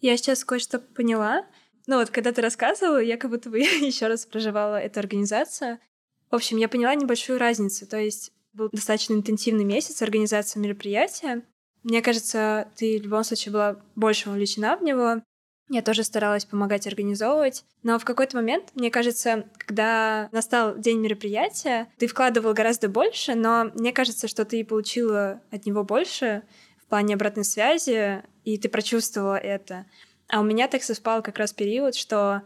Я 0.01 0.17
сейчас 0.17 0.45
кое-что 0.45 0.79
поняла. 0.79 1.45
Ну 1.89 1.99
вот, 1.99 2.11
когда 2.11 2.33
ты 2.33 2.41
рассказывала, 2.41 3.03
я 3.03 3.17
как 3.17 3.31
будто 3.31 3.51
бы 3.51 3.59
еще 3.61 4.07
раз 4.07 4.25
проживала 4.25 4.77
эту 4.77 5.01
организацию. 5.01 5.81
В 6.31 6.37
общем, 6.37 6.59
я 6.59 6.69
поняла 6.69 6.95
небольшую 6.95 7.41
разницу. 7.41 7.87
То 7.87 7.99
есть 7.99 8.33
был 8.53 8.69
достаточно 8.71 9.15
интенсивный 9.15 9.65
месяц 9.65 10.01
организации 10.01 10.61
мероприятия. 10.61 11.43
Мне 11.83 12.01
кажется, 12.01 12.69
ты 12.77 13.01
в 13.01 13.03
любом 13.03 13.25
случае 13.25 13.53
была 13.53 13.81
больше 13.97 14.29
вовлечена 14.29 14.77
в 14.77 14.83
него. 14.85 15.23
Я 15.73 15.83
тоже 15.83 16.03
старалась 16.03 16.45
помогать 16.45 16.89
организовывать. 16.89 17.65
Но 17.85 18.01
в 18.01 18.05
какой-то 18.05 18.37
момент, 18.37 18.71
мне 18.75 18.91
кажется, 18.91 19.47
когда 19.57 20.29
настал 20.33 20.77
день 20.77 20.99
мероприятия, 20.99 21.87
ты 21.97 22.09
вкладывал 22.09 22.55
гораздо 22.55 22.89
больше, 22.89 23.37
но 23.37 23.71
мне 23.77 23.93
кажется, 23.93 24.27
что 24.27 24.45
ты 24.45 24.65
получила 24.65 25.41
от 25.53 25.67
него 25.67 25.85
больше 25.85 26.43
в 26.85 26.87
плане 26.87 27.15
обратной 27.15 27.45
связи, 27.45 28.25
и 28.45 28.59
ты 28.59 28.69
прочувствовала 28.69 29.37
это. 29.37 29.87
А 30.29 30.41
у 30.41 30.43
меня 30.43 30.67
так 30.67 30.83
совпал 30.83 31.23
как 31.23 31.39
раз 31.39 31.53
период, 31.53 31.95
что 31.95 32.43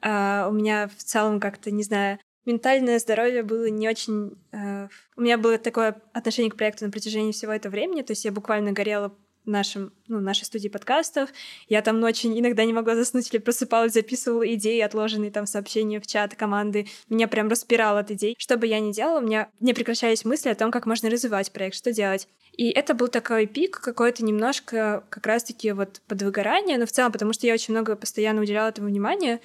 э, 0.00 0.46
у 0.48 0.52
меня 0.52 0.88
в 0.96 1.02
целом 1.02 1.40
как-то, 1.40 1.72
не 1.72 1.82
знаю, 1.82 2.20
ментальное 2.46 3.00
здоровье 3.00 3.42
было 3.42 3.68
не 3.68 3.88
очень... 3.88 4.38
Э, 4.52 4.86
у 5.16 5.22
меня 5.22 5.38
было 5.38 5.58
такое 5.58 6.00
отношение 6.12 6.52
к 6.52 6.56
проекту 6.56 6.84
на 6.84 6.92
протяжении 6.92 7.32
всего 7.32 7.50
этого 7.50 7.72
времени, 7.72 8.02
то 8.02 8.12
есть 8.12 8.24
я 8.24 8.30
буквально 8.30 8.70
горела 8.70 9.12
нашем, 9.44 9.92
ну, 10.08 10.20
нашей 10.20 10.44
студии 10.44 10.68
подкастов. 10.68 11.30
Я 11.68 11.82
там 11.82 12.00
ночью 12.00 12.38
иногда 12.38 12.64
не 12.64 12.72
могла 12.72 12.94
заснуть 12.94 13.32
или 13.32 13.40
просыпалась, 13.40 13.92
записывала 13.92 14.46
идеи, 14.54 14.80
отложенные 14.80 15.30
там 15.30 15.46
сообщения 15.46 16.00
в 16.00 16.06
чат 16.06 16.34
команды. 16.34 16.86
Меня 17.08 17.28
прям 17.28 17.48
распирало 17.48 18.00
от 18.00 18.10
идей. 18.10 18.36
Что 18.38 18.56
бы 18.56 18.66
я 18.66 18.80
ни 18.80 18.92
делала, 18.92 19.18
у 19.18 19.22
меня 19.22 19.48
не 19.60 19.74
прекращались 19.74 20.24
мысли 20.24 20.48
о 20.48 20.54
том, 20.54 20.70
как 20.70 20.86
можно 20.86 21.10
развивать 21.10 21.52
проект, 21.52 21.76
что 21.76 21.92
делать. 21.92 22.28
И 22.52 22.70
это 22.70 22.94
был 22.94 23.08
такой 23.08 23.46
пик 23.46 23.80
какой-то 23.80 24.24
немножко 24.24 25.04
как 25.08 25.26
раз-таки 25.26 25.72
вот 25.72 26.00
под 26.06 26.22
выгорание, 26.22 26.78
но 26.78 26.86
в 26.86 26.92
целом, 26.92 27.12
потому 27.12 27.32
что 27.32 27.46
я 27.46 27.54
очень 27.54 27.72
много 27.72 27.96
постоянно 27.96 28.42
уделяла 28.42 28.68
этому 28.68 28.88
внимания, 28.88 29.40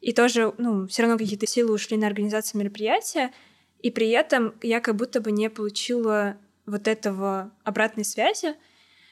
и 0.00 0.12
тоже, 0.12 0.54
ну, 0.56 0.86
все 0.86 1.02
равно 1.02 1.18
какие-то 1.18 1.46
силы 1.46 1.74
ушли 1.74 1.96
на 1.96 2.06
организацию 2.06 2.60
мероприятия, 2.60 3.32
и 3.80 3.90
при 3.90 4.10
этом 4.10 4.54
я 4.62 4.80
как 4.80 4.96
будто 4.96 5.20
бы 5.20 5.32
не 5.32 5.50
получила 5.50 6.36
вот 6.66 6.86
этого 6.88 7.50
обратной 7.64 8.04
связи, 8.04 8.54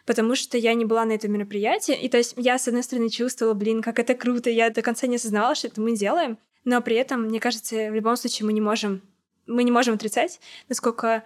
потому 0.09 0.35
что 0.35 0.57
я 0.57 0.73
не 0.73 0.87
была 0.87 1.05
на 1.05 1.13
этом 1.13 1.33
мероприятии. 1.33 1.95
И 1.95 2.09
то 2.09 2.17
есть 2.17 2.33
я, 2.39 2.59
с 2.59 2.67
одной 2.67 2.83
стороны, 2.83 3.11
чувствовала, 3.11 3.53
блин, 3.53 3.83
как 3.83 3.99
это 3.99 4.15
круто, 4.15 4.49
я 4.49 4.71
до 4.71 4.81
конца 4.81 5.07
не 5.07 5.17
осознавала, 5.17 5.55
что 5.55 5.67
это 5.67 5.83
мы 5.83 5.95
делаем, 5.95 6.39
но 6.65 6.81
при 6.81 6.97
этом, 6.97 7.25
мне 7.25 7.41
кажется, 7.41 7.91
в 7.91 7.95
любом 7.95 8.17
случае 8.17 8.47
мы 8.47 8.55
не 8.55 8.63
можем, 8.63 9.03
мы 9.47 9.65
не 9.65 9.71
можем 9.71 9.97
отрицать, 9.97 10.41
насколько 10.71 11.25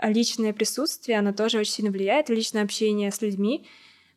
личное 0.00 0.52
присутствие, 0.52 1.18
оно 1.18 1.32
тоже 1.32 1.58
очень 1.58 1.72
сильно 1.72 1.90
влияет, 1.90 2.28
личное 2.28 2.62
общение 2.62 3.10
с 3.10 3.20
людьми, 3.20 3.66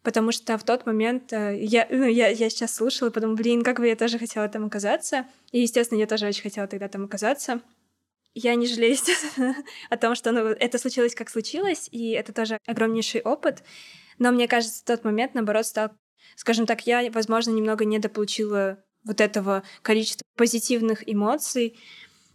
потому 0.03 0.31
что 0.31 0.59
в 0.59 0.63
тот 0.63 0.85
момент 0.85 1.33
э, 1.33 1.57
я, 1.59 1.87
ну, 1.89 2.05
я, 2.05 2.27
я 2.27 2.51
сейчас 2.51 2.75
слушала 2.75 3.09
и 3.09 3.11
подумала, 3.11 3.35
блин, 3.35 3.63
как 3.63 3.79
бы 3.79 3.87
я 3.87 3.95
тоже 3.95 4.19
хотела 4.19 4.47
там 4.47 4.65
оказаться. 4.65 5.25
И, 5.51 5.61
естественно, 5.61 5.97
я 5.97 6.05
тоже 6.05 6.27
очень 6.27 6.43
хотела 6.43 6.67
тогда 6.67 6.87
там 6.87 7.05
оказаться. 7.05 7.61
Я 8.35 8.53
не 8.53 8.67
жалею, 8.67 8.95
о 9.89 9.97
том, 9.97 10.13
что 10.13 10.31
ну, 10.31 10.41
это 10.49 10.77
случилось, 10.77 11.15
как 11.15 11.31
случилось, 11.31 11.89
и 11.91 12.11
это 12.11 12.31
тоже 12.31 12.59
огромнейший 12.67 13.21
опыт. 13.21 13.63
Но 14.19 14.31
мне 14.31 14.47
кажется, 14.47 14.81
в 14.81 14.85
тот 14.85 15.03
момент, 15.03 15.33
наоборот, 15.33 15.65
стал, 15.65 15.91
скажем 16.35 16.65
так, 16.65 16.85
я, 16.87 17.09
возможно, 17.11 17.51
немного 17.51 17.85
недополучила 17.85 18.77
вот 19.03 19.21
этого 19.21 19.63
количества 19.81 20.23
позитивных 20.35 21.09
эмоций. 21.09 21.77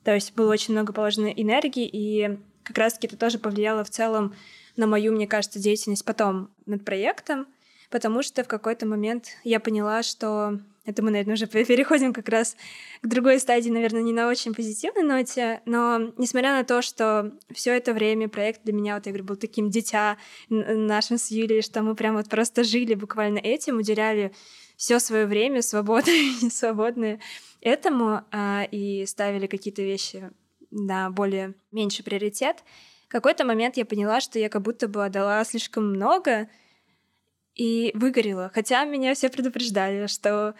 То 0.04 0.14
есть 0.14 0.34
было 0.34 0.52
очень 0.52 0.74
много 0.74 0.92
положенной 0.92 1.32
энергии, 1.36 1.88
и 1.90 2.38
как 2.62 2.78
раз-таки 2.78 3.06
это 3.06 3.16
тоже 3.16 3.38
повлияло 3.38 3.84
в 3.84 3.90
целом 3.90 4.34
на 4.76 4.86
мою, 4.86 5.12
мне 5.12 5.26
кажется, 5.26 5.58
деятельность 5.58 6.04
потом 6.04 6.50
над 6.66 6.84
проектом, 6.84 7.48
потому 7.90 8.22
что 8.22 8.44
в 8.44 8.48
какой-то 8.48 8.86
момент 8.86 9.28
я 9.44 9.60
поняла, 9.60 10.02
что 10.02 10.60
это 10.88 11.02
мы, 11.02 11.10
наверное, 11.10 11.34
уже 11.34 11.46
переходим 11.46 12.14
как 12.14 12.30
раз 12.30 12.56
к 13.02 13.06
другой 13.06 13.38
стадии, 13.40 13.68
наверное, 13.68 14.00
не 14.00 14.14
на 14.14 14.26
очень 14.26 14.54
позитивной 14.54 15.02
ноте, 15.02 15.60
но 15.66 16.14
несмотря 16.16 16.52
на 16.56 16.64
то, 16.64 16.80
что 16.80 17.32
все 17.52 17.76
это 17.76 17.92
время 17.92 18.30
проект 18.30 18.62
для 18.64 18.72
меня, 18.72 18.94
вот 18.94 19.04
я 19.04 19.12
говорю, 19.12 19.26
был 19.26 19.36
таким 19.36 19.68
дитя 19.68 20.16
нашим 20.48 21.18
с 21.18 21.30
Юлей, 21.30 21.60
что 21.60 21.82
мы 21.82 21.94
прям 21.94 22.16
вот 22.16 22.30
просто 22.30 22.64
жили 22.64 22.94
буквально 22.94 23.36
этим, 23.36 23.76
уделяли 23.76 24.32
все 24.78 24.98
свое 24.98 25.26
время, 25.26 25.60
свободное 25.62 26.14
и 26.14 26.44
несвободное 26.46 27.20
этому, 27.60 28.22
а, 28.30 28.66
и 28.70 29.04
ставили 29.04 29.46
какие-то 29.46 29.82
вещи 29.82 30.30
на 30.70 31.10
более 31.10 31.54
меньший 31.70 32.02
приоритет. 32.02 32.64
В 33.08 33.10
какой-то 33.10 33.44
момент 33.44 33.76
я 33.76 33.84
поняла, 33.84 34.22
что 34.22 34.38
я 34.38 34.48
как 34.48 34.62
будто 34.62 34.88
бы 34.88 35.04
отдала 35.04 35.44
слишком 35.44 35.90
много, 35.90 36.48
и 37.58 37.90
выгорела. 37.94 38.50
Хотя 38.54 38.84
меня 38.84 39.14
все 39.14 39.28
предупреждали, 39.28 40.06
что 40.06 40.54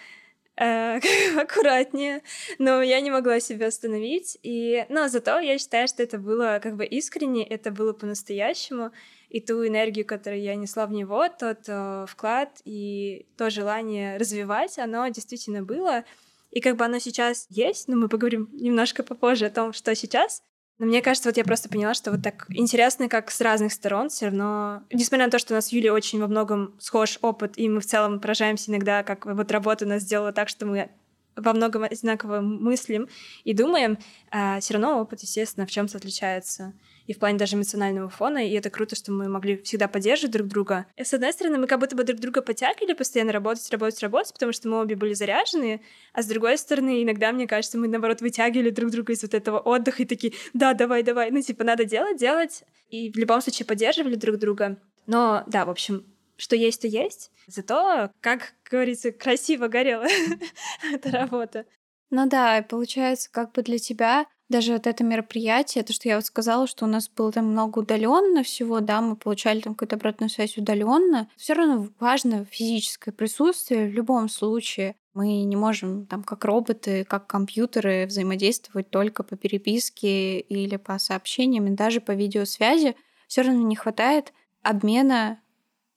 э, 0.57 1.01
аккуратнее, 1.40 2.22
но 2.59 2.82
я 2.82 3.01
не 3.01 3.11
могла 3.11 3.40
себя 3.40 3.68
остановить. 3.68 4.36
И, 4.42 4.84
но 4.90 5.09
зато 5.09 5.38
я 5.38 5.59
считаю, 5.59 5.88
что 5.88 6.03
это 6.03 6.18
было 6.18 6.61
как 6.62 6.76
бы 6.76 6.84
искренне, 6.84 7.46
это 7.46 7.70
было 7.70 7.94
по-настоящему. 7.94 8.90
И 9.30 9.40
ту 9.40 9.66
энергию, 9.66 10.07
которую 10.07 10.42
я 10.42 10.55
несла 10.57 10.86
в 10.86 10.92
него, 10.92 11.28
тот 11.28 11.61
э, 11.68 12.07
вклад 12.09 12.61
и 12.64 13.26
то 13.36 13.49
желание 13.49 14.16
развивать, 14.16 14.78
оно 14.78 15.07
действительно 15.09 15.62
было. 15.62 16.05
И 16.51 16.61
как 16.61 16.76
бы 16.76 16.84
оно 16.84 16.99
сейчас 16.99 17.46
есть, 17.51 17.88
но 17.88 17.96
мы 17.96 18.09
поговорим 18.09 18.49
немножко 18.53 19.03
попозже 19.03 19.46
о 19.46 19.51
том, 19.51 19.72
что 19.72 19.94
сейчас. 19.94 20.42
Но 20.79 20.87
мне 20.87 21.03
кажется, 21.03 21.29
вот 21.29 21.37
я 21.37 21.45
просто 21.45 21.68
поняла, 21.68 21.93
что 21.93 22.12
вот 22.12 22.22
так 22.22 22.47
интересно, 22.51 23.09
как 23.09 23.31
с 23.31 23.41
разных 23.41 23.72
сторон 23.72 24.11
все 24.11 24.26
равно, 24.26 24.83
несмотря 24.93 25.26
на 25.26 25.31
то, 25.31 25.39
что 25.39 25.53
у 25.55 25.57
нас 25.57 25.72
Юлей 25.72 25.91
очень 25.91 26.20
во 26.20 26.29
многом 26.29 26.74
схож 26.79 27.18
опыт, 27.20 27.55
и 27.57 27.68
мы 27.68 27.81
в 27.81 27.87
целом 27.87 28.20
поражаемся 28.20 28.70
иногда, 28.70 29.03
как 29.03 29.26
вот 29.26 29.51
работа 29.51 29.87
нас 29.87 30.03
сделала 30.03 30.33
так, 30.33 30.49
что 30.49 30.66
мы 30.66 30.89
во 31.35 31.53
многом 31.53 31.85
одинаково 31.85 32.41
мыслим 32.41 33.09
и 33.45 33.55
думаем, 33.55 33.99
а 34.31 34.61
все 34.61 34.74
равно 34.74 35.01
опыт, 35.01 35.20
естественно, 35.22 35.66
в 35.66 35.70
чем-то 35.70 35.99
отличается 35.99 36.74
и 37.09 37.14
в 37.14 37.18
плане 37.18 37.38
даже 37.38 37.56
эмоционального 37.56 38.11
фона, 38.11 38.46
и 38.46 38.52
это 38.52 38.68
круто, 38.68 38.94
что 38.94 39.12
мы 39.12 39.30
могли 39.30 39.56
всегда 39.62 39.88
поддерживать 39.88 40.32
друг 40.32 40.46
друга. 40.46 40.86
И, 40.94 41.04
с 41.04 41.14
одной 41.14 41.32
стороны, 41.32 41.56
мы 41.56 41.66
как 41.66 41.80
будто 41.80 41.96
бы 41.96 42.04
друг 42.04 42.20
друга 42.20 42.42
потягивали 42.42 42.92
постоянно 42.92 43.32
работать, 43.32 43.68
работать, 43.70 44.00
работать, 44.02 44.34
потому 44.34 44.52
что 44.52 44.68
мы 44.68 44.78
обе 44.78 44.94
были 44.94 45.14
заряжены, 45.14 45.80
а 46.12 46.22
с 46.22 46.26
другой 46.26 46.59
стороны, 46.59 47.02
иногда, 47.02 47.32
мне 47.32 47.46
кажется, 47.46 47.78
мы, 47.78 47.88
наоборот, 47.88 48.20
вытягивали 48.20 48.68
друг 48.68 48.90
друга 48.90 49.14
из 49.14 49.22
вот 49.22 49.32
этого 49.32 49.59
отдыха 49.59 50.02
и 50.02 50.06
такие, 50.06 50.34
да, 50.52 50.74
давай, 50.74 51.02
давай, 51.02 51.30
ну, 51.30 51.40
типа, 51.40 51.64
надо 51.64 51.86
делать, 51.86 52.18
делать, 52.18 52.64
и 52.90 53.11
в 53.11 53.16
любом 53.16 53.40
случае 53.40 53.64
поддерживали 53.64 54.14
друг 54.14 54.36
друга. 54.36 54.76
Но, 55.06 55.44
да, 55.46 55.64
в 55.64 55.70
общем, 55.70 56.04
что 56.36 56.56
есть, 56.56 56.82
то 56.82 56.88
есть. 56.88 57.30
Зато, 57.46 58.11
как 58.20 58.52
говорится, 58.70 59.12
красиво 59.12 59.68
горела 59.68 60.06
эта 60.92 61.11
работа. 61.11 61.64
Ну 62.11 62.28
да, 62.28 62.62
получается, 62.68 63.30
как 63.30 63.52
бы 63.52 63.62
для 63.62 63.78
тебя 63.78 64.26
даже 64.49 64.72
вот 64.72 64.86
это 64.86 65.05
мероприятие, 65.05 65.84
то, 65.84 65.92
что 65.92 66.09
я 66.09 66.16
вот 66.16 66.24
сказала, 66.24 66.66
что 66.66 66.86
у 66.86 66.88
нас 66.88 67.09
было 67.09 67.30
там 67.32 67.46
много 67.46 67.80
удаленно 67.80 68.42
всего, 68.42 68.80
да, 68.80 69.01
мы 69.01 69.16
получали 69.16 69.61
там 69.61 69.74
какую-то 69.74 69.96
обратную 69.96 70.30
связь 70.30 70.57
удаленно. 70.57 71.28
Все 71.36 71.53
равно 71.53 71.88
важно 72.01 72.44
физическое 72.44 73.12
присутствие 73.12 73.88
в 73.88 73.92
любом 73.92 74.28
случае. 74.28 74.96
Мы 75.12 75.42
не 75.42 75.57
можем 75.57 76.07
там 76.07 76.22
как 76.22 76.44
роботы, 76.44 77.05
как 77.05 77.26
компьютеры 77.26 78.07
взаимодействовать 78.07 78.88
только 78.90 79.22
по 79.22 79.36
переписке 79.36 80.40
или 80.40 80.76
по 80.76 80.99
сообщениям, 80.99 81.66
и 81.66 81.76
даже 81.76 82.01
по 82.01 82.12
видеосвязи. 82.12 82.96
Все 83.26 83.42
равно 83.42 83.66
не 83.66 83.76
хватает 83.76 84.32
обмена 84.62 85.40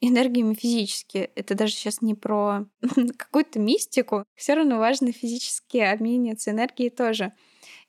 энергиями 0.02 0.56
физически. 0.56 1.30
Это 1.36 1.56
даже 1.56 1.74
сейчас 1.74 2.02
не 2.02 2.16
про 2.16 2.66
какую-то 3.18 3.60
мистику. 3.60 4.26
Все 4.36 4.56
равно 4.56 4.80
важно 4.80 5.12
физически 5.12 5.78
обмениваться 5.78 6.52
энергией 6.52 6.90
тоже. 6.90 7.34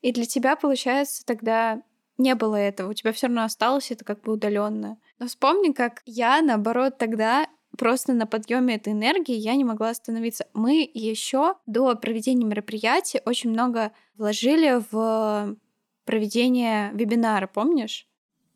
И 0.02 0.12
для 0.12 0.26
тебя, 0.26 0.56
получается, 0.56 1.24
тогда 1.24 1.82
не 2.18 2.34
было 2.34 2.56
этого. 2.56 2.90
У 2.90 2.94
тебя 2.94 3.12
все 3.12 3.26
равно 3.26 3.44
осталось 3.44 3.90
это 3.90 4.04
как 4.04 4.20
бы 4.22 4.32
удаленно. 4.32 4.98
Но 5.18 5.26
вспомни, 5.26 5.72
как 5.72 6.02
я, 6.04 6.42
наоборот, 6.42 6.98
тогда 6.98 7.46
просто 7.78 8.12
на 8.12 8.26
подъеме 8.26 8.76
этой 8.76 8.92
энергии 8.92 9.34
я 9.34 9.54
не 9.54 9.64
могла 9.64 9.90
остановиться. 9.90 10.46
Мы 10.52 10.90
еще 10.92 11.54
до 11.66 11.94
проведения 11.94 12.44
мероприятия 12.44 13.22
очень 13.24 13.50
много 13.50 13.92
вложили 14.16 14.82
в 14.90 15.56
проведение 16.04 16.90
вебинара, 16.92 17.46
помнишь? 17.46 18.06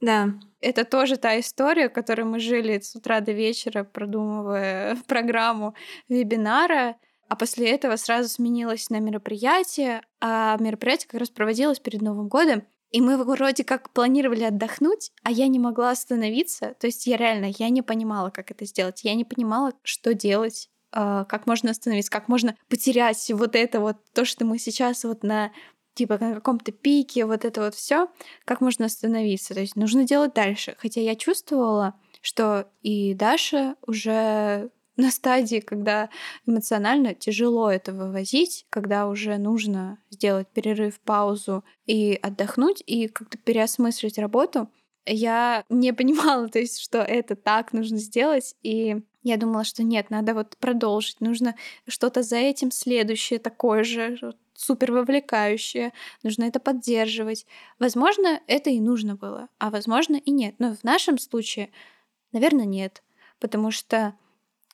Да. 0.01 0.34
Это 0.61 0.84
тоже 0.84 1.16
та 1.16 1.38
история, 1.38 1.88
которой 1.88 2.22
мы 2.22 2.40
жили 2.40 2.78
с 2.80 2.94
утра 2.97 3.20
до 3.20 3.32
вечера, 3.32 3.84
продумывая 3.84 4.97
программу 5.07 5.74
вебинара. 6.09 6.97
А 7.29 7.37
после 7.37 7.70
этого 7.70 7.97
сразу 7.97 8.29
сменилось 8.29 8.91
на 8.91 9.01
мероприятие, 9.01 10.03
а 10.20 10.57
мероприятие 10.59 11.09
как 11.09 11.20
раз 11.20 11.31
проводилось 11.31 11.81
перед 11.81 12.03
Новым 12.03 12.29
годом. 12.29 12.62
И 12.93 13.01
мы 13.01 13.22
вроде 13.22 13.64
как 13.64 13.91
планировали 13.93 14.45
отдохнуть, 14.45 15.11
а 15.22 15.31
я 15.31 15.49
не 15.49 15.59
могла 15.59 15.91
остановиться. 15.91 16.74
То 16.79 16.87
есть 16.87 17.07
я 17.07 17.16
реально, 17.16 17.53
я 17.59 17.68
не 17.68 17.83
понимала, 17.83 18.31
как 18.31 18.51
это 18.51 18.64
сделать. 18.64 19.03
Я 19.03 19.14
не 19.14 19.24
понимала, 19.24 19.72
что 19.83 20.14
делать, 20.14 20.70
а, 20.93 21.24
как 21.24 21.47
можно 21.47 21.70
остановиться, 21.72 22.11
как 22.11 22.29
можно 22.29 22.57
потерять 22.68 23.31
вот 23.33 23.57
это 23.57 23.81
вот, 23.81 23.97
то, 24.14 24.24
что 24.24 24.45
мы 24.45 24.59
сейчас 24.59 25.05
вот 25.05 25.24
на 25.24 25.53
типа 25.95 26.18
на 26.20 26.35
каком-то 26.35 26.72
пике, 26.72 27.24
вот 27.24 27.45
это 27.45 27.62
вот 27.62 27.74
все, 27.74 28.09
как 28.45 28.61
можно 28.61 28.85
остановиться. 28.85 29.55
То 29.55 29.61
есть 29.61 29.77
нужно 29.77 30.05
делать 30.05 30.35
дальше. 30.35 30.77
Хотя 30.79 31.01
я 31.01 31.16
чувствовала, 31.16 31.95
что 32.20 32.68
и 32.83 33.14
Даша 33.14 33.77
уже 33.87 34.70
на 34.97 35.11
стадии, 35.11 35.61
когда 35.61 36.09
эмоционально 36.47 37.14
тяжело 37.14 37.70
это 37.70 37.92
вывозить, 37.92 38.66
когда 38.70 39.09
уже 39.09 39.36
нужно 39.36 39.99
сделать 40.11 40.49
перерыв, 40.49 40.99
паузу 41.01 41.64
и 41.86 42.18
отдохнуть, 42.22 42.82
и 42.86 43.09
как-то 43.09 43.38
переосмыслить 43.38 44.18
работу, 44.18 44.68
я 45.07 45.64
не 45.68 45.92
понимала, 45.92 46.49
то 46.51 46.59
есть, 46.59 46.80
что 46.80 46.99
это 46.99 47.36
так 47.36 47.72
нужно 47.72 47.99
сделать, 47.99 48.57
и 48.62 49.03
я 49.22 49.36
думала, 49.36 49.64
что 49.64 49.82
нет, 49.82 50.11
надо 50.11 50.34
вот 50.34 50.57
продолжить, 50.59 51.20
нужно 51.20 51.57
что-то 51.88 52.22
за 52.22 52.36
этим 52.36 52.70
следующее 52.70 53.38
такое 53.38 53.84
же, 53.84 54.18
супер 54.55 54.92
вовлекающее, 54.92 55.92
нужно 56.22 56.44
это 56.44 56.61
поддерживать. 56.61 57.47
Возможно, 57.78 58.40
это 58.47 58.70
и 58.70 58.80
нужно 58.80 59.16
было, 59.16 59.49
а 59.59 59.70
возможно 59.70 60.16
и 60.16 60.30
нет. 60.30 60.55
Но 60.59 60.74
в 60.74 60.84
нашем 60.84 61.18
случае, 61.18 61.70
наверное, 62.32 62.64
нет, 62.64 63.03
потому 63.38 63.70
что 63.70 64.14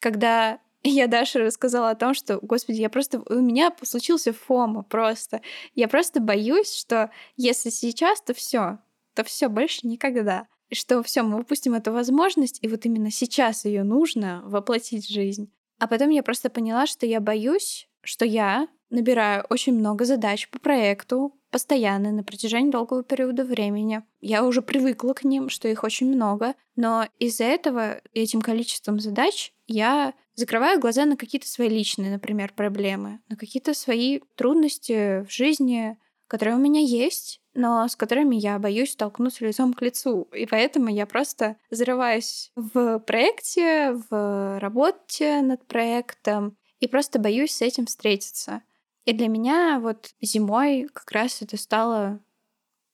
когда 0.03 0.59
я 0.83 1.07
Даше 1.07 1.39
рассказала 1.39 1.91
о 1.91 1.95
том, 1.95 2.13
что, 2.13 2.39
господи, 2.43 2.81
я 2.81 2.91
просто... 2.91 3.23
У 3.31 3.41
меня 3.41 3.75
случился 3.83 4.33
фома 4.33 4.83
просто. 4.83 5.41
Я 5.75 5.89
просто 5.89 6.21
боюсь, 6.21 6.75
что 6.75 7.11
если 7.37 7.71
сейчас, 7.71 8.21
то 8.21 8.35
все, 8.35 8.81
то 9.15 9.25
все 9.25 9.49
больше 9.49 9.87
никогда. 9.87 10.49
что 10.73 11.03
все, 11.03 11.23
мы 11.23 11.41
упустим 11.41 11.75
эту 11.75 11.93
возможность, 11.93 12.59
и 12.63 12.69
вот 12.69 12.85
именно 12.85 13.11
сейчас 13.11 13.65
ее 13.65 13.85
нужно 13.85 14.43
воплотить 14.45 15.07
в 15.07 15.13
жизнь. 15.13 15.53
А 15.79 15.87
потом 15.87 16.11
я 16.11 16.23
просто 16.23 16.49
поняла, 16.51 16.87
что 16.87 17.07
я 17.07 17.21
боюсь, 17.21 17.89
что 18.03 18.25
я 18.25 18.69
набираю 18.93 19.45
очень 19.49 19.72
много 19.72 20.05
задач 20.05 20.49
по 20.51 20.59
проекту, 20.59 21.34
постоянно, 21.51 22.12
на 22.12 22.22
протяжении 22.22 22.70
долгого 22.70 23.03
периода 23.03 23.45
времени. 23.45 24.03
Я 24.20 24.45
уже 24.45 24.62
привыкла 24.62 25.14
к 25.14 25.24
ним, 25.24 25.49
что 25.49 25.66
их 25.66 25.82
очень 25.82 26.07
много, 26.07 26.55
но 26.76 27.07
из-за 27.18 27.45
этого, 27.45 28.01
этим 28.12 28.40
количеством 28.40 29.01
задач, 29.01 29.53
я 29.66 30.14
закрываю 30.34 30.78
глаза 30.78 31.05
на 31.07 31.16
какие-то 31.16 31.49
свои 31.49 31.68
личные, 31.68 32.11
например, 32.11 32.53
проблемы, 32.55 33.20
на 33.28 33.36
какие-то 33.36 33.74
свои 33.74 34.20
трудности 34.36 35.24
в 35.24 35.30
жизни, 35.30 35.99
которые 36.26 36.57
у 36.57 36.61
меня 36.61 36.80
есть, 36.80 37.40
но 37.55 37.88
с 37.88 37.97
которыми 37.97 38.36
я 38.36 38.59
боюсь 38.59 38.93
столкнуться 38.93 39.45
лицом 39.45 39.74
к 39.74 39.82
лицу. 39.82 40.28
И 40.34 40.47
поэтому 40.47 40.88
я 40.88 41.07
просто 41.07 41.57
зарываюсь 41.70 42.51
в 42.57 42.99
проекте, 43.01 43.93
в 44.11 44.59
работе 44.59 45.40
над 45.43 45.66
проектом, 45.66 46.57
и 46.80 46.88
просто 46.88 47.18
боюсь 47.18 47.53
с 47.53 47.62
этим 47.62 47.86
встретиться. 47.86 48.62
И 49.05 49.13
для 49.13 49.29
меня 49.29 49.81
вот 49.81 50.15
зимой 50.21 50.89
как 50.93 51.11
раз 51.11 51.43
это 51.43 51.57
стало 51.57 52.21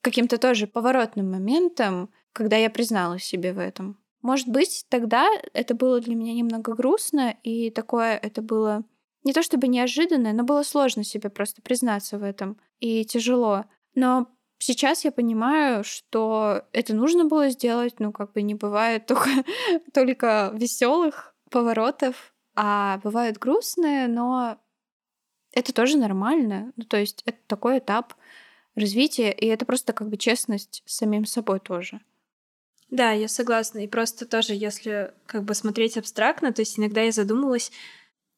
каким-то 0.00 0.38
тоже 0.38 0.66
поворотным 0.66 1.30
моментом, 1.30 2.10
когда 2.32 2.56
я 2.56 2.70
призналась 2.70 3.24
себе 3.24 3.52
в 3.52 3.58
этом. 3.58 3.98
Может 4.22 4.48
быть, 4.48 4.86
тогда 4.88 5.28
это 5.52 5.74
было 5.74 6.00
для 6.00 6.14
меня 6.14 6.34
немного 6.34 6.74
грустно, 6.74 7.36
и 7.42 7.70
такое 7.70 8.16
это 8.16 8.42
было 8.42 8.84
не 9.24 9.32
то 9.32 9.42
чтобы 9.42 9.68
неожиданно, 9.68 10.32
но 10.32 10.44
было 10.44 10.62
сложно 10.62 11.04
себе 11.04 11.28
просто 11.28 11.60
признаться 11.62 12.18
в 12.18 12.22
этом, 12.22 12.58
и 12.80 13.04
тяжело. 13.04 13.64
Но 13.94 14.28
сейчас 14.58 15.04
я 15.04 15.12
понимаю, 15.12 15.84
что 15.84 16.62
это 16.72 16.94
нужно 16.94 17.24
было 17.24 17.50
сделать, 17.50 18.00
ну, 18.00 18.12
как 18.12 18.32
бы 18.32 18.42
не 18.42 18.54
бывает 18.54 19.06
только, 19.06 19.30
только 19.92 20.50
веселых 20.54 21.34
поворотов, 21.50 22.34
а 22.54 22.98
бывают 23.04 23.38
грустные, 23.38 24.08
но 24.08 24.58
это 25.52 25.72
тоже 25.72 25.98
нормально. 25.98 26.72
Ну, 26.76 26.84
то 26.84 26.96
есть 26.96 27.22
это 27.24 27.38
такой 27.46 27.78
этап 27.78 28.14
развития, 28.74 29.32
и 29.32 29.46
это 29.46 29.64
просто 29.64 29.92
как 29.92 30.08
бы 30.08 30.16
честность 30.16 30.82
с 30.86 30.96
самим 30.96 31.24
собой 31.24 31.60
тоже. 31.60 32.00
Да, 32.90 33.12
я 33.12 33.28
согласна. 33.28 33.84
И 33.84 33.88
просто 33.88 34.24
тоже, 34.24 34.54
если 34.54 35.12
как 35.26 35.44
бы 35.44 35.54
смотреть 35.54 35.98
абстрактно, 35.98 36.52
то 36.52 36.62
есть 36.62 36.78
иногда 36.78 37.02
я 37.02 37.12
задумалась, 37.12 37.70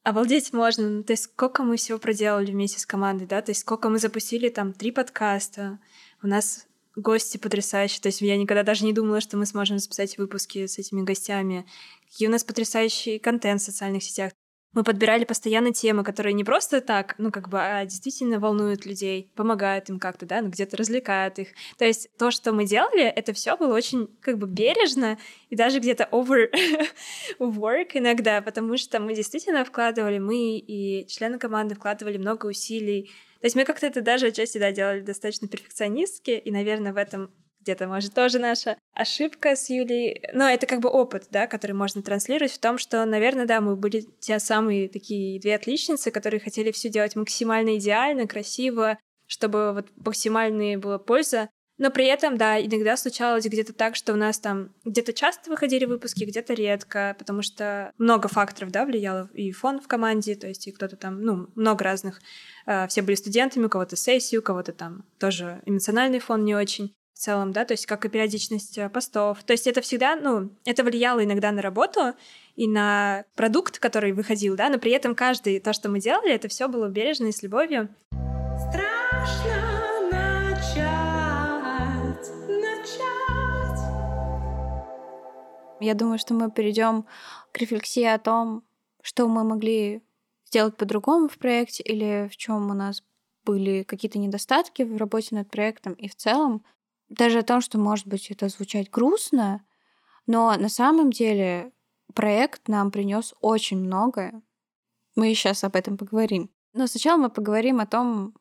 обалдеть 0.02 0.52
можно, 0.52 0.88
ну, 0.88 1.02
то 1.04 1.12
есть 1.12 1.24
сколько 1.24 1.62
мы 1.62 1.76
всего 1.76 1.98
проделали 1.98 2.50
вместе 2.50 2.80
с 2.80 2.86
командой, 2.86 3.26
да, 3.26 3.42
то 3.42 3.50
есть 3.50 3.60
сколько 3.60 3.88
мы 3.88 3.98
запустили 3.98 4.48
там 4.48 4.72
три 4.72 4.90
подкаста, 4.90 5.78
у 6.22 6.26
нас 6.26 6.66
гости 6.96 7.36
потрясающие. 7.38 8.00
То 8.00 8.08
есть 8.08 8.20
я 8.20 8.36
никогда 8.36 8.62
даже 8.62 8.84
не 8.84 8.92
думала, 8.92 9.20
что 9.20 9.36
мы 9.36 9.46
сможем 9.46 9.78
записать 9.78 10.18
выпуски 10.18 10.66
с 10.66 10.78
этими 10.78 11.02
гостями. 11.02 11.66
Какие 12.10 12.28
у 12.28 12.30
нас 12.30 12.44
потрясающий 12.44 13.18
контент 13.18 13.60
в 13.60 13.64
социальных 13.64 14.02
сетях 14.02 14.32
мы 14.72 14.84
подбирали 14.84 15.24
постоянно 15.24 15.72
темы, 15.72 16.04
которые 16.04 16.32
не 16.32 16.44
просто 16.44 16.80
так, 16.80 17.16
ну, 17.18 17.32
как 17.32 17.48
бы, 17.48 17.58
а 17.60 17.84
действительно 17.84 18.38
волнуют 18.38 18.86
людей, 18.86 19.30
помогают 19.34 19.88
им 19.90 19.98
как-то, 19.98 20.26
да, 20.26 20.40
ну, 20.42 20.48
где-то 20.48 20.76
развлекают 20.76 21.38
их. 21.40 21.48
То 21.76 21.84
есть 21.84 22.08
то, 22.16 22.30
что 22.30 22.52
мы 22.52 22.66
делали, 22.66 23.02
это 23.02 23.32
все 23.32 23.56
было 23.56 23.74
очень, 23.74 24.08
как 24.20 24.38
бы, 24.38 24.46
бережно 24.46 25.18
и 25.48 25.56
даже 25.56 25.80
где-то 25.80 26.08
over 26.12 26.50
work 27.40 27.90
иногда, 27.94 28.42
потому 28.42 28.76
что 28.76 29.00
мы 29.00 29.14
действительно 29.14 29.64
вкладывали, 29.64 30.18
мы 30.18 30.58
и 30.58 31.06
члены 31.08 31.38
команды 31.38 31.74
вкладывали 31.74 32.16
много 32.16 32.46
усилий. 32.46 33.10
То 33.40 33.46
есть 33.46 33.56
мы 33.56 33.64
как-то 33.64 33.86
это 33.86 34.02
даже 34.02 34.26
отчасти, 34.26 34.58
да, 34.58 34.70
делали 34.70 35.00
достаточно 35.00 35.48
перфекционистски, 35.48 36.30
и, 36.30 36.50
наверное, 36.50 36.92
в 36.92 36.96
этом 36.96 37.30
где-то, 37.60 37.86
может, 37.86 38.14
тоже 38.14 38.38
наша 38.38 38.76
ошибка 38.94 39.56
с 39.56 39.68
Юлей. 39.70 40.22
Но 40.32 40.48
это 40.48 40.66
как 40.66 40.80
бы 40.80 40.88
опыт, 40.88 41.26
да, 41.30 41.46
который 41.46 41.72
можно 41.72 42.02
транслировать 42.02 42.52
в 42.52 42.58
том, 42.58 42.78
что, 42.78 43.04
наверное, 43.04 43.46
да, 43.46 43.60
мы 43.60 43.76
были 43.76 44.06
те 44.20 44.38
самые 44.38 44.88
такие 44.88 45.40
две 45.40 45.54
отличницы, 45.54 46.10
которые 46.10 46.40
хотели 46.40 46.72
все 46.72 46.88
делать 46.88 47.16
максимально 47.16 47.76
идеально, 47.76 48.26
красиво, 48.26 48.98
чтобы 49.26 49.72
вот 49.72 49.88
максимальная 49.96 50.78
была 50.78 50.98
польза. 50.98 51.48
Но 51.80 51.90
при 51.90 52.04
этом, 52.04 52.36
да, 52.36 52.60
иногда 52.60 52.94
случалось 52.94 53.46
где-то 53.46 53.72
так, 53.72 53.96
что 53.96 54.12
у 54.12 54.16
нас 54.16 54.38
там 54.38 54.68
где-то 54.84 55.14
часто 55.14 55.48
выходили 55.48 55.86
выпуски, 55.86 56.24
где-то 56.24 56.52
редко, 56.52 57.16
потому 57.18 57.40
что 57.40 57.90
много 57.96 58.28
факторов, 58.28 58.70
да, 58.70 58.84
влияло 58.84 59.30
и 59.32 59.50
фон 59.50 59.80
в 59.80 59.88
команде, 59.88 60.34
то 60.34 60.46
есть 60.46 60.66
и 60.68 60.72
кто-то 60.72 60.96
там, 60.96 61.22
ну, 61.22 61.48
много 61.54 61.82
разных. 61.82 62.20
А, 62.66 62.86
все 62.86 63.00
были 63.00 63.14
студентами, 63.14 63.64
у 63.64 63.70
кого-то 63.70 63.96
сессию, 63.96 64.42
у 64.42 64.44
кого-то 64.44 64.72
там 64.74 65.06
тоже 65.18 65.62
эмоциональный 65.64 66.18
фон 66.18 66.44
не 66.44 66.54
очень 66.54 66.92
в 67.20 67.22
целом, 67.22 67.52
да, 67.52 67.66
то 67.66 67.72
есть 67.72 67.84
как 67.84 68.06
и 68.06 68.08
периодичность 68.08 68.78
э, 68.78 68.88
постов. 68.88 69.42
То 69.44 69.52
есть 69.52 69.66
это 69.66 69.82
всегда, 69.82 70.16
ну, 70.16 70.48
это 70.64 70.82
влияло 70.82 71.22
иногда 71.22 71.52
на 71.52 71.60
работу 71.60 72.14
и 72.56 72.66
на 72.66 73.26
продукт, 73.34 73.78
который 73.78 74.12
выходил, 74.12 74.56
да, 74.56 74.70
но 74.70 74.78
при 74.78 74.92
этом 74.92 75.14
каждый, 75.14 75.60
то, 75.60 75.74
что 75.74 75.90
мы 75.90 76.00
делали, 76.00 76.32
это 76.32 76.48
все 76.48 76.66
было 76.66 76.88
бережно 76.88 77.26
и 77.26 77.32
с 77.32 77.42
любовью. 77.42 77.94
Страшно 78.70 80.08
начать, 80.10 80.80
начать. 82.48 83.80
Я 85.78 85.92
думаю, 85.92 86.18
что 86.18 86.32
мы 86.32 86.50
перейдем 86.50 87.04
к 87.52 87.58
рефлексии 87.58 88.04
о 88.04 88.18
том, 88.18 88.64
что 89.02 89.28
мы 89.28 89.44
могли 89.44 90.02
сделать 90.46 90.74
по-другому 90.74 91.28
в 91.28 91.36
проекте 91.36 91.82
или 91.82 92.30
в 92.32 92.38
чем 92.38 92.70
у 92.70 92.74
нас 92.74 93.02
были 93.44 93.82
какие-то 93.82 94.18
недостатки 94.18 94.84
в 94.84 94.96
работе 94.96 95.34
над 95.34 95.50
проектом 95.50 95.92
и 95.92 96.08
в 96.08 96.16
целом 96.16 96.64
даже 97.10 97.40
о 97.40 97.44
том, 97.44 97.60
что, 97.60 97.78
может 97.78 98.06
быть, 98.06 98.30
это 98.30 98.48
звучать 98.48 98.90
грустно, 98.90 99.62
но 100.26 100.56
на 100.56 100.68
самом 100.68 101.10
деле 101.10 101.72
проект 102.14 102.68
нам 102.68 102.90
принес 102.90 103.34
очень 103.40 103.78
многое. 103.78 104.42
Мы 105.16 105.34
сейчас 105.34 105.64
об 105.64 105.76
этом 105.76 105.98
поговорим. 105.98 106.50
Но 106.72 106.86
сначала 106.86 107.18
мы 107.18 107.30
поговорим 107.30 107.80
о 107.80 107.86
том, 107.86 108.34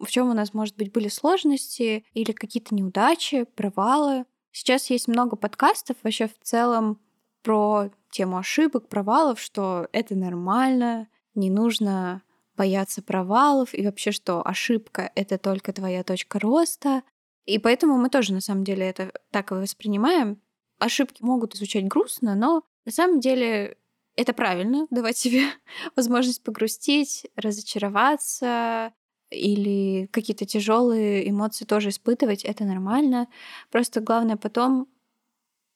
в 0.00 0.08
чем 0.08 0.28
у 0.28 0.34
нас, 0.34 0.52
может 0.52 0.76
быть, 0.76 0.92
были 0.92 1.08
сложности 1.08 2.04
или 2.12 2.32
какие-то 2.32 2.74
неудачи, 2.74 3.44
провалы. 3.44 4.26
Сейчас 4.50 4.90
есть 4.90 5.08
много 5.08 5.36
подкастов 5.36 5.96
вообще 6.02 6.26
в 6.26 6.38
целом 6.42 7.00
про 7.42 7.90
тему 8.10 8.38
ошибок, 8.38 8.88
провалов, 8.88 9.40
что 9.40 9.88
это 9.92 10.16
нормально, 10.16 11.08
не 11.34 11.48
нужно 11.48 12.22
бояться 12.56 13.02
провалов, 13.02 13.72
и 13.72 13.84
вообще, 13.84 14.10
что 14.10 14.46
ошибка— 14.46 15.12
это 15.14 15.38
только 15.38 15.72
твоя 15.72 16.02
точка 16.02 16.40
роста, 16.40 17.02
и 17.46 17.58
поэтому 17.58 17.96
мы 17.96 18.10
тоже, 18.10 18.34
на 18.34 18.40
самом 18.40 18.64
деле, 18.64 18.86
это 18.86 19.12
так 19.30 19.52
и 19.52 19.54
воспринимаем. 19.54 20.40
Ошибки 20.78 21.22
могут 21.22 21.54
звучать 21.54 21.86
грустно, 21.86 22.34
но 22.34 22.64
на 22.84 22.92
самом 22.92 23.20
деле 23.20 23.78
это 24.16 24.32
правильно, 24.32 24.86
давать 24.90 25.16
себе 25.16 25.44
возможность 25.96 26.42
погрустить, 26.42 27.26
разочароваться 27.36 28.92
или 29.30 30.06
какие-то 30.12 30.44
тяжелые 30.44 31.28
эмоции 31.28 31.64
тоже 31.64 31.90
испытывать, 31.90 32.44
это 32.44 32.64
нормально. 32.64 33.28
Просто 33.70 34.00
главное 34.00 34.36
потом 34.36 34.88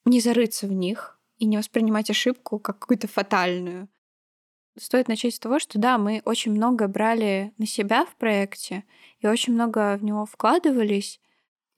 не 0.05 0.21
зарыться 0.21 0.67
в 0.67 0.73
них 0.73 1.19
и 1.39 1.47
не 1.47 1.57
воспринимать 1.57 2.11
ошибку 2.11 2.59
как 2.59 2.79
какую-то 2.79 3.09
фатальную. 3.09 3.89
Стоит 4.79 5.09
начать 5.09 5.35
с 5.35 5.39
того, 5.39 5.59
что 5.59 5.79
да, 5.79 5.99
мы 5.99 6.23
очень 6.25 6.53
много 6.53 6.87
брали 6.89 7.53
на 7.59 7.67
себя 7.67 8.07
в 8.07 8.15
проекте 8.17 8.85
и 9.19 9.27
очень 9.27 9.53
много 9.53 9.97
в 9.97 10.05
него 10.05 10.27
вкладывались, 10.27 11.21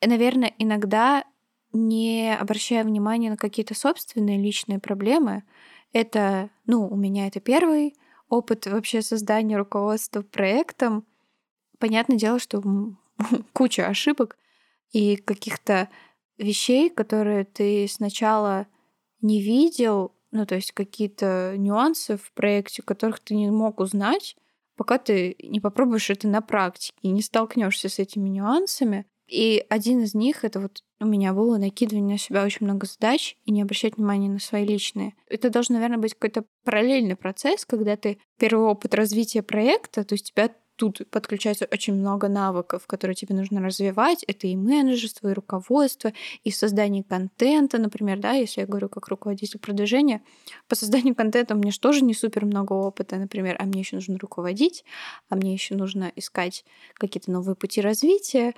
наверное, 0.06 0.52
иногда 0.58 1.24
не 1.72 2.34
обращая 2.34 2.84
внимания 2.84 3.30
на 3.30 3.36
какие-то 3.36 3.74
собственные 3.74 4.38
личные 4.38 4.78
проблемы, 4.78 5.44
это, 5.92 6.50
ну, 6.66 6.86
у 6.88 6.96
меня 6.96 7.26
это 7.26 7.40
первый 7.40 7.94
опыт 8.28 8.66
вообще 8.66 9.02
создания 9.02 9.56
руководства 9.56 10.22
проектом. 10.22 11.06
Понятное 11.78 12.16
дело, 12.16 12.38
что 12.38 12.62
куча 13.52 13.86
ошибок 13.86 14.36
и 14.90 15.16
каких-то 15.16 15.88
вещей, 16.38 16.90
которые 16.90 17.44
ты 17.44 17.86
сначала 17.88 18.66
не 19.20 19.40
видел, 19.40 20.14
ну, 20.30 20.46
то 20.46 20.54
есть 20.54 20.72
какие-то 20.72 21.54
нюансы 21.56 22.16
в 22.16 22.32
проекте, 22.32 22.82
которых 22.82 23.20
ты 23.20 23.34
не 23.34 23.50
мог 23.50 23.80
узнать, 23.80 24.36
пока 24.76 24.98
ты 24.98 25.36
не 25.42 25.60
попробуешь 25.60 26.10
это 26.10 26.26
на 26.26 26.40
практике 26.40 26.96
не 27.02 27.22
столкнешься 27.22 27.88
с 27.88 27.98
этими 27.98 28.28
нюансами. 28.28 29.06
И 29.32 29.64
один 29.70 30.02
из 30.02 30.12
них 30.12 30.44
это 30.44 30.60
вот 30.60 30.82
у 31.00 31.06
меня 31.06 31.32
было 31.32 31.56
накидывание 31.56 32.16
на 32.16 32.18
себя 32.18 32.44
очень 32.44 32.66
много 32.66 32.86
задач 32.86 33.38
и 33.46 33.50
не 33.50 33.62
обращать 33.62 33.96
внимания 33.96 34.28
на 34.28 34.38
свои 34.38 34.66
личные. 34.66 35.14
Это 35.26 35.48
должен, 35.48 35.76
наверное, 35.76 35.96
быть 35.96 36.12
какой-то 36.12 36.44
параллельный 36.64 37.16
процесс, 37.16 37.64
когда 37.64 37.96
ты 37.96 38.18
первый 38.38 38.66
опыт 38.66 38.92
развития 38.94 39.42
проекта, 39.42 40.04
то 40.04 40.12
есть 40.12 40.34
тебя 40.34 40.50
тут 40.76 41.02
подключается 41.10 41.68
очень 41.70 41.94
много 41.94 42.28
навыков, 42.28 42.86
которые 42.86 43.14
тебе 43.14 43.34
нужно 43.34 43.60
развивать. 43.60 44.22
Это 44.24 44.46
и 44.46 44.56
менеджерство, 44.56 45.28
и 45.28 45.32
руководство, 45.32 46.12
и 46.44 46.50
создание 46.50 47.04
контента, 47.04 47.78
например, 47.78 48.18
да, 48.18 48.32
если 48.32 48.62
я 48.62 48.66
говорю 48.66 48.88
как 48.88 49.08
руководитель 49.08 49.58
продвижения. 49.58 50.22
По 50.68 50.74
созданию 50.74 51.14
контента 51.14 51.54
у 51.54 51.58
меня 51.58 51.70
же 51.70 51.80
тоже 51.80 52.02
не 52.04 52.14
супер 52.14 52.44
много 52.44 52.72
опыта, 52.72 53.16
например, 53.16 53.56
а 53.58 53.64
мне 53.64 53.80
еще 53.80 53.96
нужно 53.96 54.18
руководить, 54.18 54.84
а 55.28 55.36
мне 55.36 55.52
еще 55.52 55.74
нужно 55.74 56.12
искать 56.16 56.64
какие-то 56.94 57.30
новые 57.30 57.54
пути 57.54 57.80
развития. 57.80 58.54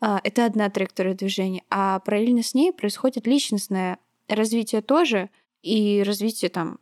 А, 0.00 0.20
это 0.24 0.46
одна 0.46 0.70
траектория 0.70 1.14
движения. 1.14 1.62
А 1.70 2.00
параллельно 2.00 2.42
с 2.42 2.54
ней 2.54 2.72
происходит 2.72 3.26
личностное 3.26 3.98
развитие 4.28 4.82
тоже 4.82 5.30
и 5.62 6.02
развитие 6.06 6.50
там 6.50 6.78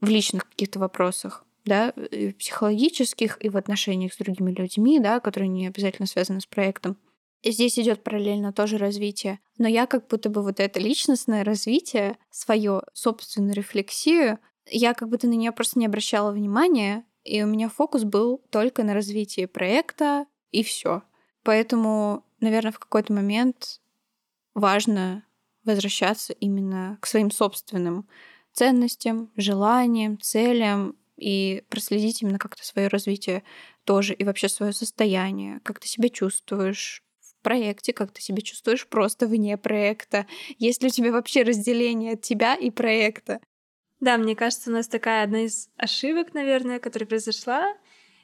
в 0.00 0.08
личных 0.08 0.48
каких-то 0.48 0.78
вопросах 0.78 1.44
да, 1.64 1.90
и 1.90 2.32
психологических, 2.32 3.42
и 3.44 3.48
в 3.48 3.56
отношениях 3.56 4.12
с 4.12 4.18
другими 4.18 4.52
людьми, 4.52 4.98
да, 5.00 5.20
которые 5.20 5.48
не 5.48 5.66
обязательно 5.66 6.06
связаны 6.06 6.40
с 6.40 6.46
проектом. 6.46 6.96
И 7.42 7.52
здесь 7.52 7.78
идет 7.78 8.02
параллельно 8.02 8.52
тоже 8.52 8.76
развитие. 8.76 9.40
Но 9.56 9.66
я 9.66 9.86
как 9.86 10.08
будто 10.08 10.28
бы 10.28 10.42
вот 10.42 10.60
это 10.60 10.78
личностное 10.78 11.42
развитие, 11.42 12.18
свою 12.30 12.82
собственную 12.92 13.54
рефлексию, 13.54 14.38
я 14.66 14.94
как 14.94 15.08
будто 15.08 15.26
на 15.26 15.32
нее 15.32 15.52
просто 15.52 15.78
не 15.78 15.86
обращала 15.86 16.32
внимания, 16.32 17.04
и 17.24 17.42
у 17.42 17.46
меня 17.46 17.68
фокус 17.68 18.04
был 18.04 18.42
только 18.50 18.84
на 18.84 18.94
развитии 18.94 19.46
проекта, 19.46 20.26
и 20.50 20.62
все. 20.62 21.02
Поэтому, 21.42 22.24
наверное, 22.40 22.72
в 22.72 22.78
какой-то 22.78 23.12
момент 23.12 23.80
важно 24.54 25.24
возвращаться 25.64 26.32
именно 26.34 26.98
к 27.00 27.06
своим 27.06 27.30
собственным 27.30 28.08
ценностям, 28.52 29.30
желаниям, 29.36 30.18
целям 30.20 30.96
и 31.20 31.62
проследить 31.68 32.22
именно 32.22 32.38
как-то 32.38 32.64
свое 32.64 32.88
развитие 32.88 33.42
тоже 33.84 34.14
и 34.14 34.24
вообще 34.24 34.48
свое 34.48 34.72
состояние, 34.72 35.60
как 35.64 35.80
ты 35.80 35.88
себя 35.88 36.08
чувствуешь 36.08 37.02
в 37.20 37.42
проекте, 37.42 37.92
как 37.92 38.12
ты 38.12 38.22
себя 38.22 38.40
чувствуешь 38.42 38.86
просто 38.88 39.26
вне 39.26 39.56
проекта, 39.56 40.26
есть 40.58 40.82
ли 40.82 40.88
у 40.88 40.90
тебя 40.90 41.12
вообще 41.12 41.42
разделение 41.42 42.16
тебя 42.16 42.54
и 42.54 42.70
проекта. 42.70 43.40
Да, 44.00 44.16
мне 44.16 44.34
кажется, 44.34 44.70
у 44.70 44.72
нас 44.72 44.88
такая 44.88 45.24
одна 45.24 45.42
из 45.42 45.68
ошибок, 45.76 46.32
наверное, 46.32 46.78
которая 46.78 47.06
произошла, 47.06 47.76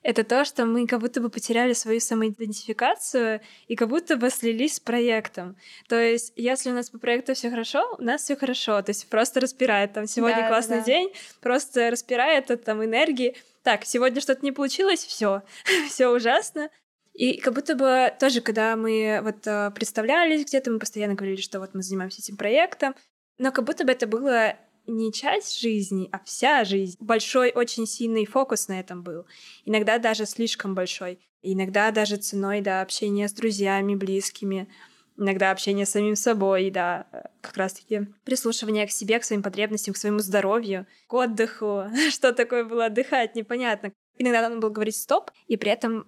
это 0.06 0.22
то, 0.22 0.44
что 0.44 0.66
мы 0.66 0.86
как 0.86 1.00
будто 1.00 1.20
бы 1.20 1.30
потеряли 1.30 1.72
свою 1.72 1.98
самоидентификацию 1.98 3.40
и 3.66 3.74
как 3.74 3.88
будто 3.88 4.16
бы 4.16 4.30
слились 4.30 4.76
с 4.76 4.80
проектом. 4.80 5.56
То 5.88 6.00
есть, 6.00 6.32
если 6.36 6.70
у 6.70 6.74
нас 6.74 6.90
по 6.90 6.98
проекту 6.98 7.34
все 7.34 7.50
хорошо, 7.50 7.96
у 7.98 8.02
нас 8.02 8.22
все 8.22 8.36
хорошо. 8.36 8.80
То 8.82 8.90
есть 8.90 9.08
просто 9.08 9.40
распирает. 9.40 9.94
Там 9.94 10.06
сегодня 10.06 10.42
да, 10.42 10.48
классный 10.48 10.78
да. 10.78 10.84
день, 10.84 11.12
просто 11.40 11.90
распирает 11.90 12.52
от 12.52 12.62
там 12.62 12.84
энергии. 12.84 13.34
Так, 13.64 13.84
сегодня 13.84 14.20
что-то 14.20 14.44
не 14.44 14.52
получилось, 14.52 15.04
все, 15.04 15.42
все 15.88 16.06
ужасно. 16.14 16.70
И 17.12 17.40
как 17.40 17.54
будто 17.54 17.74
бы 17.74 18.12
тоже, 18.20 18.40
когда 18.42 18.76
мы 18.76 19.18
вот 19.24 19.44
э, 19.44 19.72
представлялись 19.72 20.44
где-то, 20.44 20.70
мы 20.70 20.78
постоянно 20.78 21.14
говорили, 21.14 21.40
что 21.40 21.58
вот 21.58 21.74
мы 21.74 21.82
занимаемся 21.82 22.20
этим 22.22 22.36
проектом, 22.36 22.94
но 23.38 23.50
как 23.50 23.64
будто 23.64 23.84
бы 23.84 23.90
это 23.90 24.06
было 24.06 24.54
не 24.86 25.12
часть 25.12 25.60
жизни, 25.60 26.08
а 26.12 26.20
вся 26.24 26.64
жизнь. 26.64 26.96
Большой, 27.00 27.52
очень 27.52 27.86
сильный 27.86 28.26
фокус 28.26 28.68
на 28.68 28.80
этом 28.80 29.02
был. 29.02 29.26
Иногда 29.64 29.98
даже 29.98 30.26
слишком 30.26 30.74
большой. 30.74 31.18
Иногда 31.42 31.90
даже 31.90 32.16
ценой, 32.16 32.60
да, 32.60 32.82
общения 32.82 33.28
с 33.28 33.32
друзьями, 33.32 33.94
близкими. 33.94 34.68
Иногда 35.16 35.50
общение 35.50 35.86
с 35.86 35.90
самим 35.90 36.16
собой, 36.16 36.70
да, 36.70 37.06
как 37.40 37.56
раз-таки 37.56 38.08
прислушивание 38.24 38.86
к 38.86 38.90
себе, 38.90 39.18
к 39.18 39.24
своим 39.24 39.42
потребностям, 39.42 39.94
к 39.94 39.96
своему 39.96 40.18
здоровью, 40.18 40.86
к 41.06 41.14
отдыху. 41.14 41.84
Что 42.10 42.32
такое 42.32 42.64
было 42.64 42.86
отдыхать, 42.86 43.34
непонятно. 43.34 43.92
Иногда 44.18 44.42
надо 44.42 44.60
было 44.60 44.70
говорить 44.70 44.96
«стоп», 44.96 45.30
и 45.46 45.56
при 45.56 45.70
этом 45.70 46.06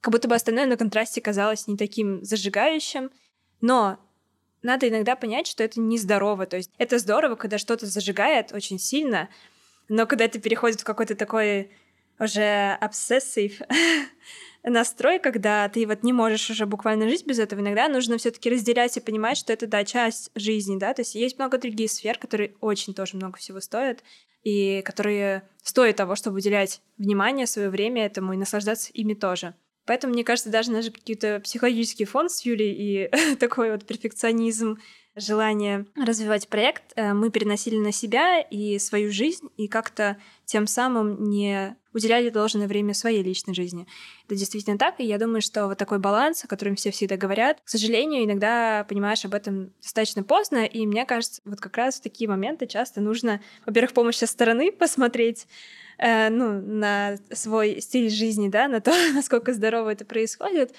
как 0.00 0.12
будто 0.12 0.28
бы 0.28 0.34
остальное 0.34 0.66
на 0.66 0.76
контрасте 0.76 1.20
казалось 1.20 1.66
не 1.66 1.76
таким 1.76 2.22
зажигающим. 2.22 3.10
Но 3.60 3.98
надо 4.66 4.88
иногда 4.88 5.16
понять, 5.16 5.46
что 5.46 5.64
это 5.64 5.80
нездорово. 5.80 6.46
То 6.46 6.56
есть 6.56 6.70
это 6.76 6.98
здорово, 6.98 7.36
когда 7.36 7.56
что-то 7.58 7.86
зажигает 7.86 8.52
очень 8.52 8.78
сильно, 8.78 9.28
но 9.88 10.06
когда 10.06 10.24
это 10.24 10.38
переходит 10.40 10.80
в 10.80 10.84
какой-то 10.84 11.14
такой 11.14 11.70
уже 12.18 12.76
обсессив 12.80 13.60
настрой, 14.62 15.18
когда 15.18 15.68
ты 15.68 15.86
вот 15.86 16.02
не 16.02 16.12
можешь 16.12 16.50
уже 16.50 16.66
буквально 16.66 17.08
жить 17.08 17.26
без 17.26 17.38
этого, 17.38 17.60
иногда 17.60 17.88
нужно 17.88 18.18
все 18.18 18.30
таки 18.30 18.50
разделять 18.50 18.96
и 18.96 19.00
понимать, 19.00 19.38
что 19.38 19.52
это, 19.52 19.66
да, 19.66 19.84
часть 19.84 20.30
жизни, 20.34 20.78
да, 20.78 20.92
то 20.92 21.02
есть 21.02 21.14
есть 21.14 21.38
много 21.38 21.58
других 21.58 21.90
сфер, 21.90 22.18
которые 22.18 22.54
очень 22.60 22.94
тоже 22.94 23.16
много 23.16 23.38
всего 23.38 23.60
стоят, 23.60 24.02
и 24.42 24.82
которые 24.82 25.48
стоят 25.62 25.96
того, 25.96 26.16
чтобы 26.16 26.38
уделять 26.38 26.80
внимание, 26.98 27.46
свое 27.46 27.68
время 27.68 28.06
этому 28.06 28.32
и 28.32 28.36
наслаждаться 28.36 28.90
ими 28.92 29.14
тоже. 29.14 29.54
Поэтому, 29.86 30.12
мне 30.12 30.24
кажется, 30.24 30.50
даже 30.50 30.70
наш 30.70 30.86
какие-то 30.86 31.40
психологический 31.40 32.04
фон 32.04 32.28
с 32.28 32.44
Юлей 32.44 32.72
и 32.72 33.36
такой 33.40 33.70
вот 33.70 33.84
перфекционизм, 33.86 34.78
желание 35.16 35.86
развивать 35.96 36.46
проект 36.48 36.92
э, 36.94 37.14
мы 37.14 37.30
переносили 37.30 37.78
на 37.78 37.90
себя 37.90 38.40
и 38.40 38.78
свою 38.78 39.10
жизнь, 39.10 39.48
и 39.56 39.66
как-то 39.66 40.18
тем 40.44 40.66
самым 40.66 41.24
не 41.30 41.74
уделяли 41.94 42.28
должное 42.28 42.68
время 42.68 42.92
своей 42.92 43.22
личной 43.22 43.54
жизни. 43.54 43.86
Это 44.26 44.36
действительно 44.36 44.76
так, 44.76 45.00
и 45.00 45.04
я 45.04 45.18
думаю, 45.18 45.40
что 45.40 45.68
вот 45.68 45.78
такой 45.78 45.98
баланс, 45.98 46.44
о 46.44 46.48
котором 46.48 46.76
все 46.76 46.90
всегда 46.90 47.16
говорят, 47.16 47.58
к 47.64 47.68
сожалению, 47.70 48.24
иногда 48.24 48.84
понимаешь 48.84 49.24
об 49.24 49.32
этом 49.32 49.72
достаточно 49.80 50.22
поздно, 50.22 50.66
и 50.66 50.86
мне 50.86 51.06
кажется, 51.06 51.40
вот 51.46 51.60
как 51.60 51.76
раз 51.78 51.98
в 51.98 52.02
такие 52.02 52.28
моменты 52.28 52.66
часто 52.66 53.00
нужно, 53.00 53.40
во-первых, 53.64 53.94
помощь 53.94 54.16
со 54.16 54.26
стороны 54.26 54.70
посмотреть, 54.78 55.46
э, 55.98 56.28
ну, 56.30 56.60
на 56.60 57.16
свой 57.32 57.80
стиль 57.80 58.10
жизни, 58.10 58.48
да, 58.48 58.68
на 58.68 58.80
то, 58.80 58.92
насколько 59.14 59.52
здорово 59.52 59.90
это 59.90 60.04
происходит, 60.04 60.72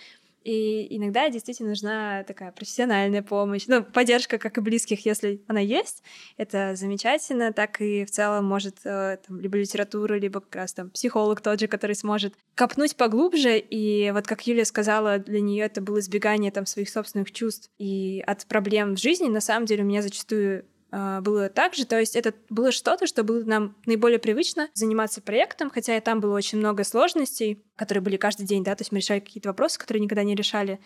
и 0.47 0.95
иногда 0.95 1.29
действительно 1.29 1.69
нужна 1.69 2.23
такая 2.23 2.53
профессиональная 2.53 3.21
помощь. 3.21 3.65
Ну, 3.67 3.83
поддержка, 3.83 4.37
как 4.37 4.57
и 4.57 4.61
близких, 4.61 5.05
если 5.05 5.41
она 5.47 5.59
есть, 5.59 6.03
это 6.37 6.73
замечательно. 6.73 7.51
Так 7.51 7.81
и 7.81 8.05
в 8.05 8.11
целом 8.11 8.45
может 8.45 8.77
э, 8.85 9.17
там, 9.27 9.41
либо 9.41 9.57
литература, 9.57 10.13
либо 10.13 10.39
как 10.39 10.55
раз 10.55 10.73
там 10.73 10.89
психолог 10.89 11.41
тот 11.41 11.59
же, 11.59 11.67
который 11.67 11.97
сможет 11.97 12.33
копнуть 12.55 12.95
поглубже. 12.95 13.59
И 13.59 14.09
вот 14.11 14.25
как 14.25 14.47
Юлия 14.47 14.63
сказала, 14.63 15.19
для 15.19 15.41
нее 15.41 15.65
это 15.65 15.81
было 15.81 15.99
избегание 15.99 16.49
там 16.49 16.65
своих 16.65 16.89
собственных 16.89 17.33
чувств 17.33 17.69
и 17.77 18.23
от 18.25 18.45
проблем 18.45 18.95
в 18.95 18.99
жизни. 18.99 19.27
На 19.27 19.41
самом 19.41 19.65
деле 19.65 19.83
у 19.83 19.87
меня 19.87 20.01
зачастую 20.01 20.63
было 20.91 21.49
так 21.49 21.73
же, 21.73 21.85
то 21.85 21.99
есть 21.99 22.15
это 22.15 22.33
было 22.49 22.71
что-то, 22.71 23.07
что 23.07 23.23
было 23.23 23.43
нам 23.43 23.75
наиболее 23.85 24.19
привычно 24.19 24.69
заниматься 24.73 25.21
проектом, 25.21 25.69
хотя 25.69 25.97
и 25.97 26.01
там 26.01 26.21
было 26.21 26.35
очень 26.35 26.59
много 26.59 26.83
сложностей, 26.83 27.61
которые 27.75 28.01
были 28.01 28.17
каждый 28.17 28.45
день, 28.45 28.63
да, 28.63 28.75
то 28.75 28.81
есть 28.81 28.91
мы 28.91 28.99
решали 28.99 29.19
какие-то 29.19 29.49
вопросы, 29.49 29.79
которые 29.79 30.01
никогда 30.01 30.23
не 30.23 30.35
решали, 30.35 30.79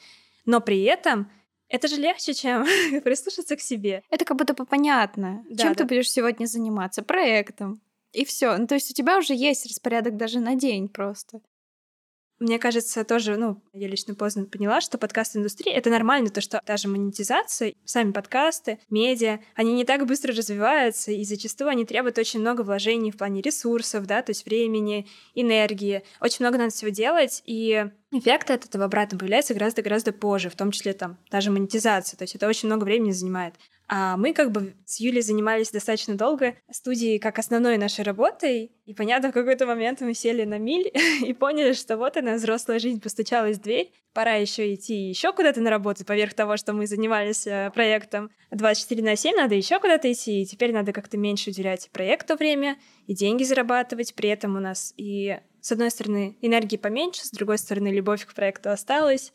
но 0.45 0.59
при 0.59 0.81
этом 0.83 1.29
это 1.71 1.87
же 1.87 1.95
легче, 1.95 2.33
чем 2.33 2.65
прислушаться 3.03 3.55
к 3.55 3.61
себе. 3.61 4.03
Это 4.09 4.25
как 4.25 4.37
будто 4.37 4.53
бы 4.53 4.65
понятно, 4.65 5.43
да, 5.49 5.63
чем 5.63 5.73
да. 5.73 5.75
ты 5.75 5.85
будешь 5.85 6.11
сегодня 6.11 6.45
заниматься 6.45 7.01
проектом. 7.01 7.81
И 8.11 8.25
все. 8.25 8.57
Ну, 8.57 8.67
то 8.67 8.75
есть 8.75 8.91
у 8.91 8.93
тебя 8.93 9.17
уже 9.17 9.33
есть 9.33 9.65
распорядок 9.65 10.17
даже 10.17 10.41
на 10.41 10.55
день 10.55 10.89
просто. 10.89 11.39
Мне 12.41 12.57
кажется, 12.57 13.03
тоже, 13.03 13.37
ну, 13.37 13.61
я 13.71 13.87
лично 13.87 14.15
поздно 14.15 14.45
поняла, 14.45 14.81
что 14.81 14.97
подкаст-индустрия— 14.97 15.73
это 15.75 15.91
нормально, 15.91 16.31
то, 16.31 16.41
что 16.41 16.59
даже 16.65 16.87
монетизация, 16.87 17.75
сами 17.85 18.13
подкасты, 18.13 18.79
медиа, 18.89 19.41
они 19.53 19.73
не 19.73 19.85
так 19.85 20.07
быстро 20.07 20.33
развиваются, 20.33 21.11
и 21.11 21.23
зачастую 21.23 21.69
они 21.69 21.85
требуют 21.85 22.17
очень 22.17 22.39
много 22.39 22.61
вложений 22.61 23.11
в 23.11 23.17
плане 23.17 23.43
ресурсов, 23.43 24.07
да, 24.07 24.23
то 24.23 24.31
есть 24.31 24.47
времени, 24.47 25.05
энергии. 25.35 26.01
Очень 26.19 26.43
много 26.43 26.57
надо 26.57 26.71
всего 26.71 26.89
делать, 26.89 27.43
и 27.45 27.85
эффект 28.11 28.49
от 28.49 28.65
этого 28.65 28.85
обратно 28.85 29.19
появляется 29.19 29.53
гораздо-гораздо 29.53 30.11
позже, 30.11 30.49
в 30.49 30.55
том 30.55 30.71
числе 30.71 30.93
там 30.93 31.19
даже 31.29 31.51
монетизация, 31.51 32.17
то 32.17 32.23
есть 32.23 32.33
это 32.33 32.47
очень 32.47 32.69
много 32.69 32.85
времени 32.85 33.11
занимает. 33.11 33.53
А 33.93 34.15
мы 34.15 34.31
как 34.31 34.53
бы 34.53 34.73
с 34.85 35.01
Юлей 35.01 35.21
занимались 35.21 35.69
достаточно 35.69 36.15
долго 36.15 36.55
студией 36.71 37.19
как 37.19 37.37
основной 37.37 37.77
нашей 37.77 38.05
работой, 38.05 38.71
и 38.85 38.93
понятно, 38.93 39.31
в 39.31 39.33
какой-то 39.33 39.65
момент 39.65 39.99
мы 39.99 40.13
сели 40.13 40.45
на 40.45 40.57
миль 40.57 40.89
и 41.25 41.33
поняли, 41.33 41.73
что 41.73 41.97
вот 41.97 42.15
она, 42.15 42.35
взрослая 42.35 42.79
жизнь, 42.79 43.01
постучалась 43.01 43.57
в 43.57 43.61
дверь, 43.61 43.91
пора 44.13 44.35
еще 44.35 44.73
идти 44.73 45.09
еще 45.09 45.33
куда-то 45.33 45.59
на 45.59 45.69
работу, 45.69 46.05
поверх 46.05 46.33
того, 46.33 46.55
что 46.55 46.71
мы 46.71 46.87
занимались 46.87 47.45
э, 47.45 47.69
проектом. 47.75 48.31
24 48.51 49.03
на 49.03 49.17
7, 49.17 49.35
надо 49.35 49.55
еще 49.55 49.77
куда-то 49.77 50.09
идти, 50.09 50.41
и 50.41 50.45
теперь 50.45 50.71
надо 50.71 50.93
как-то 50.93 51.17
меньше 51.17 51.49
уделять 51.49 51.89
проекту 51.91 52.37
время 52.37 52.77
и 53.07 53.13
деньги 53.13 53.43
зарабатывать, 53.43 54.15
при 54.15 54.29
этом 54.29 54.55
у 54.55 54.61
нас 54.61 54.93
и 54.95 55.37
с 55.59 55.69
одной 55.69 55.91
стороны 55.91 56.37
энергии 56.39 56.77
поменьше, 56.77 57.25
с 57.25 57.31
другой 57.31 57.57
стороны 57.57 57.89
любовь 57.89 58.25
к 58.25 58.33
проекту 58.33 58.69
осталась, 58.69 59.33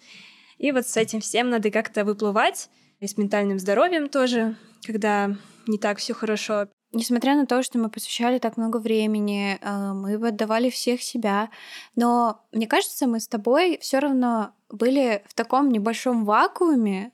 и 0.57 0.73
вот 0.73 0.87
с 0.87 0.97
этим 0.97 1.21
всем 1.21 1.51
надо 1.51 1.71
как-то 1.71 2.07
выплывать, 2.07 2.71
и 3.01 3.07
с 3.07 3.17
ментальным 3.17 3.59
здоровьем 3.59 4.09
тоже, 4.09 4.57
когда 4.85 5.37
не 5.67 5.79
так 5.79 5.99
все 5.99 6.15
хорошо. 6.15 6.69
Несмотря 6.93 7.35
на 7.35 7.47
то, 7.47 7.63
что 7.63 7.79
мы 7.79 7.91
посвящали 7.91 8.39
так 8.39 8.57
много 8.57 8.79
времени, 8.79 9.59
э, 9.61 9.93
мы 9.93 10.15
отдавали 10.15 10.71
всех 10.71 11.03
себя, 11.03 11.51
но 11.95 12.41
мне 12.53 12.67
кажется, 12.67 13.07
мы 13.07 13.21
с 13.21 13.29
тобой 13.29 13.79
все 13.83 13.99
равно 13.99 14.53
были 14.71 15.23
в 15.27 15.35
таком 15.35 15.71
небольшом 15.71 16.25
вакууме 16.25 17.13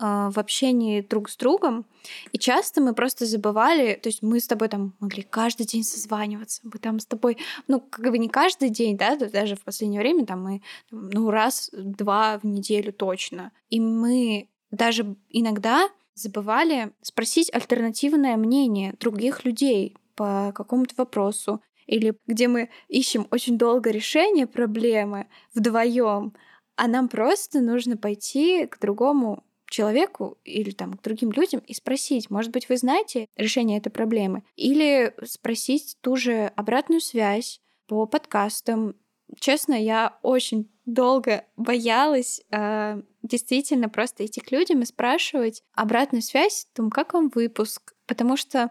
э, 0.00 0.30
в 0.32 0.38
общении 0.38 1.02
друг 1.02 1.28
с 1.28 1.36
другом. 1.36 1.84
И 2.32 2.38
часто 2.38 2.80
мы 2.80 2.94
просто 2.94 3.26
забывали, 3.26 3.94
то 3.94 4.08
есть 4.08 4.22
мы 4.22 4.40
с 4.40 4.46
тобой 4.46 4.68
там 4.68 4.94
могли 5.00 5.24
каждый 5.24 5.66
день 5.66 5.82
созваниваться, 5.82 6.62
мы 6.64 6.78
там 6.78 7.00
с 7.00 7.04
тобой, 7.04 7.36
ну, 7.66 7.80
как 7.80 8.10
бы 8.10 8.18
не 8.18 8.28
каждый 8.28 8.70
день, 8.70 8.96
да, 8.96 9.16
даже 9.16 9.56
в 9.56 9.64
последнее 9.64 10.00
время 10.00 10.24
там 10.24 10.42
мы, 10.42 10.62
ну, 10.90 11.28
раз-два 11.30 12.38
в 12.38 12.44
неделю 12.44 12.92
точно. 12.92 13.50
И 13.68 13.80
мы 13.80 14.48
даже 14.70 15.16
иногда 15.30 15.88
забывали 16.14 16.92
спросить 17.02 17.52
альтернативное 17.52 18.36
мнение 18.36 18.94
других 18.98 19.44
людей 19.44 19.96
по 20.14 20.52
какому-то 20.54 20.94
вопросу, 20.96 21.62
или 21.86 22.14
где 22.26 22.48
мы 22.48 22.70
ищем 22.88 23.26
очень 23.30 23.56
долго 23.56 23.90
решение 23.90 24.46
проблемы 24.46 25.26
вдвоем, 25.54 26.34
а 26.76 26.86
нам 26.86 27.08
просто 27.08 27.60
нужно 27.60 27.96
пойти 27.96 28.66
к 28.66 28.78
другому 28.78 29.44
человеку 29.70 30.38
или 30.44 30.70
там 30.70 30.94
к 30.94 31.02
другим 31.02 31.32
людям 31.32 31.60
и 31.66 31.74
спросить, 31.74 32.30
может 32.30 32.52
быть, 32.52 32.68
вы 32.68 32.76
знаете 32.76 33.26
решение 33.36 33.78
этой 33.78 33.90
проблемы, 33.90 34.44
или 34.56 35.14
спросить 35.24 35.96
ту 36.00 36.16
же 36.16 36.52
обратную 36.56 37.00
связь 37.00 37.60
по 37.86 38.06
подкастам. 38.06 38.96
Честно, 39.38 39.74
я 39.74 40.18
очень 40.22 40.70
долго 40.86 41.44
боялась 41.56 42.40
э, 42.50 43.02
действительно 43.22 43.88
просто 43.88 44.24
идти 44.24 44.40
к 44.40 44.50
людям 44.50 44.80
и 44.80 44.86
спрашивать 44.86 45.62
обратную 45.74 46.22
связь 46.22 46.66
о 46.72 46.76
том, 46.76 46.90
как 46.90 47.12
вам 47.12 47.28
выпуск, 47.28 47.94
потому 48.06 48.36
что 48.36 48.70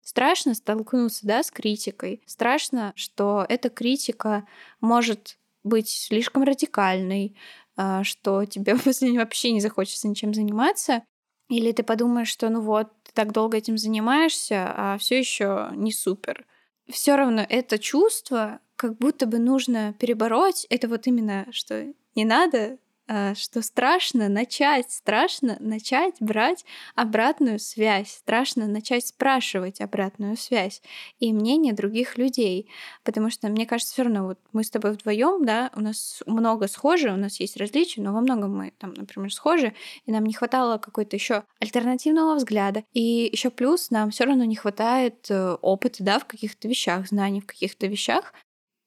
страшно 0.00 0.54
столкнуться, 0.54 1.26
да, 1.26 1.42
с 1.42 1.50
критикой. 1.50 2.22
Страшно, 2.26 2.92
что 2.96 3.44
эта 3.48 3.68
критика 3.68 4.46
может 4.80 5.38
быть 5.62 5.90
слишком 5.90 6.44
радикальной, 6.44 7.36
а, 7.76 8.02
что 8.04 8.44
тебе 8.46 8.76
после 8.84 9.12
вообще 9.12 9.52
не 9.52 9.60
захочется 9.60 10.08
ничем 10.08 10.32
заниматься. 10.32 11.02
Или 11.48 11.72
ты 11.72 11.82
подумаешь, 11.82 12.28
что 12.28 12.48
ну 12.48 12.60
вот, 12.60 12.88
ты 13.04 13.12
так 13.12 13.32
долго 13.32 13.56
этим 13.56 13.78
занимаешься, 13.78 14.72
а 14.74 14.98
все 14.98 15.18
еще 15.18 15.70
не 15.74 15.92
супер. 15.92 16.46
Все 16.90 17.16
равно 17.16 17.44
это 17.46 17.78
чувство, 17.78 18.60
как 18.78 18.96
будто 18.96 19.26
бы 19.26 19.38
нужно 19.38 19.92
перебороть. 19.98 20.66
Это 20.70 20.88
вот 20.88 21.06
именно, 21.06 21.46
что 21.50 21.92
не 22.14 22.24
надо 22.24 22.78
а, 23.10 23.34
что 23.34 23.62
страшно 23.62 24.28
начать, 24.28 24.92
страшно 24.92 25.56
начать 25.60 26.16
брать 26.20 26.66
обратную 26.94 27.58
связь, 27.58 28.10
страшно 28.10 28.66
начать 28.66 29.06
спрашивать 29.06 29.80
обратную 29.80 30.36
связь 30.36 30.82
и 31.18 31.32
мнение 31.32 31.72
других 31.72 32.18
людей, 32.18 32.68
потому 33.04 33.30
что 33.30 33.48
мне 33.48 33.64
кажется, 33.64 33.94
все 33.94 34.02
равно 34.02 34.26
вот 34.26 34.38
мы 34.52 34.62
с 34.62 34.68
тобой 34.68 34.92
вдвоем, 34.92 35.46
да, 35.46 35.70
у 35.74 35.80
нас 35.80 36.22
много 36.26 36.68
схоже, 36.68 37.10
у 37.10 37.16
нас 37.16 37.40
есть 37.40 37.56
различия, 37.56 38.02
но 38.02 38.12
во 38.12 38.20
многом 38.20 38.54
мы 38.54 38.74
там, 38.76 38.92
например, 38.92 39.32
схожи, 39.32 39.72
и 40.04 40.12
нам 40.12 40.26
не 40.26 40.34
хватало 40.34 40.76
какой-то 40.76 41.16
еще 41.16 41.44
альтернативного 41.60 42.34
взгляда, 42.34 42.84
и 42.92 43.30
еще 43.32 43.48
плюс 43.48 43.90
нам 43.90 44.10
все 44.10 44.24
равно 44.24 44.44
не 44.44 44.56
хватает 44.56 45.30
э, 45.30 45.54
опыта, 45.62 46.04
да, 46.04 46.18
в 46.18 46.26
каких-то 46.26 46.68
вещах, 46.68 47.08
знаний 47.08 47.40
в 47.40 47.46
каких-то 47.46 47.86
вещах, 47.86 48.34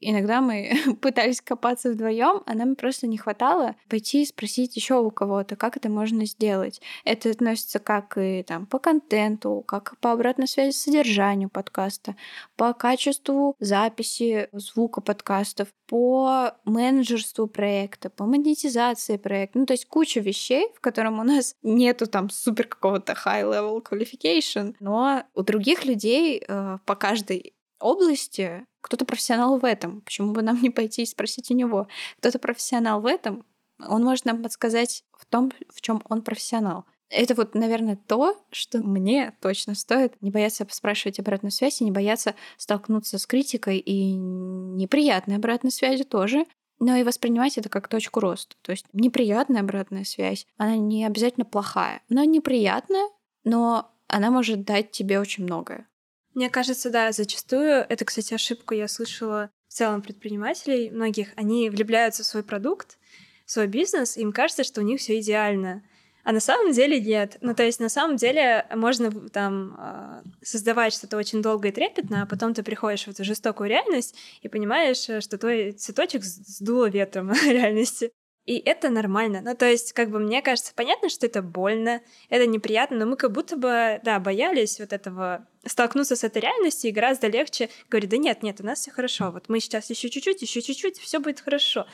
Иногда 0.01 0.41
мы 0.41 0.71
пытались 1.01 1.41
копаться 1.41 1.91
вдвоем, 1.91 2.41
а 2.45 2.53
нам 2.55 2.75
просто 2.75 3.07
не 3.07 3.17
хватало 3.17 3.75
пойти 3.87 4.23
и 4.23 4.25
спросить 4.25 4.75
еще 4.75 4.99
у 4.99 5.11
кого-то, 5.11 5.55
как 5.55 5.77
это 5.77 5.89
можно 5.89 6.25
сделать. 6.25 6.81
Это 7.05 7.29
относится 7.29 7.79
как 7.79 8.17
и 8.17 8.43
там 8.43 8.65
по 8.65 8.79
контенту, 8.79 9.63
как 9.67 9.97
по 9.99 10.11
обратной 10.11 10.47
связи 10.47 10.75
содержанию 10.75 11.49
подкаста, 11.49 12.15
по 12.55 12.73
качеству 12.73 13.55
записи 13.59 14.49
звука 14.51 15.01
подкастов, 15.01 15.69
по 15.87 16.53
менеджерству 16.65 17.47
проекта, 17.47 18.09
по 18.09 18.25
монетизации 18.25 19.17
проекта. 19.17 19.59
Ну, 19.59 19.65
то 19.65 19.73
есть 19.73 19.85
куча 19.85 20.19
вещей, 20.19 20.67
в 20.75 20.79
котором 20.79 21.19
у 21.19 21.23
нас 21.23 21.55
нету 21.61 22.07
там 22.07 22.29
супер 22.29 22.67
какого-то 22.67 23.13
high-level 23.13 23.83
qualification, 23.83 24.75
но 24.79 25.23
у 25.35 25.43
других 25.43 25.85
людей 25.85 26.43
э, 26.47 26.77
по 26.85 26.95
каждой 26.95 27.53
области 27.81 28.65
кто-то 28.81 29.05
профессионал 29.05 29.57
в 29.57 29.65
этом. 29.65 30.01
Почему 30.01 30.33
бы 30.33 30.41
нам 30.41 30.61
не 30.61 30.69
пойти 30.69 31.03
и 31.03 31.05
спросить 31.05 31.51
у 31.51 31.53
него? 31.53 31.87
Кто-то 32.19 32.39
профессионал 32.39 33.01
в 33.01 33.05
этом, 33.05 33.45
он 33.87 34.03
может 34.03 34.25
нам 34.25 34.43
подсказать 34.43 35.03
в 35.17 35.25
том, 35.25 35.51
в 35.73 35.81
чем 35.81 36.01
он 36.09 36.21
профессионал. 36.21 36.85
Это 37.09 37.35
вот, 37.35 37.55
наверное, 37.55 37.99
то, 38.07 38.37
что 38.51 38.79
мне 38.79 39.33
точно 39.41 39.75
стоит 39.75 40.13
не 40.21 40.31
бояться 40.31 40.65
спрашивать 40.69 41.19
обратную 41.19 41.51
связь 41.51 41.81
и 41.81 41.83
не 41.83 41.91
бояться 41.91 42.35
столкнуться 42.57 43.17
с 43.17 43.27
критикой 43.27 43.79
и 43.79 44.13
неприятной 44.13 45.35
обратной 45.35 45.71
связью 45.71 46.05
тоже, 46.05 46.45
но 46.79 46.95
и 46.95 47.03
воспринимать 47.03 47.57
это 47.57 47.67
как 47.67 47.89
точку 47.89 48.21
роста. 48.21 48.55
То 48.61 48.71
есть 48.71 48.85
неприятная 48.93 49.61
обратная 49.61 50.05
связь, 50.05 50.47
она 50.57 50.77
не 50.77 51.05
обязательно 51.05 51.45
плохая. 51.45 52.01
Она 52.09 52.25
неприятная, 52.25 53.09
но 53.43 53.91
она 54.07 54.31
может 54.31 54.63
дать 54.63 54.91
тебе 54.91 55.19
очень 55.19 55.43
многое. 55.43 55.87
Мне 56.33 56.49
кажется, 56.49 56.89
да, 56.89 57.11
зачастую, 57.11 57.85
это, 57.87 58.05
кстати, 58.05 58.33
ошибку 58.33 58.73
я 58.73 58.87
слышала 58.87 59.49
в 59.67 59.73
целом 59.73 60.01
предпринимателей 60.01 60.89
многих, 60.89 61.29
они 61.35 61.69
влюбляются 61.69 62.23
в 62.23 62.25
свой 62.25 62.43
продукт, 62.43 62.97
в 63.45 63.51
свой 63.51 63.67
бизнес, 63.67 64.17
и 64.17 64.21
им 64.21 64.31
кажется, 64.31 64.63
что 64.63 64.81
у 64.81 64.83
них 64.83 64.99
все 64.99 65.19
идеально. 65.19 65.83
А 66.23 66.31
на 66.31 66.39
самом 66.39 66.71
деле 66.71 66.99
нет. 67.01 67.37
Ну, 67.41 67.55
то 67.55 67.63
есть 67.63 67.79
на 67.79 67.89
самом 67.89 68.15
деле 68.15 68.67
можно 68.75 69.11
там 69.29 69.75
а, 69.77 70.23
создавать 70.43 70.93
что-то 70.93 71.17
очень 71.17 71.41
долго 71.41 71.69
и 71.69 71.71
трепетно, 71.71 72.23
а 72.23 72.25
потом 72.25 72.53
ты 72.53 72.63
приходишь 72.63 73.05
в 73.05 73.07
эту 73.07 73.23
жестокую 73.23 73.69
реальность 73.69 74.15
и 74.41 74.47
понимаешь, 74.47 74.97
что 74.97 75.37
твой 75.37 75.71
цветочек 75.71 76.23
сдуло 76.23 76.89
ветром 76.89 77.31
реальности. 77.43 78.11
И 78.45 78.57
это 78.57 78.89
нормально. 78.89 79.41
Ну, 79.41 79.55
то 79.55 79.69
есть, 79.69 79.93
как 79.93 80.09
бы, 80.09 80.19
мне 80.19 80.41
кажется, 80.41 80.73
понятно, 80.75 81.09
что 81.09 81.27
это 81.27 81.41
больно, 81.41 82.01
это 82.29 82.47
неприятно, 82.47 82.97
но 82.97 83.05
мы 83.05 83.15
как 83.15 83.31
будто 83.31 83.55
бы, 83.55 83.99
да, 84.03 84.19
боялись 84.19 84.79
вот 84.79 84.93
этого 84.93 85.47
столкнуться 85.65 86.15
с 86.15 86.23
этой 86.23 86.41
реальностью, 86.41 86.89
и 86.89 86.93
гораздо 86.93 87.27
легче 87.27 87.69
говорить, 87.89 88.09
да 88.09 88.17
нет, 88.17 88.41
нет, 88.41 88.59
у 88.59 88.65
нас 88.65 88.79
все 88.79 88.91
хорошо, 88.91 89.31
вот 89.31 89.47
мы 89.47 89.59
сейчас 89.59 89.89
еще 89.91 90.09
чуть-чуть, 90.09 90.41
еще 90.41 90.61
чуть-чуть, 90.61 90.97
все 90.97 91.19
будет 91.19 91.39
хорошо 91.39 91.85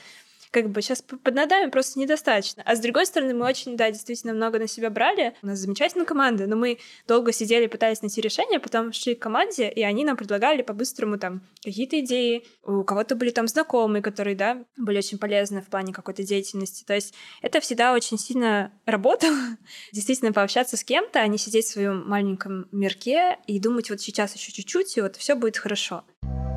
как 0.52 0.70
бы 0.70 0.82
сейчас 0.82 1.02
поднадаем 1.02 1.72
просто 1.72 2.00
недостаточно. 2.00 2.64
А 2.66 2.76
с 2.76 2.80
другой 2.80 3.06
стороны, 3.06 3.34
мы 3.34 3.45
очень, 3.45 3.78
да, 3.78 3.91
действительно 3.91 4.34
много 4.34 4.60
на 4.60 4.68
себя 4.68 4.89
брали. 4.89 5.34
У 5.41 5.48
нас 5.48 5.60
замечательная 5.60 6.06
команда, 6.06 6.48
но 6.48 6.56
мы 6.56 6.80
долго 7.08 7.32
сидели, 7.32 7.68
пытаясь 7.68 8.02
найти 8.02 8.22
решение, 8.22 8.60
потом 8.60 8.93
шли 8.93 9.16
к 9.16 9.20
команде, 9.20 9.70
и 9.70 9.84
они 9.84 10.06
нам 10.06 10.18
предлагали 10.18 10.62
по-быстрому 10.62 11.18
там 11.18 11.41
какие-то 11.64 12.00
идеи. 12.00 12.45
У 12.64 12.84
кого-то 12.84 13.16
были 13.16 13.30
там 13.32 13.48
знакомые, 13.48 14.02
которые, 14.02 14.36
да, 14.36 14.64
были 14.78 14.98
очень 14.98 15.18
полезны 15.18 15.62
в 15.62 15.68
плане 15.68 15.93
какой-то 15.93 16.24
деятельности. 16.24 16.84
То 16.84 16.95
есть 16.95 17.14
это 17.41 17.60
всегда 17.60 17.93
очень 17.93 18.18
сильно 18.18 18.72
работало. 18.86 19.38
Действительно, 19.91 20.34
пообщаться 20.34 20.78
с 20.78 20.84
кем-то, 20.84 21.20
а 21.20 21.28
не 21.28 21.38
сидеть 21.38 21.66
в 21.66 21.72
своем 21.72 22.08
маленьком 22.08 22.68
мирке 22.72 23.38
и 23.48 23.60
думать 23.60 23.89
вот 23.89 24.02
сейчас 24.02 24.36
еще 24.36 24.52
чуть-чуть, 24.52 24.98
и 24.98 25.02
вот 25.02 25.16
все 25.16 25.36
будет 25.36 25.58
хорошо. 25.58 26.04
Страшно 26.22 26.57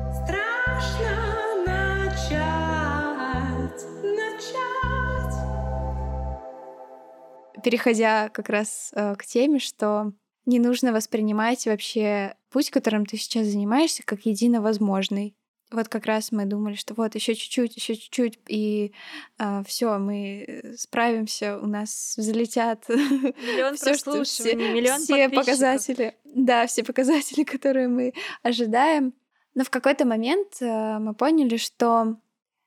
переходя 7.63 8.29
как 8.29 8.49
раз 8.49 8.91
э, 8.95 9.15
к 9.15 9.25
теме, 9.25 9.59
что 9.59 10.13
не 10.45 10.59
нужно 10.59 10.91
воспринимать 10.91 11.65
вообще 11.65 12.35
путь, 12.49 12.71
которым 12.71 13.05
ты 13.05 13.17
сейчас 13.17 13.47
занимаешься, 13.47 14.03
как 14.03 14.25
едино 14.25 14.61
возможный. 14.61 15.35
Вот 15.71 15.87
как 15.87 16.05
раз 16.05 16.33
мы 16.33 16.45
думали, 16.45 16.75
что 16.75 16.93
вот 16.95 17.15
еще 17.15 17.33
чуть-чуть, 17.33 17.77
еще 17.77 17.95
чуть-чуть, 17.95 18.39
и 18.49 18.91
э, 19.39 19.63
все, 19.65 19.97
мы 19.97 20.73
справимся, 20.77 21.57
у 21.59 21.65
нас 21.65 22.15
взлетят 22.17 22.89
миллион 22.89 23.75
все, 23.77 23.93
что, 23.93 24.23
все, 24.23 24.53
миллион 24.55 25.01
все 25.01 25.29
показатели, 25.29 26.17
да, 26.25 26.67
все 26.67 26.83
показатели, 26.83 27.43
которые 27.45 27.87
мы 27.87 28.13
ожидаем. 28.43 29.13
Но 29.53 29.63
в 29.63 29.69
какой-то 29.69 30.05
момент 30.05 30.61
э, 30.61 30.99
мы 30.99 31.13
поняли, 31.13 31.55
что 31.55 32.17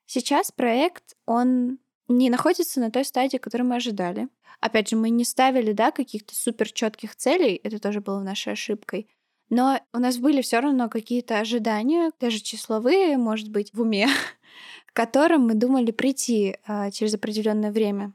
сейчас 0.06 0.50
проект 0.50 1.16
он 1.26 1.78
не 2.08 2.30
находится 2.30 2.80
на 2.80 2.90
той 2.90 3.04
стадии, 3.04 3.38
которую 3.38 3.68
мы 3.68 3.76
ожидали. 3.76 4.28
Опять 4.60 4.88
же, 4.88 4.96
мы 4.96 5.10
не 5.10 5.24
ставили, 5.24 5.72
да, 5.72 5.90
каких-то 5.90 6.34
супер 6.34 6.70
четких 6.70 7.16
целей, 7.16 7.60
это 7.62 7.78
тоже 7.78 8.00
было 8.00 8.20
нашей 8.20 8.52
ошибкой. 8.52 9.08
Но 9.50 9.80
у 9.92 9.98
нас 9.98 10.18
были 10.18 10.40
все 10.40 10.60
равно 10.60 10.88
какие-то 10.88 11.38
ожидания, 11.38 12.12
даже 12.18 12.40
числовые, 12.40 13.18
может 13.18 13.50
быть, 13.50 13.72
в 13.74 13.82
уме, 13.82 14.08
к 14.86 14.92
которым 14.92 15.46
мы 15.46 15.54
думали 15.54 15.90
прийти 15.90 16.56
а, 16.66 16.90
через 16.90 17.14
определенное 17.14 17.70
время. 17.70 18.12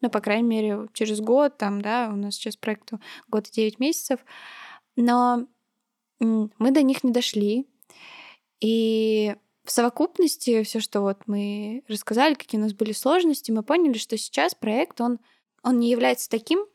Ну, 0.00 0.10
по 0.10 0.20
крайней 0.20 0.48
мере, 0.48 0.88
через 0.92 1.20
год, 1.20 1.58
там, 1.58 1.82
да, 1.82 2.08
у 2.12 2.16
нас 2.16 2.34
сейчас 2.34 2.56
проекту 2.56 3.00
год 3.28 3.48
и 3.48 3.52
девять 3.52 3.78
месяцев. 3.78 4.20
Но 4.96 5.46
мы 6.18 6.70
до 6.70 6.82
них 6.82 7.04
не 7.04 7.12
дошли. 7.12 7.66
И 8.60 9.34
в 9.70 9.72
совокупности 9.72 10.64
все, 10.64 10.80
что 10.80 11.00
вот 11.00 11.22
мы 11.26 11.84
рассказали, 11.86 12.34
какие 12.34 12.60
у 12.60 12.64
нас 12.64 12.72
были 12.72 12.90
сложности, 12.90 13.52
мы 13.52 13.62
поняли, 13.62 13.98
что 13.98 14.18
сейчас 14.18 14.52
проект, 14.52 15.00
он, 15.00 15.20
он 15.62 15.78
не 15.78 15.92
является 15.92 16.28
таким, 16.28 16.66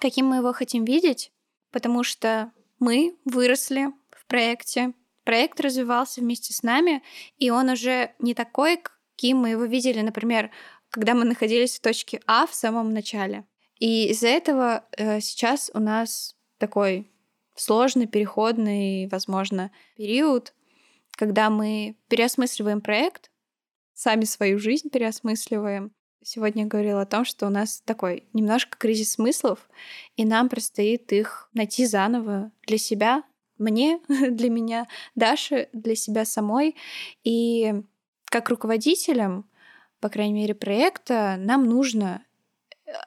каким 0.00 0.26
мы 0.26 0.38
его 0.38 0.52
хотим 0.52 0.84
видеть, 0.84 1.30
потому 1.70 2.02
что 2.02 2.50
мы 2.80 3.16
выросли 3.24 3.92
в 4.10 4.26
проекте, 4.26 4.94
проект 5.22 5.60
развивался 5.60 6.20
вместе 6.20 6.52
с 6.52 6.64
нами, 6.64 7.04
и 7.38 7.50
он 7.50 7.68
уже 7.68 8.12
не 8.18 8.34
такой, 8.34 8.82
каким 9.14 9.36
мы 9.36 9.50
его 9.50 9.64
видели, 9.66 10.00
например, 10.00 10.50
когда 10.90 11.14
мы 11.14 11.22
находились 11.22 11.78
в 11.78 11.82
точке 11.82 12.20
А 12.26 12.48
в 12.48 12.54
самом 12.54 12.92
начале. 12.92 13.46
И 13.78 14.08
из-за 14.08 14.26
этого 14.26 14.88
э, 14.96 15.20
сейчас 15.20 15.70
у 15.72 15.78
нас 15.78 16.34
такой 16.58 17.12
сложный, 17.54 18.08
переходный, 18.08 19.06
возможно, 19.06 19.70
период, 19.96 20.52
когда 21.18 21.50
мы 21.50 21.96
переосмысливаем 22.06 22.80
проект, 22.80 23.32
сами 23.92 24.22
свою 24.22 24.60
жизнь 24.60 24.88
переосмысливаем. 24.88 25.90
Сегодня 26.22 26.62
я 26.62 26.68
говорила 26.68 27.00
о 27.00 27.06
том, 27.06 27.24
что 27.24 27.48
у 27.48 27.50
нас 27.50 27.82
такой 27.84 28.28
немножко 28.32 28.78
кризис 28.78 29.14
смыслов, 29.14 29.68
и 30.14 30.24
нам 30.24 30.48
предстоит 30.48 31.12
их 31.12 31.50
найти 31.54 31.86
заново 31.86 32.52
для 32.68 32.78
себя, 32.78 33.24
мне, 33.58 34.00
для 34.08 34.48
меня, 34.48 34.86
Даши, 35.16 35.68
для 35.72 35.96
себя 35.96 36.24
самой. 36.24 36.76
И 37.24 37.74
как 38.26 38.48
руководителям, 38.48 39.50
по 39.98 40.10
крайней 40.10 40.34
мере, 40.34 40.54
проекта, 40.54 41.34
нам 41.36 41.64
нужно 41.64 42.24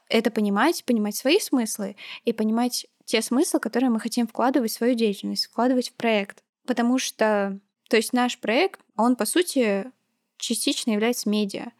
это 0.09 0.31
понимать, 0.31 0.83
понимать 0.83 1.15
свои 1.15 1.39
смыслы 1.39 1.95
и 2.25 2.33
понимать 2.33 2.87
те 3.05 3.21
смыслы, 3.21 3.61
которые 3.61 3.89
мы 3.89 4.01
хотим 4.01 4.27
вкладывать 4.27 4.71
в 4.71 4.75
свою 4.75 4.95
деятельность, 4.95 5.45
вкладывать 5.45 5.91
в 5.91 5.93
проект. 5.93 6.43
Потому 6.67 6.97
что, 6.97 7.59
то 7.91 7.97
есть 7.97 8.13
наш 8.13 8.39
проект, 8.39 8.79
он, 8.95 9.17
по 9.17 9.25
сути, 9.25 9.91
частично 10.37 10.91
является 10.91 11.29
медиа, 11.29 11.73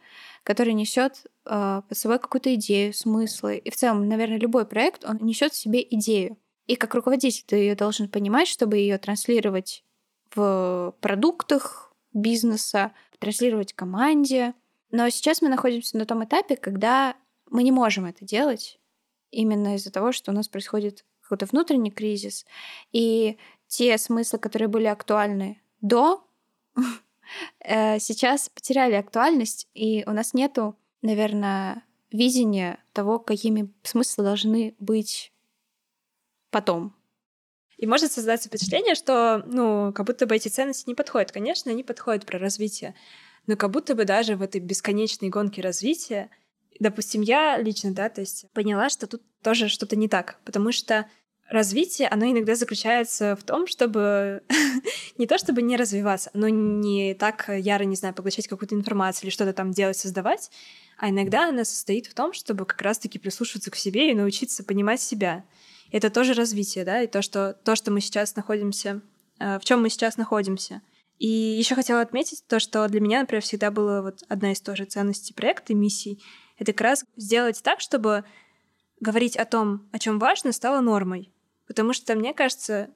который 0.44 0.74
несет 0.74 1.26
э, 1.46 1.82
под 1.88 1.98
собой 1.98 2.20
какую-то 2.20 2.54
идею, 2.56 2.94
смыслы. 2.94 3.56
И 3.56 3.70
в 3.70 3.78
целом, 3.78 4.10
наверное, 4.10 4.38
любой 4.38 4.66
проект, 4.66 5.06
он 5.06 5.20
несет 5.22 5.54
в 5.54 5.56
себе 5.56 5.82
идею. 5.90 6.38
И 6.68 6.76
как 6.76 6.96
руководитель 6.96 7.46
ты 7.48 7.56
ее 7.56 7.76
должен 7.76 8.10
понимать, 8.10 8.50
чтобы 8.50 8.76
ее 8.76 8.98
транслировать 8.98 9.86
в 10.36 10.94
продуктах 11.00 11.94
бизнеса, 12.12 12.92
транслировать 13.20 13.72
команде. 13.72 14.54
Но 14.90 15.08
сейчас 15.08 15.42
мы 15.42 15.48
находимся 15.48 15.98
на 15.98 16.06
том 16.06 16.26
этапе, 16.26 16.58
когда 16.58 17.16
мы 17.50 17.64
не 17.64 17.72
можем 17.72 18.04
это 18.04 18.26
делать 18.26 18.82
именно 19.30 19.76
из-за 19.76 19.94
того, 19.94 20.12
что 20.12 20.32
у 20.32 20.36
нас 20.36 20.50
происходит 20.50 21.06
какой-то 21.22 21.46
внутренний 21.46 21.90
кризис. 21.92 22.46
И 22.92 23.38
те 23.68 23.98
смыслы, 23.98 24.40
которые 24.40 24.68
были 24.68 24.88
актуальны 24.88 25.61
до, 25.82 26.26
э, 27.60 28.00
сейчас 28.00 28.50
потеряли 28.50 28.94
актуальность, 28.94 29.68
и 29.74 30.04
у 30.08 30.12
нас 30.12 30.34
нету, 30.34 30.78
наверное, 31.02 31.84
видения 32.12 32.80
того, 32.94 33.20
какими 33.20 33.74
смыслы 33.84 34.24
должны 34.24 34.76
быть 34.80 35.32
потом. 36.50 36.96
И 37.78 37.88
может 37.88 38.12
создаться 38.12 38.48
впечатление, 38.48 38.94
что, 38.94 39.44
ну, 39.48 39.92
как 39.94 40.06
будто 40.06 40.28
бы 40.28 40.36
эти 40.36 40.50
ценности 40.50 40.88
не 40.88 40.94
подходят. 40.94 41.32
Конечно, 41.32 41.72
они 41.72 41.84
подходят 41.84 42.26
про 42.28 42.38
развитие, 42.38 42.94
но 43.48 43.56
как 43.56 43.72
будто 43.72 43.96
бы 43.96 44.06
даже 44.06 44.36
в 44.36 44.44
этой 44.44 44.62
бесконечной 44.62 45.30
гонке 45.30 45.62
развития, 45.62 46.30
допустим, 46.80 47.22
я 47.22 47.58
лично, 47.58 47.94
да, 47.94 48.10
то 48.10 48.22
есть 48.22 48.46
поняла, 48.54 48.90
что 48.90 49.08
тут 49.08 49.24
тоже 49.42 49.68
что-то 49.68 49.96
не 49.96 50.08
так, 50.08 50.40
потому 50.46 50.72
что 50.72 51.08
развитие, 51.52 52.08
оно 52.08 52.26
иногда 52.26 52.56
заключается 52.56 53.36
в 53.36 53.44
том, 53.44 53.68
чтобы 53.68 54.42
не 55.18 55.28
то 55.28 55.38
чтобы 55.38 55.62
не 55.62 55.78
развиваться, 55.78 56.32
но 56.34 56.50
не 56.50 57.14
так 57.14 57.50
яро, 57.50 57.84
не 57.84 57.96
знаю, 57.96 58.16
поглощать 58.16 58.48
какую-то 58.48 58.74
информацию 58.74 59.26
или 59.26 59.34
что-то 59.34 59.54
там 59.54 59.72
делать, 59.72 59.98
создавать, 59.98 60.50
а 60.98 61.10
иногда 61.10 61.50
она 61.50 61.66
состоит 61.66 62.08
в 62.08 62.14
том, 62.14 62.34
чтобы 62.34 62.66
как 62.66 62.82
раз-таки 62.82 63.20
прислушиваться 63.20 63.70
к 63.70 63.76
себе 63.76 64.12
и 64.12 64.16
научиться 64.16 64.64
понимать 64.64 65.02
себя 65.02 65.44
это 65.92 66.10
тоже 66.10 66.34
развитие, 66.34 66.86
да, 66.86 67.02
и 67.02 67.08
то, 67.08 67.22
что, 67.22 67.54
то, 67.64 67.76
что 67.76 67.92
мы 67.92 68.02
сейчас 68.02 68.36
находимся, 68.36 69.02
э, 69.40 69.60
в 69.60 69.66
чем 69.66 69.82
мы 69.82 69.90
сейчас 69.90 70.18
находимся. 70.18 70.82
И 71.20 71.28
еще 71.28 71.76
хотела 71.76 72.02
отметить 72.02 72.44
то, 72.48 72.60
что 72.60 72.88
для 72.88 73.00
меня, 73.00 73.20
например, 73.20 73.44
всегда 73.44 73.70
была 73.70 74.02
вот 74.02 74.24
одна 74.28 74.54
из 74.54 74.62
тоже 74.62 74.86
ценностей 74.86 75.34
проекта, 75.34 75.76
миссий, 75.76 76.24
это 76.58 76.74
как 76.74 76.82
раз 76.82 77.06
сделать 77.16 77.62
так, 77.62 77.80
чтобы 77.80 78.24
говорить 79.00 79.36
о 79.36 79.46
том, 79.46 79.88
о 79.92 80.00
чем 80.00 80.18
важно, 80.18 80.52
стало 80.52 80.80
нормой. 80.80 81.32
Потому 81.68 81.94
что, 81.94 82.16
мне 82.16 82.34
кажется, 82.34 82.90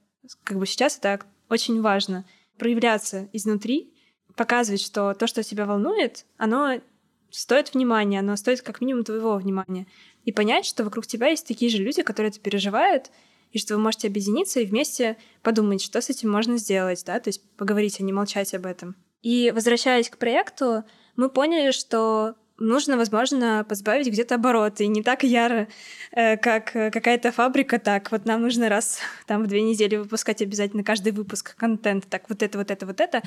как 0.44 0.58
бы 0.58 0.66
сейчас 0.66 0.98
это 0.98 1.22
очень 1.50 1.82
важно 1.82 2.26
проявляться 2.58 3.30
изнутри, 3.34 3.94
показывать, 4.36 4.82
что 4.82 5.14
то, 5.14 5.28
что 5.28 5.44
тебя 5.44 5.66
волнует, 5.66 6.26
оно 6.38 6.82
стоит 7.30 7.74
внимания, 7.74 8.20
оно 8.20 8.36
стоит 8.36 8.62
как 8.62 8.82
минимум 8.82 9.04
твоего 9.04 9.36
внимания 9.36 9.88
и 10.24 10.32
понять, 10.32 10.66
что 10.66 10.84
вокруг 10.84 11.06
тебя 11.08 11.28
есть 11.28 11.48
такие 11.48 11.70
же 11.70 11.78
люди, 11.78 12.02
которые 12.02 12.30
это 12.30 12.40
переживают, 12.40 13.12
и 13.52 13.60
что 13.60 13.76
вы 13.76 13.82
можете 13.82 14.08
объединиться 14.08 14.60
и 14.60 14.66
вместе 14.66 15.18
подумать, 15.42 15.82
что 15.82 16.02
с 16.02 16.10
этим 16.10 16.30
можно 16.30 16.58
сделать, 16.58 17.04
да, 17.06 17.20
то 17.20 17.30
есть 17.30 17.42
поговорить, 17.56 18.00
а 18.00 18.04
не 18.04 18.12
молчать 18.12 18.54
об 18.54 18.66
этом. 18.66 18.96
И 19.22 19.52
возвращаясь 19.56 20.10
к 20.10 20.18
проекту, 20.18 20.84
мы 21.16 21.30
поняли, 21.30 21.72
что 21.72 22.36
нужно, 22.58 22.98
возможно, 22.98 23.66
позбавить 23.68 24.08
где-то 24.08 24.36
обороты. 24.36 24.86
И 24.86 24.88
не 24.88 25.04
так 25.04 25.24
яро, 25.24 25.68
э, 26.12 26.38
как 26.38 26.72
какая-то 26.72 27.32
фабрика, 27.32 27.80
так 27.80 28.12
вот 28.12 28.26
нам 28.26 28.42
нужно 28.42 28.70
раз 28.70 29.00
там 29.28 29.44
в 29.44 29.48
две 29.48 29.62
недели 29.62 29.96
выпускать 29.96 30.42
обязательно 30.42 30.84
каждый 30.84 31.12
выпуск 31.12 31.56
контент, 31.56 32.08
так 32.08 32.30
вот 32.30 32.44
это, 32.44 32.58
вот 32.58 32.72
это, 32.72 32.86
вот 32.86 33.02
это. 33.02 33.22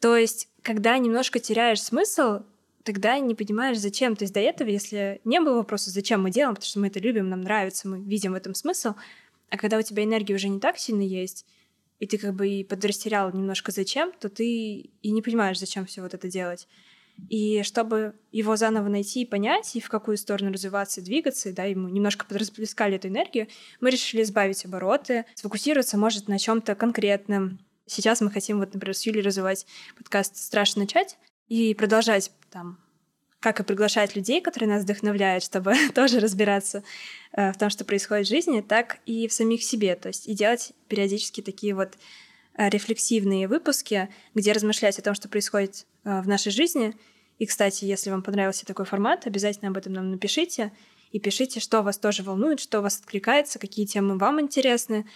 То 0.00 0.16
есть, 0.16 0.48
когда 0.62 0.96
немножко 0.98 1.40
теряешь 1.40 1.82
смысл, 1.82 2.40
тогда 2.84 3.18
не 3.18 3.34
понимаешь, 3.34 3.78
зачем. 3.78 4.16
То 4.16 4.24
есть 4.24 4.34
до 4.34 4.40
этого, 4.40 4.68
если 4.68 5.20
не 5.24 5.40
было 5.40 5.56
вопроса, 5.56 5.90
зачем 5.90 6.22
мы 6.22 6.30
делаем, 6.30 6.54
потому 6.54 6.68
что 6.68 6.80
мы 6.80 6.86
это 6.86 7.00
любим, 7.00 7.28
нам 7.28 7.42
нравится, 7.42 7.88
мы 7.88 8.00
видим 8.00 8.32
в 8.32 8.36
этом 8.36 8.54
смысл, 8.54 8.94
а 9.50 9.56
когда 9.56 9.78
у 9.78 9.82
тебя 9.82 10.04
энергии 10.04 10.34
уже 10.34 10.48
не 10.48 10.60
так 10.60 10.78
сильно 10.78 11.02
есть, 11.02 11.46
и 12.00 12.06
ты 12.06 12.16
как 12.16 12.34
бы 12.34 12.48
и 12.48 12.64
подрастерял 12.64 13.32
немножко 13.32 13.72
зачем, 13.72 14.12
то 14.12 14.28
ты 14.28 14.90
и 15.02 15.10
не 15.10 15.20
понимаешь, 15.20 15.58
зачем 15.58 15.84
все 15.84 16.00
вот 16.00 16.14
это 16.14 16.28
делать. 16.28 16.68
И 17.28 17.62
чтобы 17.62 18.14
его 18.30 18.56
заново 18.56 18.88
найти 18.88 19.22
и 19.22 19.26
понять, 19.26 19.74
и 19.76 19.80
в 19.80 19.88
какую 19.88 20.16
сторону 20.16 20.52
развиваться 20.52 21.00
и 21.00 21.04
двигаться, 21.04 21.52
да, 21.52 21.64
мы 21.64 21.90
немножко 21.90 22.24
подрасплескали 22.24 22.96
эту 22.96 23.08
энергию, 23.08 23.48
мы 23.80 23.90
решили 23.90 24.22
избавить 24.22 24.64
обороты, 24.64 25.24
сфокусироваться, 25.34 25.98
может, 25.98 26.28
на 26.28 26.38
чем 26.38 26.62
то 26.62 26.74
конкретном. 26.74 27.58
Сейчас 27.86 28.20
мы 28.20 28.30
хотим, 28.30 28.58
вот, 28.58 28.72
например, 28.72 28.94
с 28.94 29.04
Юлей 29.04 29.22
развивать 29.22 29.66
подкаст 29.96 30.36
«Страшно 30.36 30.82
начать», 30.82 31.18
и 31.48 31.74
продолжать 31.74 32.30
там 32.50 32.78
как 33.40 33.60
и 33.60 33.62
приглашать 33.62 34.16
людей, 34.16 34.40
которые 34.40 34.68
нас 34.68 34.82
вдохновляют, 34.82 35.44
чтобы 35.44 35.74
тоже 35.94 36.18
разбираться 36.18 36.82
э, 37.32 37.52
в 37.52 37.56
том, 37.56 37.70
что 37.70 37.84
происходит 37.84 38.26
в 38.26 38.30
жизни, 38.30 38.60
так 38.60 38.98
и 39.06 39.28
в 39.28 39.32
самих 39.32 39.62
себе. 39.62 39.94
То 39.94 40.08
есть 40.08 40.26
и 40.26 40.34
делать 40.34 40.72
периодически 40.88 41.40
такие 41.40 41.74
вот 41.74 41.94
э, 42.56 42.68
рефлексивные 42.68 43.46
выпуски, 43.46 44.08
где 44.34 44.52
размышлять 44.52 44.98
о 44.98 45.02
том, 45.02 45.14
что 45.14 45.28
происходит 45.28 45.86
в 46.22 46.28
нашей 46.28 46.52
жизни. 46.52 46.96
И, 47.38 47.46
кстати, 47.46 47.84
если 47.84 48.10
вам 48.10 48.22
понравился 48.22 48.66
такой 48.66 48.84
формат, 48.84 49.26
обязательно 49.26 49.70
об 49.70 49.76
этом 49.76 49.92
нам 49.92 50.10
напишите. 50.10 50.72
И 51.10 51.20
пишите, 51.20 51.60
что 51.60 51.82
вас 51.82 51.98
тоже 51.98 52.22
волнует, 52.22 52.60
что 52.60 52.82
вас 52.82 52.98
откликается, 53.00 53.58
какие 53.58 53.86
темы 53.86 54.18
вам 54.18 54.40
интересны, 54.40 55.06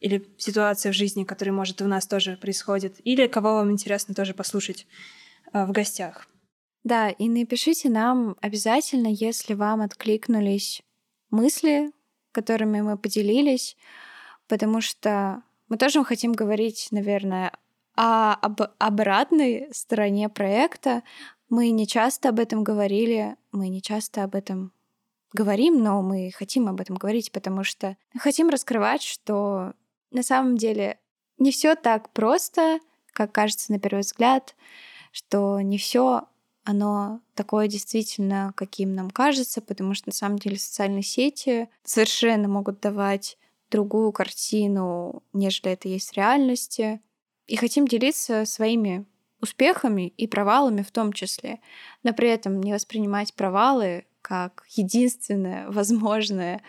или 0.00 0.26
ситуация 0.36 0.92
в 0.92 0.94
жизни, 0.94 1.24
которая, 1.24 1.54
может, 1.54 1.82
у 1.82 1.86
нас 1.86 2.06
тоже 2.06 2.36
происходит, 2.36 2.96
или 3.04 3.26
кого 3.26 3.54
вам 3.54 3.70
интересно 3.70 4.14
тоже 4.14 4.32
послушать 4.32 4.86
Э, 5.52 5.64
в 5.64 5.72
гостях. 5.72 6.26
Да, 6.84 7.10
и 7.10 7.28
напишите 7.28 7.88
нам 7.88 8.36
обязательно, 8.40 9.08
если 9.08 9.54
вам 9.54 9.80
откликнулись 9.80 10.82
мысли, 11.30 11.90
которыми 12.32 12.80
мы 12.80 12.96
поделились, 12.96 13.76
потому 14.46 14.80
что 14.80 15.42
мы 15.68 15.76
тоже 15.76 16.02
хотим 16.04 16.32
говорить, 16.32 16.88
наверное, 16.90 17.52
о, 17.98 18.34
об 18.34 18.60
обратной 18.78 19.68
стороне 19.72 20.28
проекта. 20.28 21.02
Мы 21.48 21.70
не 21.70 21.86
часто 21.86 22.28
об 22.28 22.38
этом 22.38 22.62
говорили, 22.62 23.36
мы 23.52 23.68
не 23.68 23.82
часто 23.82 24.22
об 24.24 24.34
этом 24.34 24.72
говорим, 25.32 25.82
но 25.82 26.02
мы 26.02 26.30
хотим 26.34 26.68
об 26.68 26.80
этом 26.80 26.96
говорить, 26.96 27.32
потому 27.32 27.64
что 27.64 27.96
хотим 28.18 28.48
раскрывать, 28.48 29.02
что 29.02 29.72
на 30.10 30.22
самом 30.22 30.56
деле 30.56 30.98
не 31.38 31.50
все 31.50 31.74
так 31.74 32.10
просто, 32.10 32.80
как 33.12 33.32
кажется 33.32 33.72
на 33.72 33.78
первый 33.78 34.00
взгляд 34.00 34.54
что 35.12 35.60
не 35.60 35.78
все 35.78 36.28
оно 36.64 37.20
такое 37.34 37.66
действительно, 37.66 38.52
каким 38.54 38.94
нам 38.94 39.10
кажется, 39.10 39.62
потому 39.62 39.94
что 39.94 40.10
на 40.10 40.14
самом 40.14 40.38
деле 40.38 40.58
социальные 40.58 41.02
сети 41.02 41.68
совершенно 41.82 42.46
могут 42.46 42.80
давать 42.80 43.38
другую 43.70 44.12
картину, 44.12 45.22
нежели 45.32 45.72
это 45.72 45.88
есть 45.88 46.10
в 46.10 46.16
реальности. 46.16 47.00
И 47.48 47.56
хотим 47.56 47.88
делиться 47.88 48.44
своими 48.44 49.06
успехами 49.40 50.08
и 50.16 50.26
провалами 50.26 50.82
в 50.82 50.92
том 50.92 51.12
числе, 51.12 51.60
но 52.02 52.12
при 52.12 52.28
этом 52.28 52.60
не 52.60 52.72
воспринимать 52.72 53.34
провалы 53.34 54.04
как 54.22 54.64
единственное 54.68 55.68
возможное 55.70 56.62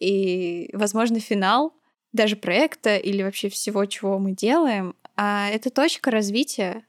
и 0.00 0.68
возможный 0.72 1.20
финал 1.20 1.72
даже 2.12 2.36
проекта 2.36 2.96
или 2.96 3.22
вообще 3.22 3.48
всего, 3.48 3.84
чего 3.86 4.18
мы 4.18 4.32
делаем, 4.32 4.94
а 5.16 5.48
это 5.48 5.70
точка 5.70 6.10
развития. 6.10 6.84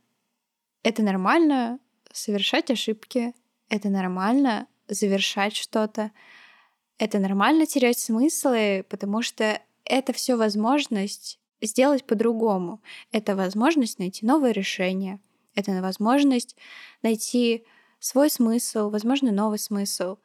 Это 0.84 1.02
нормально 1.02 1.80
совершать 2.12 2.70
ошибки, 2.70 3.34
это 3.70 3.90
нормально 3.90 4.68
завершать 4.88 5.56
что-то, 5.56 6.12
это 6.98 7.20
нормально 7.20 7.66
терять 7.66 8.00
смыслы, 8.00 8.86
потому 8.90 9.22
что 9.22 9.60
это 9.84 10.14
все 10.14 10.36
возможность 10.36 11.40
сделать 11.62 12.06
по-другому. 12.06 12.82
Это 13.12 13.36
возможность 13.36 14.00
найти 14.00 14.26
новое 14.26 14.52
решение. 14.52 15.20
Это 15.56 15.72
возможность 15.82 16.56
найти 17.02 17.66
свой 18.00 18.30
смысл, 18.30 18.90
возможно, 18.90 19.32
новый 19.32 19.60
смысл. 19.60 20.18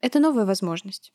Это 0.00 0.18
новая 0.18 0.46
возможность. 0.46 1.12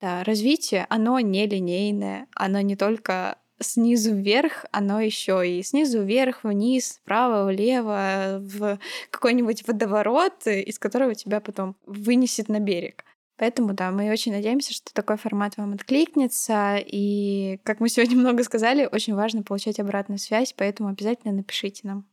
Да, 0.00 0.24
развитие, 0.24 0.86
оно 0.90 1.18
нелинейное, 1.20 2.26
оно 2.34 2.60
не 2.60 2.76
только 2.76 3.38
снизу 3.60 4.14
вверх, 4.14 4.66
оно 4.70 5.00
еще 5.00 5.48
и 5.48 5.62
снизу 5.62 6.02
вверх, 6.02 6.44
вниз, 6.44 7.00
вправо, 7.02 7.46
влево, 7.46 8.38
в 8.40 8.78
какой-нибудь 9.10 9.66
водоворот, 9.66 10.46
из 10.46 10.78
которого 10.78 11.14
тебя 11.14 11.40
потом 11.40 11.76
вынесет 11.86 12.48
на 12.48 12.60
берег. 12.60 13.04
Поэтому, 13.38 13.74
да, 13.74 13.90
мы 13.90 14.10
очень 14.10 14.32
надеемся, 14.32 14.72
что 14.72 14.92
такой 14.94 15.18
формат 15.18 15.56
вам 15.56 15.74
откликнется. 15.74 16.76
И, 16.78 17.58
как 17.64 17.80
мы 17.80 17.88
сегодня 17.88 18.16
много 18.18 18.42
сказали, 18.44 18.88
очень 18.90 19.14
важно 19.14 19.42
получать 19.42 19.78
обратную 19.78 20.18
связь, 20.18 20.54
поэтому 20.56 20.88
обязательно 20.88 21.34
напишите 21.34 21.86
нам. 21.86 22.06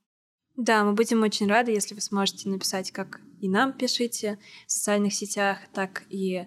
Да, 0.56 0.84
мы 0.84 0.94
будем 0.94 1.24
очень 1.24 1.48
рады, 1.48 1.72
если 1.72 1.96
вы 1.96 2.02
сможете 2.02 2.50
написать, 2.50 2.92
как 2.92 3.22
и 3.40 3.50
нам 3.50 3.74
пишите 3.74 4.38
в 4.68 4.72
социальных 4.72 5.14
сетях, 5.14 5.58
так 5.74 6.04
и 6.10 6.36
э, 6.38 6.46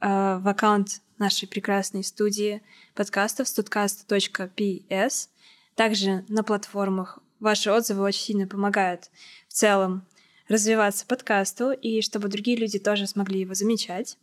в 0.00 0.48
аккаунт 0.48 1.02
нашей 1.18 1.46
прекрасной 1.46 2.02
студии 2.02 2.62
подкастов 2.94 3.46
studcast.ps. 3.46 5.28
Также 5.74 6.24
на 6.28 6.42
платформах 6.42 7.18
ваши 7.40 7.70
отзывы 7.70 8.04
очень 8.04 8.20
сильно 8.20 8.46
помогают 8.46 9.10
в 9.48 9.52
целом 9.52 10.06
развиваться 10.48 11.06
подкасту 11.06 11.72
и 11.72 12.00
чтобы 12.02 12.28
другие 12.28 12.56
люди 12.56 12.78
тоже 12.78 13.06
смогли 13.06 13.40
его 13.40 13.54
замечать. 13.54 14.16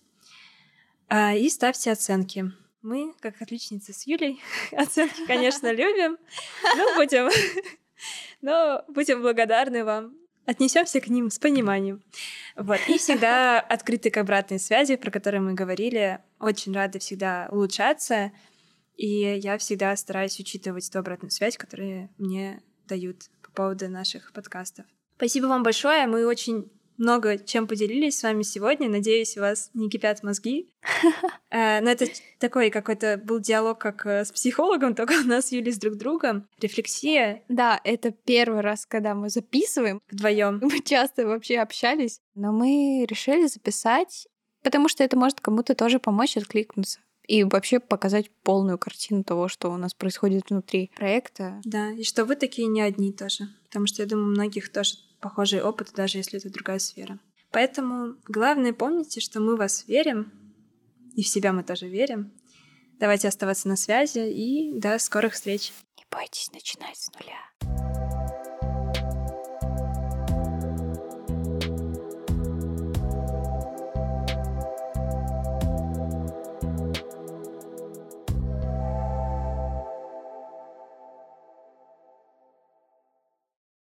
А, 1.10 1.34
и 1.34 1.50
ставьте 1.50 1.92
оценки. 1.92 2.52
Мы, 2.82 3.14
как 3.20 3.42
отличницы 3.42 3.94
с 3.94 4.06
Юлей, 4.06 4.42
оценки, 4.72 5.26
конечно, 5.26 5.72
любим, 5.72 6.18
но 6.76 6.96
будем, 6.96 7.30
но 8.42 8.84
будем 8.88 9.22
благодарны 9.22 9.84
вам. 9.84 10.18
Отнесемся 10.46 11.00
к 11.00 11.08
ним 11.08 11.30
с 11.30 11.40
пониманием. 11.40 12.04
Вот. 12.58 12.80
И 12.90 12.98
всегда 12.98 13.62
открыты 13.62 14.10
к 14.12 14.18
обратной 14.18 14.60
связи, 14.60 14.98
про 14.98 15.10
которую 15.10 15.44
мы 15.44 15.54
говорили. 15.54 16.20
Очень 16.38 16.74
рады 16.74 17.00
всегда 17.00 17.48
улучшаться. 17.50 18.34
И 18.98 19.08
я 19.08 19.58
всегда 19.58 19.96
стараюсь 19.96 20.38
учитывать 20.40 20.92
ту 20.92 21.00
обратную 21.00 21.32
связь, 21.32 21.58
которую 21.58 22.10
мне 22.18 22.62
дают 22.88 23.30
по 23.42 23.52
поводу 23.52 23.88
наших 23.90 24.34
подкастов. 24.34 24.86
Спасибо 25.24 25.46
вам 25.46 25.64
большое. 25.64 26.06
Мы 26.06 26.28
очень 26.28 26.70
много 26.98 27.38
чем 27.38 27.66
поделились 27.66 28.20
с 28.20 28.24
вами 28.24 28.44
сегодня. 28.44 28.90
Надеюсь, 28.90 29.38
у 29.38 29.40
вас 29.40 29.70
не 29.74 29.90
кипят 29.90 30.22
мозги. 30.22 30.70
Э, 31.50 31.82
но 31.82 31.92
это 31.92 32.08
такой 32.40 32.72
какой-то 32.72 33.22
был 33.24 33.40
диалог 33.40 33.78
как 33.78 34.08
э, 34.08 34.26
с 34.26 34.32
психологом, 34.32 34.96
только 34.96 35.14
у 35.14 35.28
нас 35.28 35.52
Юли 35.52 35.72
с 35.72 35.78
друг 35.78 35.96
другом. 35.96 36.48
Рефлексия. 36.60 37.44
Да, 37.48 37.80
это 37.84 38.12
первый 38.12 38.62
раз, 38.62 38.88
когда 38.88 39.14
мы 39.14 39.30
записываем. 39.30 40.02
Вдвоем. 40.10 40.60
Мы 40.62 40.82
часто 40.82 41.28
вообще 41.28 41.60
общались, 41.60 42.20
но 42.34 42.52
мы 42.52 43.06
решили 43.08 43.46
записать, 43.46 44.28
потому 44.64 44.90
что 44.90 45.04
это 45.04 45.16
может 45.16 45.42
кому-то 45.42 45.76
тоже 45.76 46.00
помочь 46.00 46.36
откликнуться 46.38 47.00
и 47.28 47.44
вообще 47.44 47.80
показать 47.80 48.30
полную 48.44 48.78
картину 48.78 49.24
того, 49.24 49.48
что 49.48 49.72
у 49.72 49.78
нас 49.78 49.94
происходит 49.94 50.50
внутри 50.50 50.92
проекта. 50.96 51.62
Да, 51.64 51.92
и 51.92 52.04
что 52.04 52.26
вы 52.26 52.36
такие 52.36 52.68
не 52.68 52.82
одни 52.82 53.14
тоже. 53.14 53.48
Потому 53.66 53.88
что 53.88 54.02
я 54.02 54.08
думаю, 54.08 54.28
многих 54.28 54.72
тоже 54.72 54.96
похожий 55.24 55.62
опыт, 55.62 55.92
даже 55.96 56.18
если 56.18 56.38
это 56.38 56.52
другая 56.52 56.80
сфера. 56.80 57.18
Поэтому 57.52 58.18
главное 58.28 58.74
помните, 58.74 59.22
что 59.22 59.40
мы 59.40 59.56
вас 59.56 59.88
верим, 59.88 60.32
и 61.16 61.24
в 61.24 61.28
себя 61.28 61.54
мы 61.54 61.64
тоже 61.64 61.88
верим. 61.88 62.34
Давайте 63.00 63.30
оставаться 63.30 63.68
на 63.68 63.78
связи 63.78 64.20
и 64.20 64.78
до 64.78 65.00
скорых 65.00 65.34
встреч. 65.34 65.72
Не 65.98 66.06
бойтесь 66.12 66.52
начинать 66.52 66.98
с 66.98 67.10
нуля. 67.14 68.03